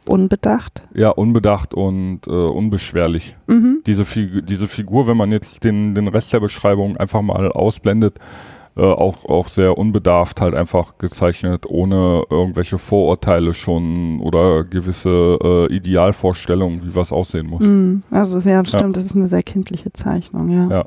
[0.04, 0.84] Unbedacht.
[0.94, 3.36] Ja, unbedacht und äh, unbeschwerlich.
[3.48, 3.82] Mhm.
[3.86, 8.20] Diese, Figur, diese Figur, wenn man jetzt den, den Rest der Beschreibung einfach mal ausblendet,
[8.76, 15.74] äh, auch, auch sehr unbedarft halt einfach gezeichnet, ohne irgendwelche Vorurteile schon oder gewisse äh,
[15.74, 17.64] Idealvorstellungen, wie was aussehen muss.
[17.64, 18.88] Mm, also ja, stimmt, ja.
[18.88, 20.68] das ist eine sehr kindliche Zeichnung, ja.
[20.68, 20.86] Ja.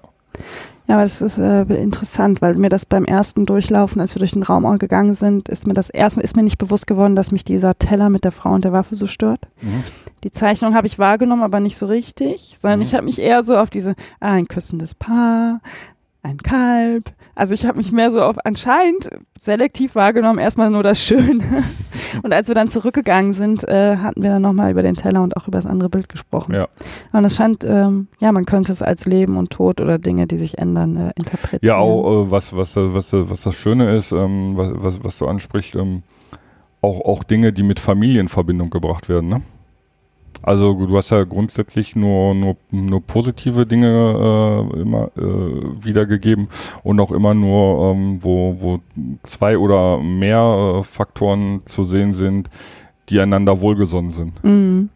[0.90, 4.32] Ja, aber das ist äh, interessant, weil mir das beim ersten Durchlaufen, als wir durch
[4.32, 7.44] den Raum gegangen sind, ist mir das erstmal ist mir nicht bewusst geworden, dass mich
[7.44, 9.48] dieser Teller mit der Frau und der Waffe so stört.
[9.62, 9.84] Mhm.
[10.24, 12.86] Die Zeichnung habe ich wahrgenommen, aber nicht so richtig, sondern mhm.
[12.86, 15.62] ich habe mich eher so auf diese ah, ein küssendes Paar,
[16.22, 17.12] ein Kalb.
[17.36, 19.10] Also ich habe mich mehr so auf anscheinend
[19.40, 21.44] selektiv wahrgenommen, erstmal nur das Schöne.
[22.24, 25.38] Und als wir dann zurückgegangen sind, äh, hatten wir dann nochmal über den Teller und
[25.38, 26.56] auch über das andere Bild gesprochen.
[26.56, 26.68] Ja.
[27.12, 30.38] Und es scheint, ähm, ja, man könnte es als Leben und Tod oder Dinge, die
[30.38, 31.62] sich ändern, äh, interpretieren.
[31.62, 35.28] Ja, auch äh, was, was, was, was das Schöne ist, ähm, was, was, was du
[35.28, 36.02] ansprichst, ähm,
[36.82, 39.42] auch, auch Dinge, die mit Familie in Verbindung gebracht werden, ne?
[40.42, 46.48] Also du hast ja grundsätzlich nur, nur, nur positive Dinge äh, immer äh, wiedergegeben
[46.84, 48.80] und auch immer nur, ähm, wo, wo
[49.24, 52.50] zwei oder mehr äh, Faktoren zu sehen sind,
[53.10, 54.44] die einander wohlgesonnen sind.
[54.44, 54.90] Mhm.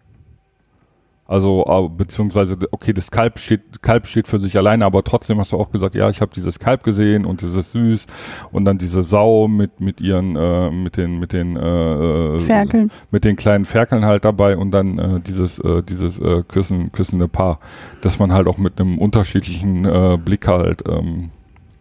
[1.25, 5.57] Also beziehungsweise, okay, das Kalb steht, Kalb steht für sich alleine, aber trotzdem hast du
[5.57, 8.07] auch gesagt, ja, ich habe dieses Kalb gesehen und dieses süß
[8.51, 12.91] und dann diese Sau mit mit ihren äh, mit den mit den äh, äh Ferkeln.
[13.09, 17.29] mit den kleinen Ferkeln halt dabei und dann äh, dieses äh, dieses äh, küssen küssende
[17.29, 17.59] Paar,
[18.01, 21.29] dass man halt auch mit einem unterschiedlichen äh, Blick halt ähm,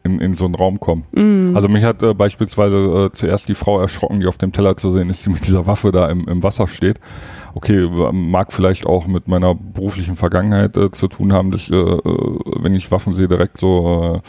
[0.05, 1.07] in, in so einen Raum kommt.
[1.17, 1.57] Mm.
[1.57, 4.93] Also mich hat äh, beispielsweise äh, zuerst die Frau erschrocken, die auf dem Teller zu
[4.93, 7.01] sehen ist, die mit dieser Waffe da im, im Wasser steht
[7.55, 11.77] okay, mag vielleicht auch mit meiner beruflichen Vergangenheit äh, zu tun haben, dass ich, äh,
[11.77, 14.21] äh, wenn ich Waffen sehe, direkt so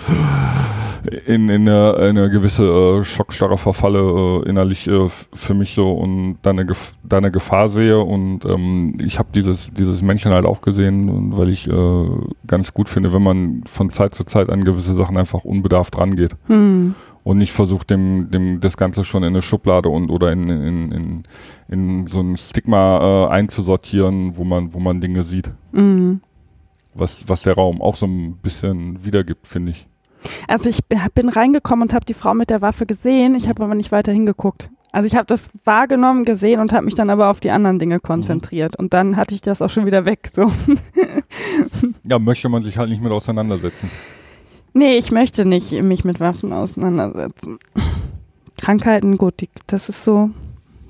[1.05, 5.73] äh, in, in, eine, in eine gewisse äh, Schockstarre verfalle, äh, innerlich äh, für mich
[5.73, 10.01] so und da eine, Gef da eine Gefahr sehe und ähm, ich habe dieses, dieses
[10.01, 12.05] Männchen halt auch gesehen weil ich äh,
[12.47, 16.35] ganz gut finde, wenn man von Zeit zu Zeit an gewisse Sachen einfach unbedarft rangeht.
[16.47, 20.49] Hm und nicht versucht, dem, dem das Ganze schon in eine Schublade und oder in,
[20.49, 21.23] in, in,
[21.69, 25.51] in so ein Stigma äh, einzusortieren, wo man, wo man Dinge sieht.
[25.71, 26.21] Mhm.
[26.93, 29.87] Was, was der Raum auch so ein bisschen wiedergibt, finde ich.
[30.47, 33.75] Also ich bin reingekommen und habe die Frau mit der Waffe gesehen, ich habe aber
[33.75, 34.69] nicht weiter hingeguckt.
[34.91, 37.99] Also ich habe das wahrgenommen, gesehen und habe mich dann aber auf die anderen Dinge
[37.99, 38.77] konzentriert.
[38.77, 38.85] Mhm.
[38.85, 40.29] Und dann hatte ich das auch schon wieder weg.
[40.31, 40.51] So.
[42.03, 43.89] ja, möchte man sich halt nicht mit auseinandersetzen.
[44.73, 47.59] Nee, ich möchte nicht mich mit Waffen auseinandersetzen.
[48.57, 50.31] Krankheiten, gut, die, das ist so,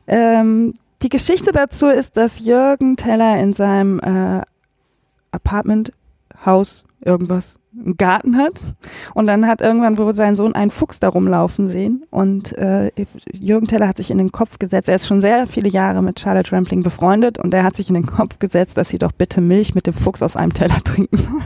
[0.08, 4.42] Ähm, die Geschichte dazu ist, dass Jürgen Teller in seinem äh,
[5.32, 5.92] Apartment,
[6.46, 8.62] Haus, irgendwas einen Garten hat.
[9.14, 12.06] Und dann hat irgendwann wohl sein Sohn einen Fuchs da rumlaufen sehen.
[12.10, 12.92] Und äh,
[13.32, 16.20] Jürgen Teller hat sich in den Kopf gesetzt, er ist schon sehr viele Jahre mit
[16.20, 19.42] Charlotte Rampling befreundet und er hat sich in den Kopf gesetzt, dass sie doch bitte
[19.42, 21.42] Milch mit dem Fuchs aus einem Teller trinken soll.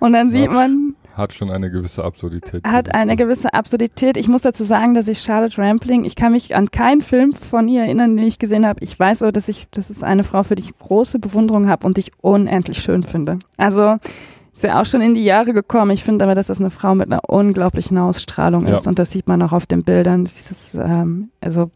[0.00, 2.64] und dann sieht man, hat schon eine gewisse Absurdität.
[2.64, 4.16] Hat eine gewisse Absurdität.
[4.16, 7.68] Ich muss dazu sagen, dass ich Charlotte Rampling, ich kann mich an keinen Film von
[7.68, 8.82] ihr erinnern, den ich gesehen habe.
[8.82, 11.86] Ich weiß aber, dass ich, das ist eine Frau, für die ich große Bewunderung habe
[11.86, 13.38] und die ich unendlich schön finde.
[13.58, 13.96] Also
[14.52, 15.92] ist ja auch schon in die Jahre gekommen.
[15.92, 18.88] Ich finde aber, dass das eine Frau mit einer unglaublichen Ausstrahlung ist ja.
[18.88, 20.24] und das sieht man auch auf den Bildern.
[20.24, 21.70] Dieses, ähm, also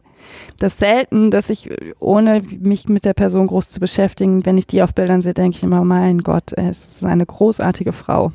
[0.59, 4.81] das selten, dass ich, ohne mich mit der Person groß zu beschäftigen, wenn ich die
[4.81, 8.31] auf Bildern sehe, denke ich immer, mein Gott, es ist eine großartige Frau.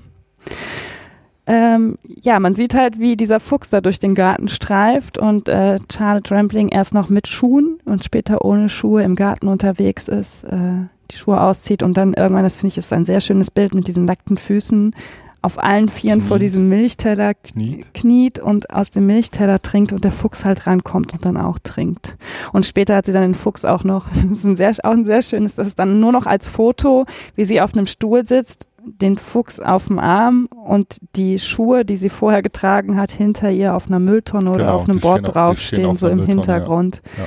[1.44, 5.78] Ähm, ja, man sieht halt, wie dieser Fuchs da durch den Garten streift und äh,
[5.92, 10.86] Charlotte Rampling erst noch mit Schuhen und später ohne Schuhe im Garten unterwegs ist, äh,
[11.12, 13.88] die Schuhe auszieht und dann irgendwann, das finde ich, ist ein sehr schönes Bild mit
[13.88, 14.94] diesen nackten Füßen
[15.42, 16.28] auf allen Vieren kniet.
[16.28, 17.92] vor diesem Milchteller kniet.
[17.94, 18.38] kniet.
[18.38, 22.16] und aus dem Milchteller trinkt und der Fuchs halt rankommt und dann auch trinkt.
[22.52, 25.04] Und später hat sie dann den Fuchs auch noch, das ist ein sehr, auch ein
[25.04, 28.68] sehr schönes, das ist dann nur noch als Foto, wie sie auf einem Stuhl sitzt
[28.84, 33.76] den Fuchs auf dem Arm und die Schuhe, die sie vorher getragen hat, hinter ihr
[33.76, 36.42] auf einer Mülltonne oder Genau, auf einem Board draufstehen, stehen auf so im Mülltonne, ja.
[36.54, 37.00] Hintergrund.
[37.16, 37.24] Ja.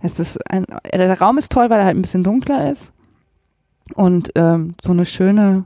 [0.00, 2.92] Es ist ein, der Raum ist toll, weil er halt ein bisschen dunkler ist
[3.94, 5.64] und ähm, so eine schöne,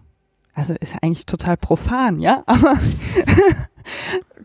[0.55, 2.77] also ist eigentlich total profan, ja, aber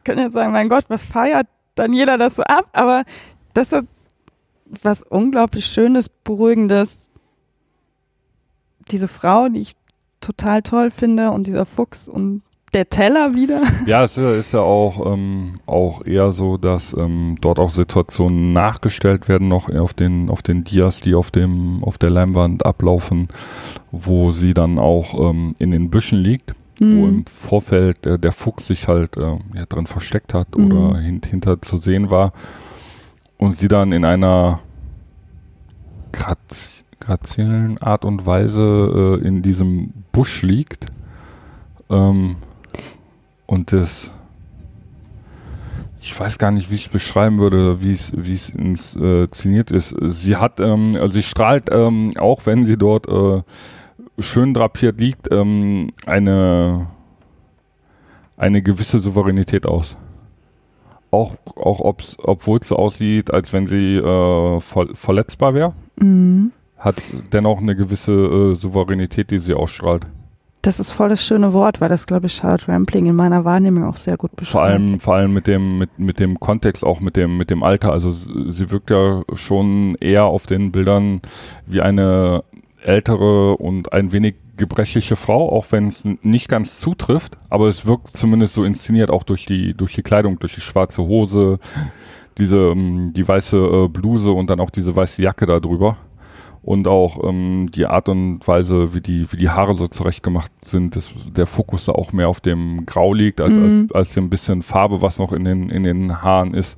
[0.03, 3.03] können jetzt sagen, mein Gott, was feiert dann jeder das so ab, aber
[3.53, 3.85] das hat
[4.83, 7.09] was unglaublich Schönes, Beruhigendes.
[8.89, 9.75] Diese Frau, die ich
[10.19, 12.41] total toll finde und dieser Fuchs und
[12.73, 13.61] der Teller wieder.
[13.85, 19.27] Ja, es ist, ja auch, ähm, auch eher so, dass ähm, dort auch Situationen nachgestellt
[19.27, 23.27] werden noch auf den, auf den Dias, die auf dem, auf der Leinwand ablaufen,
[23.91, 27.09] wo sie dann auch ähm, in den Büschen liegt, wo Mhm.
[27.09, 30.65] im Vorfeld äh, der Fuchs sich halt äh, ja, drin versteckt hat Mhm.
[30.71, 32.31] oder hint, hinter zu sehen war
[33.37, 34.59] und sie dann in einer
[36.11, 40.85] graz, grazilen Art und Weise äh, in diesem Busch liegt.
[41.89, 42.35] Ähm,
[43.51, 44.13] und das,
[45.99, 49.93] ich weiß gar nicht, wie ich es beschreiben würde, wie es, wie es inszeniert ist.
[50.01, 53.43] Sie hat, ähm, also sie strahlt, ähm, auch wenn sie dort äh,
[54.19, 56.87] schön drapiert liegt, ähm, eine,
[58.37, 59.97] eine gewisse Souveränität aus.
[61.11, 61.81] Auch, auch
[62.19, 66.53] obwohl es so aussieht, als wenn sie äh, ver verletzbar wäre, Mhm.
[66.77, 67.03] hat
[67.33, 70.05] dennoch eine gewisse äh, Souveränität, die sie ausstrahlt.
[70.61, 73.85] Das ist voll das schöne Wort, weil das, glaube ich, Charlotte Rampling in meiner Wahrnehmung
[73.85, 74.51] auch sehr gut beschreibt.
[74.51, 77.63] Vor allem, vor allem mit dem, mit, mit dem Kontext, auch mit dem, mit dem
[77.63, 77.91] Alter.
[77.91, 81.21] Also sie wirkt ja schon eher auf den Bildern
[81.65, 82.43] wie eine
[82.83, 88.15] ältere und ein wenig gebrechliche Frau, auch wenn es nicht ganz zutrifft, aber es wirkt
[88.15, 91.59] zumindest so inszeniert, auch durch die, durch die Kleidung, durch die schwarze Hose,
[92.37, 95.97] diese, ähm, die weiße äh, Bluse und dann auch diese weiße Jacke da drüber.
[96.63, 100.95] Und auch ähm, die Art und Weise, wie die, wie die Haare so zurechtgemacht sind,
[100.95, 103.63] dass der Fokus da auch mehr auf dem Grau liegt, als, Mhm.
[103.63, 106.77] als, als dem bisschen Farbe, was noch in den, in den Haaren ist.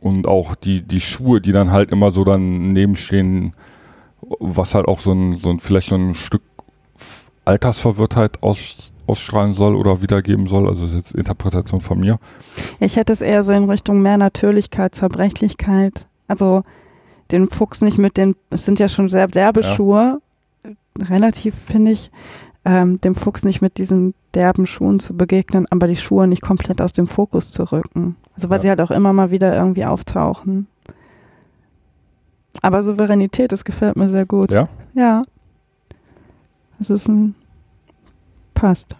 [0.00, 3.54] Und auch die, die Schuhe, die dann halt immer so dann nebenstehen,
[4.40, 6.42] was halt auch so ein, so ein vielleicht so ein Stück
[7.44, 10.68] Altersverwirrtheit aus, ausstrahlen soll oder wiedergeben soll.
[10.68, 12.18] Also das ist jetzt Interpretation von mir.
[12.80, 16.06] Ich hätte es eher so in Richtung mehr Natürlichkeit, Zerbrechlichkeit.
[16.28, 16.62] Also
[17.32, 19.66] den Fuchs nicht mit den, es sind ja schon sehr derbe Ja.
[19.74, 20.20] Schuhe,
[20.98, 22.10] relativ finde ich,
[22.64, 26.80] ähm, dem Fuchs nicht mit diesen derben Schuhen zu begegnen, aber die Schuhe nicht komplett
[26.80, 28.16] aus dem Fokus zu rücken.
[28.34, 28.62] Also weil Ja.
[28.62, 30.66] sie halt auch immer mal wieder irgendwie auftauchen.
[32.60, 34.50] Aber Souveränität, das gefällt mir sehr gut.
[34.52, 34.68] Ja?
[34.94, 35.22] Ja.
[36.78, 37.34] Es ist ein,
[38.54, 38.96] passt.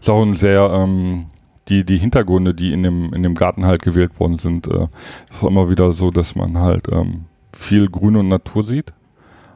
[0.00, 1.26] Ist auch ein sehr, ähm,
[1.68, 4.88] die, die Hintergründe, die in dem, in dem Garten halt gewählt worden sind, äh,
[5.30, 7.24] ist immer wieder so, dass man halt ähm,
[7.56, 8.92] viel Grün und Natur sieht,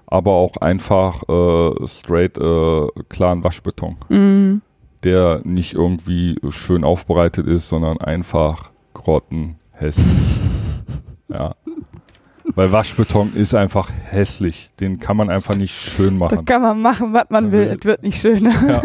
[0.06, 4.62] aber auch einfach äh, straight äh, klaren Waschbeton, Mhm.
[5.04, 10.06] der nicht irgendwie schön aufbereitet ist, sondern einfach grottenhässlich.
[11.28, 11.54] ja.
[12.58, 14.68] Weil Waschbeton ist einfach hässlich.
[14.80, 16.44] Den kann man einfach nicht schön Da machen.
[16.44, 17.76] kann man machen, was man will.
[17.78, 18.50] Es wird nicht schöner.
[18.68, 18.82] Ja,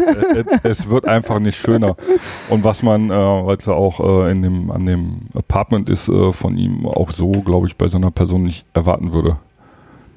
[0.62, 1.96] es wird einfach nicht schöner.
[2.50, 6.08] Und was man, äh, weil es ja auch äh, in dem, an dem Apartment ist,
[6.08, 9.38] äh, von ihm auch so, glaube ich, bei so einer Person nicht erwarten würde.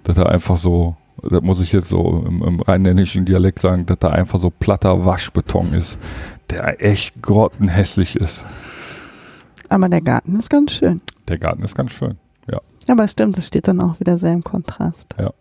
[0.03, 0.95] Dass er einfach so,
[1.27, 5.03] das muss ich jetzt so im, im rheinländischen Dialekt sagen, dass er einfach so platter
[5.03, 5.97] Waschbeton ist,
[6.51, 8.45] der echt grottenhässlich ist.
[9.67, 11.01] Aber der Garten ist ganz schön.
[11.27, 12.19] Der Garten ist ganz schön.
[12.87, 15.13] Aber es stimmt, es steht dann auch wieder sehr im Kontrast.
[15.19, 15.31] Ja.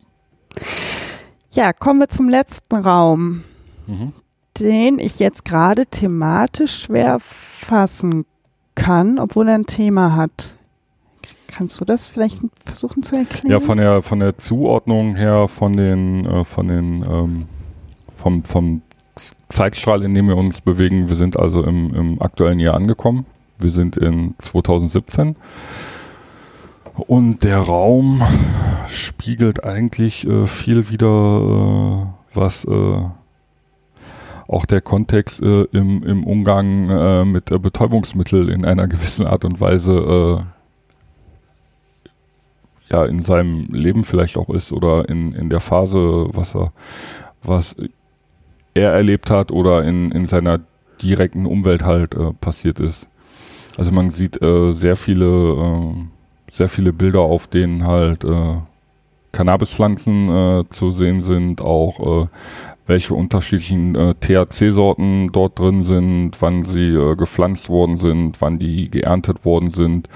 [1.50, 3.44] Ja, kommen wir zum letzten Raum,
[3.86, 4.12] Mhm.
[4.58, 8.24] den ich jetzt gerade thematisch schwer fassen
[8.74, 10.56] kann, obwohl er ein Thema hat.
[11.46, 13.50] Kannst du das vielleicht versuchen zu erklären?
[13.50, 17.44] Ja, von der von der Zuordnung her, von den äh, von den ähm,
[18.16, 18.82] vom vom
[19.48, 21.08] Zeitstrahl, in dem wir uns bewegen.
[21.08, 23.24] Wir sind also im, im aktuellen Jahr angekommen.
[23.58, 25.36] Wir sind in 2017
[26.96, 28.22] und der Raum
[28.88, 33.02] spiegelt eigentlich äh, viel wieder, äh, was äh,
[34.48, 39.60] auch der Kontext äh, im, im Umgang äh, mit Betäubungsmitteln in einer gewissen Art und
[39.60, 40.44] Weise
[42.90, 46.72] äh, ja in seinem Leben vielleicht auch ist oder in, in der Phase, was er,
[47.42, 47.74] was
[48.74, 50.60] er erlebt hat oder in, in seiner
[51.02, 53.08] direkten Umwelt halt passiert ist.
[53.76, 56.06] Also man sieht sehr viele,
[56.56, 58.56] sehr viele Bilder, auf denen halt äh,
[59.32, 62.26] Cannabispflanzen äh, zu sehen sind, auch äh,
[62.86, 68.90] welche unterschiedlichen äh, THC-Sorten dort drin sind, wann sie äh, gepflanzt worden sind, wann die
[68.90, 70.08] geerntet worden sind.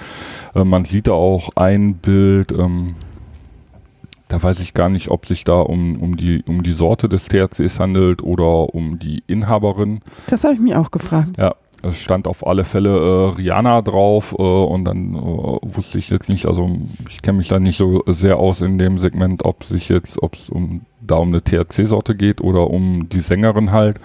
[0.55, 2.95] Äh, man sieht da auch ein Bild, ähm,
[4.29, 7.27] da weiß ich gar nicht, ob sich da um, um, die, um die Sorte des
[7.27, 10.01] THCs handelt oder um die Inhaberin.
[10.29, 11.31] Das habe ich mich auch gefragt.
[11.37, 16.11] Ja, es stand auf alle Fälle äh, Rihanna drauf äh, und dann äh, wusste ich
[16.11, 16.71] jetzt nicht, also
[17.09, 20.35] ich kenne mich da nicht so sehr aus in dem Segment, ob sich jetzt, ob
[20.35, 23.99] es um da um eine THC-Sorte geht oder um die Sängerin halt.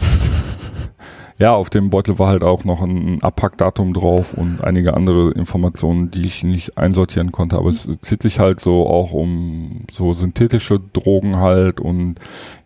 [1.38, 6.10] ja, auf dem Beutel war halt auch noch ein Abpackdatum drauf und einige andere Informationen,
[6.10, 7.56] die ich nicht einsortieren konnte.
[7.56, 12.16] Aber es zieht sich halt so auch um so synthetische Drogen halt und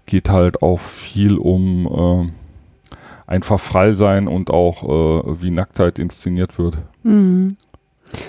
[0.07, 2.33] geht halt auch viel um
[3.29, 6.79] einfach frei sein und auch äh, wie Nacktheit inszeniert wird.
[7.03, 7.57] Mhm.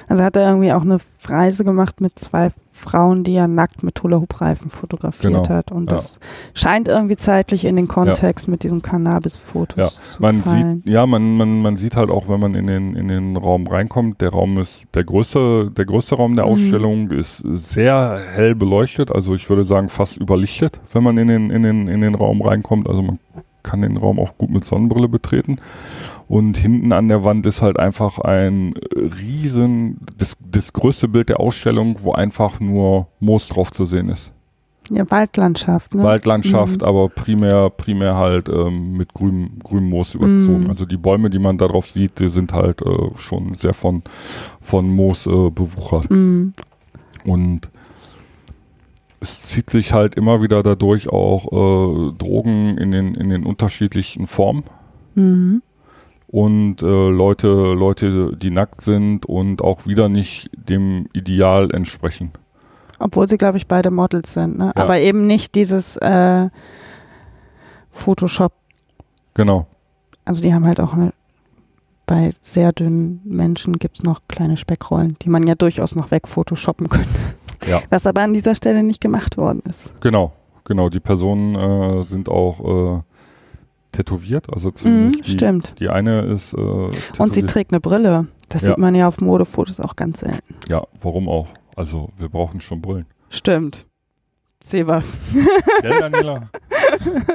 [0.09, 4.01] Also hat er irgendwie auch eine Reise gemacht mit zwei Frauen, die er nackt mit
[4.03, 5.71] Hula-Hoop-Reifen fotografiert genau, hat.
[5.71, 5.97] Und ja.
[5.97, 6.19] das
[6.53, 8.51] scheint irgendwie zeitlich in den Kontext ja.
[8.51, 9.87] mit diesen Cannabis-Fotos ja.
[9.87, 10.81] zu man fallen.
[10.83, 13.67] Sieht, ja, man, man, man sieht halt auch, wenn man in den, in den Raum
[13.67, 16.51] reinkommt, der Raum ist, der größte, der größte Raum der mhm.
[16.51, 19.13] Ausstellung ist sehr hell beleuchtet.
[19.13, 22.41] Also ich würde sagen fast überlichtet, wenn man in den, in den, in den Raum
[22.41, 22.89] reinkommt.
[22.89, 23.19] Also man
[23.63, 25.57] kann den Raum auch gut mit Sonnenbrille betreten.
[26.27, 31.39] Und hinten an der Wand ist halt einfach ein riesen, das, das größte Bild der
[31.39, 34.31] Ausstellung, wo einfach nur Moos drauf zu sehen ist.
[34.91, 36.03] Ja, Waldlandschaft, ne?
[36.03, 36.87] Waldlandschaft, mhm.
[36.87, 40.63] aber primär, primär halt ähm, mit grünem, grünem Moos überzogen.
[40.63, 40.69] Mhm.
[40.69, 44.03] Also die Bäume, die man darauf sieht, die sind halt äh, schon sehr von,
[44.61, 46.09] von Moos äh, bewuchert.
[46.09, 46.53] Mhm.
[47.25, 47.69] Und
[49.21, 54.27] es zieht sich halt immer wieder dadurch auch äh, Drogen in den, in den unterschiedlichen
[54.27, 54.63] Formen.
[55.15, 55.61] Mhm.
[56.27, 62.31] Und äh, Leute, Leute, die nackt sind und auch wieder nicht dem Ideal entsprechen.
[62.99, 64.71] Obwohl sie, glaube ich, beide Models sind, ne?
[64.75, 64.83] Ja.
[64.83, 66.49] Aber eben nicht dieses äh,
[67.89, 68.53] Photoshop.
[69.33, 69.67] Genau.
[70.25, 71.13] Also die haben halt auch eine,
[72.05, 76.89] bei sehr dünnen Menschen gibt es noch kleine Speckrollen, die man ja durchaus noch wegphotoshoppen
[76.89, 77.19] könnte.
[77.67, 77.81] Ja.
[77.89, 79.93] Was aber an dieser Stelle nicht gemacht worden ist.
[80.01, 80.33] Genau,
[80.65, 80.89] genau.
[80.89, 83.01] Die Personen äh, sind auch äh,
[83.91, 85.75] tätowiert, also zumindest mm, die, stimmt.
[85.79, 88.27] die eine ist äh, Und sie trägt eine Brille.
[88.47, 88.69] Das ja.
[88.69, 90.55] sieht man ja auf Modefotos auch ganz selten.
[90.67, 91.47] Ja, warum auch?
[91.75, 93.05] Also wir brauchen schon Brillen.
[93.29, 93.85] Stimmt.
[94.61, 95.17] Seh was.
[95.83, 96.49] Ja, Daniela.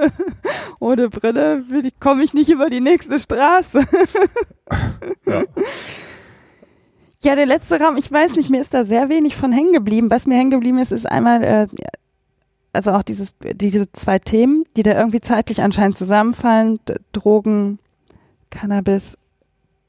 [0.79, 1.65] Ohne Brille
[1.99, 3.83] komme ich nicht über die nächste Straße.
[5.27, 5.45] ja.
[7.25, 10.11] Ja, der letzte Raum, ich weiß nicht, mir ist da sehr wenig von hängen geblieben.
[10.11, 11.67] Was mir hängen geblieben ist, ist einmal, äh,
[12.75, 16.81] also auch dieses, diese zwei Themen, die da irgendwie zeitlich anscheinend zusammenfallen,
[17.13, 17.79] Drogen,
[18.51, 19.17] Cannabis,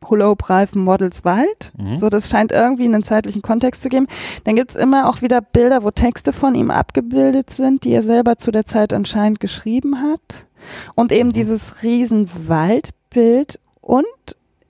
[0.10, 1.74] Hula-Hoop-Reifen, Models Wald.
[1.78, 1.98] Mhm.
[1.98, 4.08] So, das scheint irgendwie einen zeitlichen Kontext zu geben.
[4.46, 8.38] Dann gibt's immer auch wieder Bilder, wo Texte von ihm abgebildet sind, die er selber
[8.38, 10.46] zu der Zeit anscheinend geschrieben hat.
[10.96, 11.34] Und eben mhm.
[11.34, 14.06] dieses riesen Waldbild und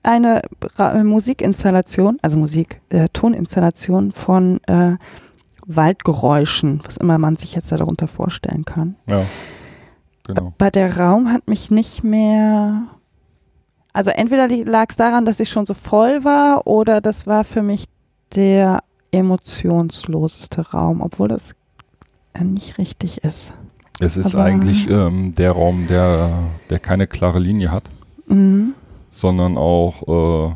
[0.06, 0.42] eine
[0.76, 4.96] Ra Musikinstallation, also Musik, äh, Toninstallation von äh,
[5.66, 8.96] Waldgeräuschen, was immer man sich jetzt darunter vorstellen kann.
[9.08, 9.24] Ja,
[10.24, 10.52] genau.
[10.58, 12.84] Aber der Raum hat mich nicht mehr.
[13.92, 17.62] Also entweder lag es daran, dass ich schon so voll war, oder das war für
[17.62, 17.86] mich
[18.34, 21.54] der emotionsloseste Raum, obwohl das
[22.40, 23.54] nicht richtig ist.
[23.98, 26.30] Es ist Aber eigentlich ähm, der Raum, der,
[26.68, 27.84] der keine klare Linie hat.
[28.28, 28.74] Mhm
[29.16, 30.54] sondern auch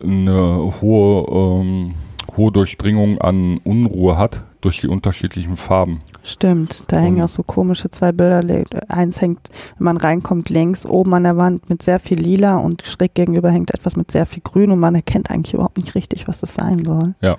[0.00, 1.94] äh, eine hohe, ähm,
[2.36, 5.98] hohe Durchdringung an Unruhe hat durch die unterschiedlichen Farben.
[6.22, 8.44] Stimmt, da und hängen auch so komische zwei Bilder.
[8.88, 12.86] Eins hängt, wenn man reinkommt, links oben an der Wand mit sehr viel Lila und
[12.86, 16.28] schräg gegenüber hängt etwas mit sehr viel Grün und man erkennt eigentlich überhaupt nicht richtig,
[16.28, 17.16] was das sein soll.
[17.20, 17.38] Ja.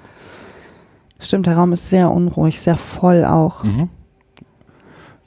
[1.18, 3.64] Stimmt, der Raum ist sehr unruhig, sehr voll auch.
[3.64, 3.88] Mhm.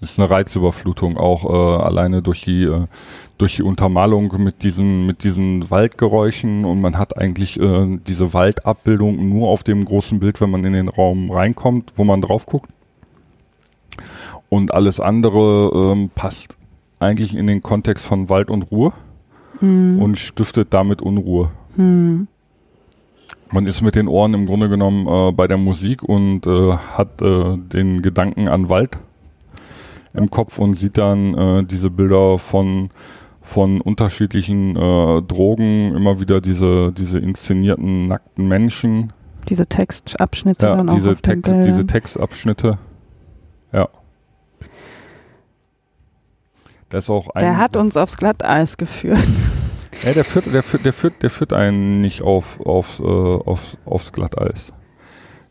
[0.01, 2.85] Das ist eine Reizüberflutung auch äh, alleine durch die äh,
[3.39, 9.29] durch die Untermalung mit diesen, mit diesen Waldgeräuschen und man hat eigentlich äh, diese Waldabbildung
[9.29, 12.71] nur auf dem großen Bild, wenn man in den Raum reinkommt, wo man drauf guckt.
[14.49, 16.57] Und alles andere ähm, passt
[16.99, 18.93] eigentlich in den Kontext von Wald und Ruhe
[19.61, 20.01] mhm.
[20.01, 21.51] und stiftet damit Unruhe.
[21.77, 22.29] Mhm.
[23.53, 27.23] Man ist mit den Ohren im Grunde genommen äh, bei der Musik und äh, hat
[27.23, 28.99] äh, den Gedanken an Wald
[30.15, 32.91] im Kopf und sieht dann äh, diese Bilder von
[33.47, 39.13] von unterschiedlichen äh, Drogen, immer wieder diese, diese inszenierten nackten Menschen.
[39.49, 42.79] Diese Textabschnitte ja, dann diese auch Text, Diese Textabschnitte.
[43.73, 43.89] Ja.
[46.89, 49.19] Das ist auch ein, der hat uns aufs Glatteis geführt.
[50.05, 53.79] Ja, der führt, der führt, der führt, der führt einen nicht auf, auf, äh, auf,
[53.87, 54.75] aufs Glatteis.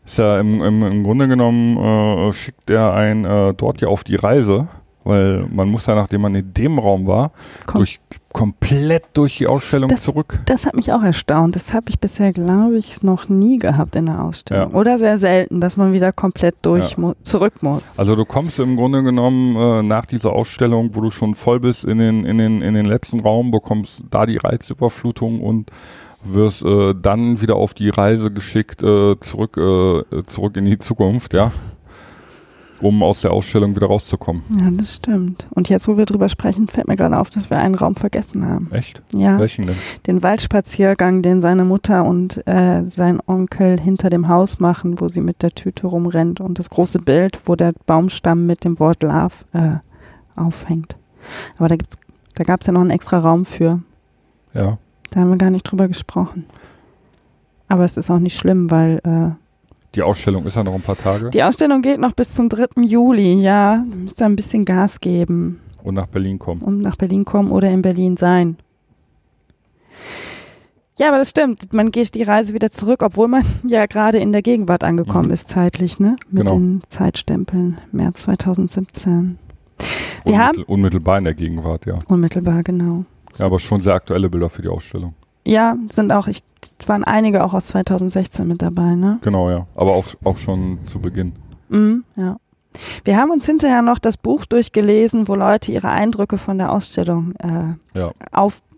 [0.04, 4.04] Ist ja im, im, im Grunde genommen äh, schickt er einen äh, dort ja auf
[4.04, 4.68] die Reise
[5.06, 7.30] weil man muss ja, nachdem man in dem Raum war,
[7.66, 8.00] Kom durch,
[8.32, 10.40] komplett durch die Ausstellung Das- zurück.
[10.44, 11.56] Das hat mich auch erstaunt.
[11.56, 14.72] Das habe ich bisher, glaube ich, noch nie gehabt in der Ausstellung.
[14.72, 14.78] Ja.
[14.78, 17.00] Oder sehr selten, dass man wieder komplett durch Ja.
[17.00, 17.98] mu zurück muss.
[17.98, 21.84] Also du kommst im Grunde genommen äh, nach dieser Ausstellung, wo du schon voll bist,
[21.84, 25.70] in den, in den, in den letzten Raum, bekommst da die Reizüberflutung und
[26.24, 31.34] wirst äh, dann wieder auf die Reise geschickt äh, zurück, äh, zurück in die Zukunft,
[31.34, 31.52] ja,
[32.80, 34.42] um aus der Ausstellung wieder rauszukommen.
[34.60, 35.46] Ja, das stimmt.
[35.50, 38.46] Und jetzt, wo wir drüber sprechen, fällt mir gerade auf, dass wir einen Raum vergessen
[38.46, 38.68] haben.
[38.72, 39.02] Echt?
[39.14, 39.76] Ja, Welchen denn?
[40.06, 45.20] den Waldspaziergang, den seine Mutter und äh, sein Onkel hinter dem Haus machen, wo sie
[45.20, 49.34] mit der Tüte rumrennt und das große Bild, wo der Baumstamm mit dem Wort Love
[49.52, 49.76] äh,
[50.40, 50.96] aufhängt.
[51.58, 51.98] Aber da gibt's,
[52.34, 53.80] da gab es ja noch einen extra Raum für.
[54.54, 54.78] Ja.
[55.10, 56.44] Da haben wir gar nicht drüber gesprochen.
[57.68, 59.45] Aber es ist auch nicht schlimm, weil äh,
[59.96, 62.82] Die Ausstellung ist ja noch ein paar Tage die Ausstellung geht noch bis zum 3.
[62.82, 63.40] Juli.
[63.40, 66.60] Ja, müsst ihr ein bisschen Gas geben und nach Berlin kommen.
[66.62, 68.56] und nach Berlin kommen oder in Berlin sein.
[70.98, 71.72] Ja, aber das stimmt.
[71.74, 75.34] Man geht die Reise wieder zurück, obwohl man ja gerade in der Gegenwart angekommen Mhm.
[75.34, 76.16] ist, zeitlich, ne?
[76.30, 76.54] Mit Genau.
[76.58, 77.78] den Zeitstempeln.
[77.92, 79.38] März 2017.
[80.24, 81.96] Wir Unmittel, haben- unmittelbar in der Gegenwart, ja.
[82.08, 83.04] Unmittelbar, genau.
[83.38, 85.14] Ja, aber schon sehr aktuelle Bilder für die Ausstellung.
[85.44, 86.42] Ja, sind auch, ich
[86.86, 89.18] waren einige auch aus 2016 mit dabei, ne?
[89.22, 89.66] Genau, ja.
[89.74, 91.32] Aber auch, auch schon zu Beginn.
[91.68, 92.36] Mhm, ja.
[93.04, 97.34] Wir haben uns hinterher noch das Buch durchgelesen, wo Leute ihre Eindrücke von der Ausstellung
[97.36, 98.10] äh, Ja.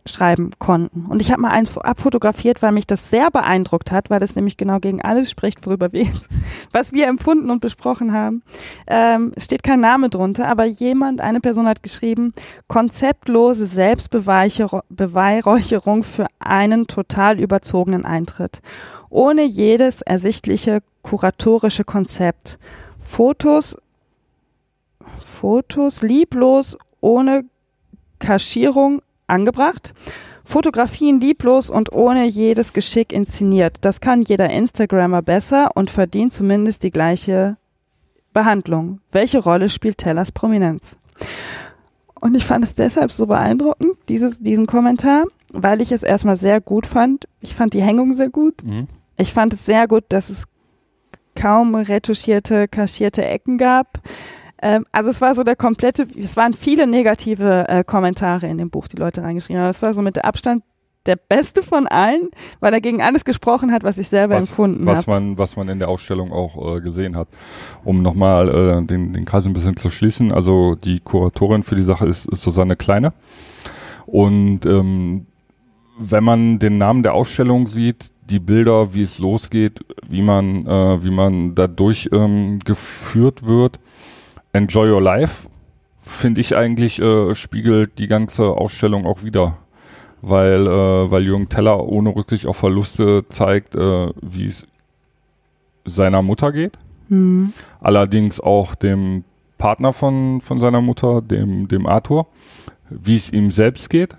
[0.08, 1.06] Aufschreiben konnten.
[1.06, 4.56] Und ich habe mal eins abfotografiert, weil mich das sehr beeindruckt hat, weil das nämlich
[4.56, 6.30] genau gegen alles spricht, worüber wir jetzt,
[6.72, 8.42] was wir empfunden und besprochen haben.
[8.86, 12.32] Ähm, steht kein Name drunter, aber jemand, eine Person hat geschrieben,
[12.68, 18.62] konzeptlose Selbstbeweihräucherung für einen total überzogenen Eintritt.
[19.10, 22.58] Ohne jedes ersichtliche kuratorische Konzept.
[22.98, 23.78] Fotos,
[25.20, 27.44] Fotos lieblos, ohne
[28.18, 29.94] Kaschierung angebracht.
[30.44, 33.76] Fotografien lieblos und ohne jedes Geschick inszeniert.
[33.82, 37.58] Das kann jeder Instagrammer besser und verdient zumindest die gleiche
[38.32, 39.00] Behandlung.
[39.12, 40.96] Welche Rolle spielt Tellers Prominenz?
[42.20, 46.60] Und ich fand es deshalb so beeindruckend, dieses, diesen Kommentar, weil ich es erstmal sehr
[46.60, 47.28] gut fand.
[47.40, 48.64] Ich fand die Hängung sehr gut.
[48.64, 48.88] Mhm.
[49.16, 50.44] Ich fand es sehr gut, dass es
[51.34, 54.00] kaum retuschierte, kaschierte Ecken gab.
[54.60, 58.70] Ähm, also es war so der komplette, es waren viele negative äh, Kommentare in dem
[58.70, 59.70] Buch, die Leute reingeschrieben haben.
[59.70, 60.62] Es war so mit der Abstand
[61.06, 62.28] der beste von allen,
[62.60, 65.10] weil er gegen alles gesprochen hat, was ich selber Was- empfunden was habe.
[65.12, 67.28] man, was man in der Ausstellung auch äh, gesehen hat.
[67.84, 71.82] Um nochmal äh, den, den Kreis ein bisschen zu schließen, also die Kuratorin für die
[71.82, 73.12] Sache ist, ist Susanne Kleine.
[74.06, 75.26] Und ähm,
[75.98, 81.02] wenn man den Namen der Ausstellung sieht, die Bilder, wie es losgeht, wie man, äh,
[81.02, 83.78] wie man dadurch ähm, geführt wird,
[84.52, 85.48] Enjoy Your Life,
[86.00, 89.58] finde ich eigentlich, äh, spiegelt die ganze Ausstellung auch wieder
[90.22, 94.66] weil, äh, weil Jürgen Teller ohne Rücksicht auf Verluste zeigt, äh, wie es
[95.84, 96.78] seiner Mutter geht.
[97.08, 97.52] Hm.
[97.80, 99.24] Allerdings auch dem
[99.56, 102.26] Partner von, von seiner Mutter, dem, dem Arthur,
[102.90, 104.16] wie es ihm selbst geht.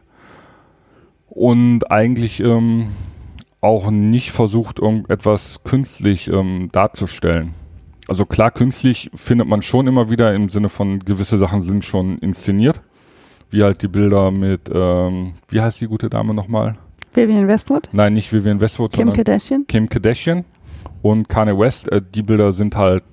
[1.27, 2.88] Und eigentlich ähm,
[3.61, 7.53] auch nicht versucht, irgendetwas künstlich ähm, darzustellen.
[8.10, 12.18] Also klar, künstlich findet man schon immer wieder im Sinne von gewisse Sachen sind schon
[12.18, 12.81] inszeniert.
[13.52, 16.77] Wie halt die Bilder mit, ähm, wie heißt die gute Dame nochmal?
[17.14, 19.65] Vivian Westwood, Nein, nicht Vivian Westwood, Kim Kardashian.
[19.68, 20.45] Kim Kardashian
[21.02, 21.91] und Kanye West.
[21.91, 23.03] Äh, die Bilder sind halt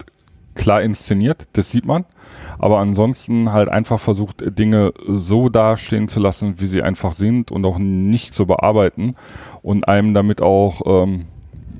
[0.54, 2.04] klar inszeniert, das sieht man.
[2.58, 7.64] Aber ansonsten halt einfach versucht, Dinge so dastehen zu lassen, wie sie einfach sind und
[7.64, 9.14] auch nicht zu bearbeiten
[9.62, 11.26] und einem damit auch, ähm,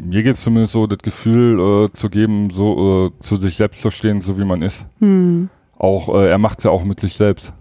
[0.00, 3.82] mir geht es zumindest so, das Gefühl äh, zu geben, so äh, zu sich selbst
[3.82, 4.86] zu stehen, so wie man ist.
[5.00, 5.48] Hm.
[5.78, 7.52] Auch, äh, er macht es ja auch mit sich selbst.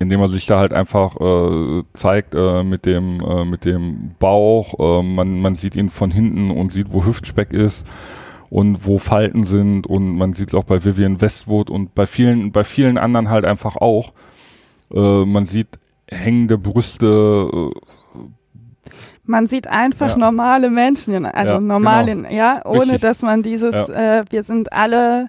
[0.00, 5.02] Indem er sich da halt einfach äh, zeigt äh, mit dem äh, mit dem Bauch.
[5.02, 7.86] Man, man sieht ihn von hinten und sieht, wo Hüftspeck ist
[8.50, 12.50] und wo Falten sind und man sieht es auch bei Vivian Westwood und bei vielen
[12.50, 14.12] bei vielen anderen halt einfach auch.
[14.90, 15.78] Man sieht
[16.08, 17.70] hängende Brüste.
[19.26, 20.16] Man sieht einfach Ja.
[20.18, 22.28] normale Menschen, also Ja, normal, genau.
[22.30, 23.00] ja, ohne Richtig.
[23.00, 25.28] dass man dieses, äh, wir sind alle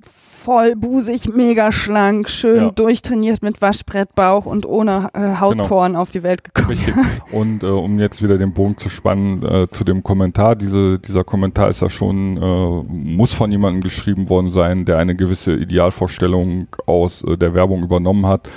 [0.00, 2.70] vollbusig, mega schlank, schön Ja.
[2.70, 6.68] durchtrainiert mit Waschbrettbauch und ohne äh, Hautporen auf die Welt gekommen.
[6.70, 6.94] Richtig.
[7.32, 11.22] Und äh, um jetzt wieder den Bogen zu spannen äh, zu dem Kommentar, diese, dieser
[11.24, 16.68] Kommentar ist ja schon, äh, muss von jemandem geschrieben worden sein, der eine gewisse Idealvorstellung
[16.86, 18.48] aus äh, der Werbung übernommen hat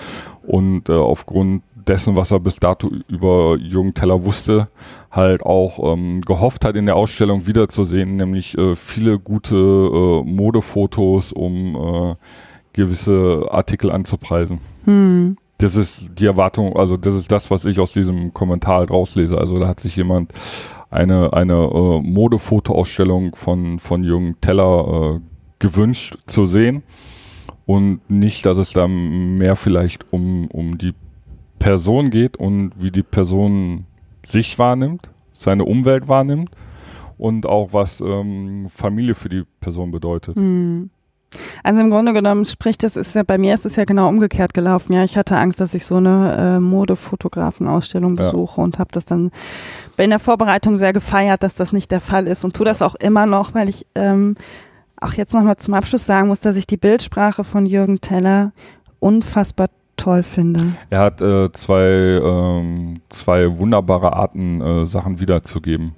[0.44, 4.68] und äh, aufgrund dessen, was er bis dato über Jürgen Teller wusste,
[5.12, 11.34] halt auch ähm, gehofft hat, in der Ausstellung wiederzusehen, nämlich äh, viele gute äh, Modefotos,
[11.34, 12.16] um äh,
[12.72, 14.60] gewisse Artikel anzupreisen.
[14.86, 15.36] Hm.
[15.58, 19.38] Das ist die Erwartung, also das ist das, was ich aus diesem Kommentar halt rauslese.
[19.38, 20.32] Also da hat sich jemand
[20.90, 25.20] eine, eine äh, Modefotoausstellung von, von Jürgen Teller äh,
[25.60, 26.84] gewünscht zu sehen
[27.66, 30.94] und nicht, dass es da mehr vielleicht um, um die
[31.62, 33.86] Person geht und wie die Person
[34.26, 36.50] sich wahrnimmt, seine Umwelt wahrnimmt
[37.20, 40.36] und auch was ähm, Familie für die Person bedeutet.
[40.36, 40.90] Hm.
[41.64, 44.54] Also im Grunde genommen spricht das ist ja bei mir ist es ja genau umgekehrt
[44.54, 44.94] gelaufen.
[44.94, 48.64] Ja, ich hatte Angst, dass ich so eine äh, Modefotografenausstellung besuche ja.
[48.64, 49.32] und habe das dann
[49.98, 52.96] in der Vorbereitung sehr gefeiert, dass das nicht der Fall ist und tu das auch
[52.96, 54.36] immer noch, weil ich ähm,
[55.00, 58.52] auch jetzt nochmal zum Abschluss sagen muss, dass ich die Bildsprache von Jürgen Teller
[59.00, 59.70] unfassbar
[60.02, 60.64] toll finde.
[60.90, 65.96] Er hat äh, zwei, ähm, zwei wunderbare Arten, äh, Sachen wiederzugeben.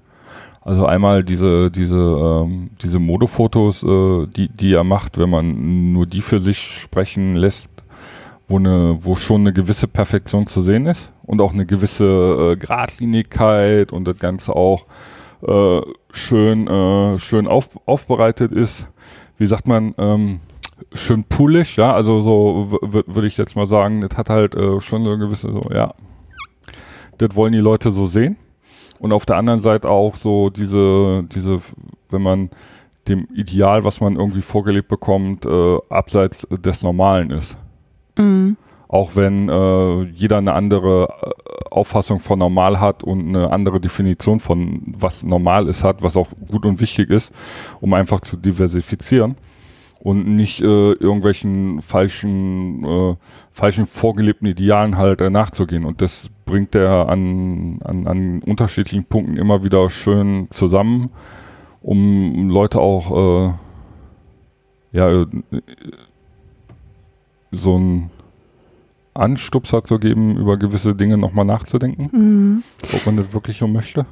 [0.62, 6.06] Also einmal diese, diese, ähm, diese Modefotos, äh, die, die er macht, wenn man nur
[6.06, 7.70] die für sich sprechen lässt,
[8.48, 12.56] wo, eine, wo schon eine gewisse Perfektion zu sehen ist und auch eine gewisse äh,
[12.56, 14.86] Gradlinigkeit und das Ganze auch
[15.46, 15.82] äh,
[16.12, 18.88] schön, äh, schön auf, aufbereitet ist.
[19.38, 20.40] Wie sagt man, ähm,
[20.92, 25.04] schön poolig, ja, also so würde ich jetzt mal sagen, das hat halt äh, schon
[25.04, 25.94] so eine gewisse, so, ja,
[27.18, 28.38] das wollen die Leute so sehen.
[29.00, 31.60] Und auf der anderen Seite auch so diese, diese,
[32.10, 32.50] wenn man
[33.08, 37.58] dem Ideal, was man irgendwie vorgelebt bekommt, äh, abseits des Normalen ist.
[38.18, 38.56] Mhm.
[38.88, 41.32] Auch wenn äh, jeder eine andere äh,
[41.72, 46.30] Auffassung von normal hat und eine andere Definition von was normal ist hat, was auch
[46.50, 47.34] gut und wichtig ist,
[47.82, 49.36] um einfach zu diversifizieren
[50.04, 53.16] und nicht äh, irgendwelchen falschen, äh,
[53.54, 55.86] falschen vorgelebten Idealen halt äh, nachzugehen.
[55.86, 61.10] Und das bringt er an, an, an unterschiedlichen Punkten immer wieder schön zusammen,
[61.82, 63.54] um Leute auch äh,
[64.92, 65.26] ja, äh,
[67.52, 68.10] so ein
[69.14, 72.64] Anstupser zu geben, über gewisse Dinge nochmal nachzudenken, mhm.
[72.94, 74.06] ob man das wirklich so möchte.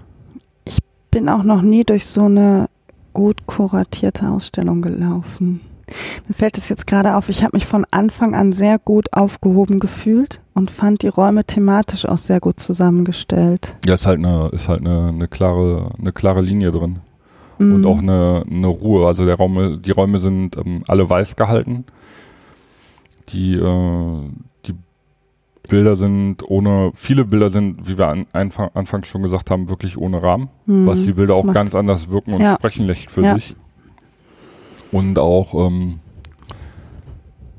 [0.64, 0.80] Ich
[1.12, 2.70] bin auch noch nie durch so eine
[3.12, 5.60] gut kuratierte Ausstellung gelaufen.
[6.28, 9.80] Mir fällt es jetzt gerade auf, ich habe mich von Anfang an sehr gut aufgehoben
[9.80, 13.76] gefühlt und fand die Räume thematisch auch sehr gut zusammengestellt.
[13.86, 17.00] Ja, ist halt eine, ist halt eine, eine klare, eine klare Linie drin.
[17.58, 17.76] Mhm.
[17.76, 19.08] Und auch eine, eine Ruhe.
[19.08, 21.86] Also der Raum, die Räume sind ähm, alle weiß gehalten.
[23.30, 24.30] Die, äh,
[24.66, 24.76] die
[25.70, 29.98] Bilder sind ohne, viele Bilder sind, wie wir an, Anfang, anfangs schon gesagt haben, wirklich
[29.98, 32.56] ohne Rahmen, mhm, was die Bilder auch ganz anders wirken und ja.
[32.56, 33.36] sprechen lässt für ja.
[33.36, 33.56] sich
[34.92, 36.00] und auch ähm,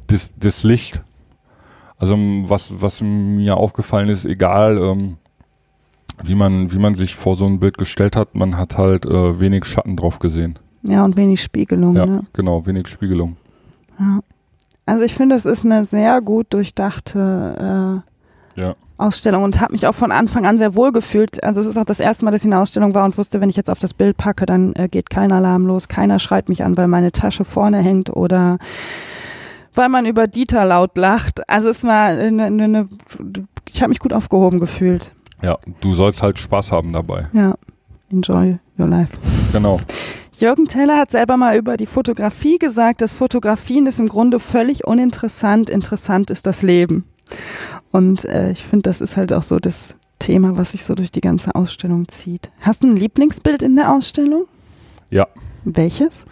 [0.06, 1.02] das, das Licht.
[1.98, 5.16] Also was, was mir aufgefallen ist, egal ähm,
[6.24, 9.40] wie man, wie man sich vor so ein Bild gestellt hat, man hat halt äh,
[9.40, 10.58] wenig Schatten drauf gesehen.
[10.82, 11.94] Ja, und wenig Spiegelung.
[11.94, 12.26] Ja, ne?
[12.32, 13.36] genau, wenig Spiegelung.
[13.98, 14.20] Ja.
[14.84, 18.11] Also ich finde, es ist eine sehr gut durchdachte äh,
[18.56, 18.74] ja.
[18.98, 21.42] Ausstellung und habe mich auch von Anfang an sehr wohl gefühlt.
[21.42, 23.40] Also es ist auch das erste Mal, dass ich in der Ausstellung war und wusste,
[23.40, 26.48] wenn ich jetzt auf das Bild packe, dann äh, geht kein Alarm los, keiner schreit
[26.48, 28.58] mich an, weil meine Tasche vorne hängt oder
[29.74, 31.48] weil man über Dieter laut lacht.
[31.48, 32.88] Also es war eine, eine, eine
[33.68, 35.12] ich habe mich gut aufgehoben gefühlt.
[35.42, 37.26] Ja, du sollst halt Spaß haben dabei.
[37.32, 37.54] Ja,
[38.10, 39.16] enjoy your life.
[39.52, 39.80] Genau.
[40.38, 44.86] Jürgen Teller hat selber mal über die Fotografie gesagt, dass Fotografien ist im Grunde völlig
[44.86, 47.04] uninteressant, interessant ist das Leben.
[47.92, 51.10] Und äh, ich finde, das ist halt auch so das Thema, was sich so durch
[51.10, 52.50] die ganze Ausstellung zieht.
[52.60, 54.46] Hast du ein Lieblingsbild in der Ausstellung?
[55.10, 55.28] Ja.
[55.64, 56.26] Welches?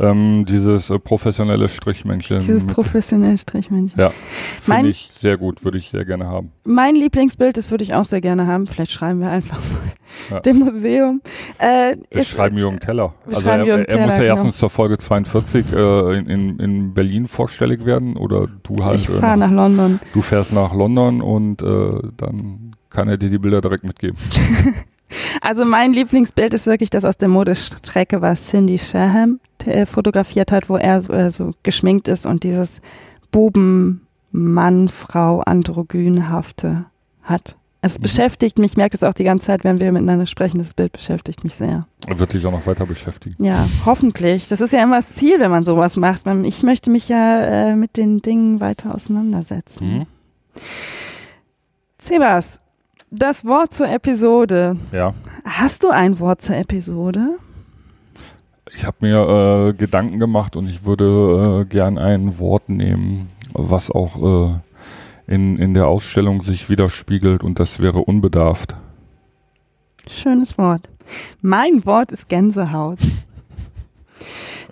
[0.00, 2.40] Ähm, dieses äh, professionelle Strichmännchen.
[2.40, 4.00] Dieses professionelle Strichmännchen.
[4.00, 4.12] Ja,
[4.60, 6.50] finde ich sehr gut, würde ich sehr gerne haben.
[6.64, 8.66] Mein Lieblingsbild, das würde ich auch sehr gerne haben.
[8.66, 9.92] Vielleicht schreiben wir einfach mal
[10.30, 10.40] ja.
[10.40, 11.20] dem Museum.
[11.58, 13.14] Äh, wir ist, schreiben Jürgen Teller.
[13.24, 14.34] Wir also er, Jürgen er, er muss ja genau.
[14.34, 18.98] erstens zur Folge 42 äh, in, in, in, Berlin vorstellig werden oder du halt.
[18.98, 20.00] Ich fahre äh, nach London.
[20.12, 24.18] Du fährst nach London und äh, dann kann er dir die Bilder direkt mitgeben.
[25.40, 30.68] Also mein Lieblingsbild ist wirklich das aus der Modestrecke, was Cindy Shaham äh, fotografiert hat,
[30.68, 32.80] wo er so, äh, so geschminkt ist und dieses
[33.30, 36.86] Buben, Mann, Frau, androgynhafte
[37.22, 37.56] hat.
[37.82, 38.02] Es mhm.
[38.02, 40.92] beschäftigt mich, ich merke es auch die ganze Zeit, wenn wir miteinander sprechen, das Bild
[40.92, 41.86] beschäftigt mich sehr.
[42.08, 43.44] Wird dich auch noch weiter beschäftigen.
[43.44, 44.48] Ja, hoffentlich.
[44.48, 46.22] Das ist ja immer das Ziel, wenn man sowas macht.
[46.44, 49.86] Ich möchte mich ja äh, mit den Dingen weiter auseinandersetzen.
[49.86, 50.06] Mhm.
[52.00, 52.60] Sebas,
[53.10, 54.76] das Wort zur Episode.
[54.92, 55.14] Ja.
[55.44, 57.36] Hast du ein Wort zur Episode?
[58.76, 63.90] Ich habe mir äh, Gedanken gemacht und ich würde äh, gern ein Wort nehmen, was
[63.90, 68.76] auch äh, in, in der Ausstellung sich widerspiegelt und das wäre unbedarft.
[70.08, 70.90] Schönes Wort.
[71.40, 72.98] Mein Wort ist Gänsehaut.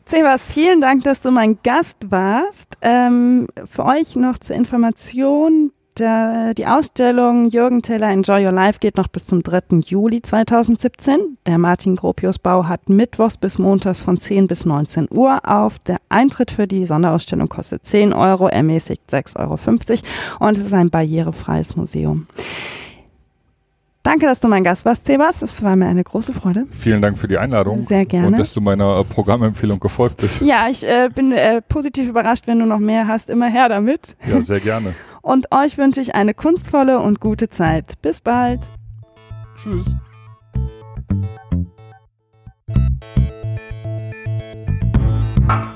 [0.05, 2.77] Sebas, vielen Dank, dass du mein Gast warst.
[2.83, 8.97] ähm, für euch noch zur Information, der, die Ausstellung Jürgen Teller Enjoy Your Life geht
[8.97, 9.81] noch bis zum 3.
[9.85, 11.39] Juli 2017.
[11.47, 15.78] Der Martin Gropius Bau hat mittwochs bis montags von 10 bis 19 Uhr auf.
[15.81, 20.90] Der Eintritt für die Sonderausstellung kostet 10 Euro, ermäßigt 6,50 Euro und es ist ein
[20.90, 22.27] barrierefreies Museum.
[24.02, 25.43] Danke, dass du mein Gast warst, Sebas.
[25.43, 26.66] Es war mir eine große Freude.
[26.73, 27.82] Vielen Dank für die Einladung.
[27.82, 28.27] Sehr gerne.
[28.27, 30.40] Und dass du meiner äh, Programmempfehlung gefolgt bist.
[30.43, 33.31] Ja, ich äh, bin äh, positiv überrascht, wenn du noch mehr hast.
[33.31, 34.16] Immer her damit.
[34.27, 34.94] Ja, sehr gerne.
[35.23, 38.01] Und euch wünsche ich eine kunstvolle und gute Zeit.
[38.03, 38.70] Bis bald.
[39.62, 39.94] Tschüss.
[45.49, 45.72] Thank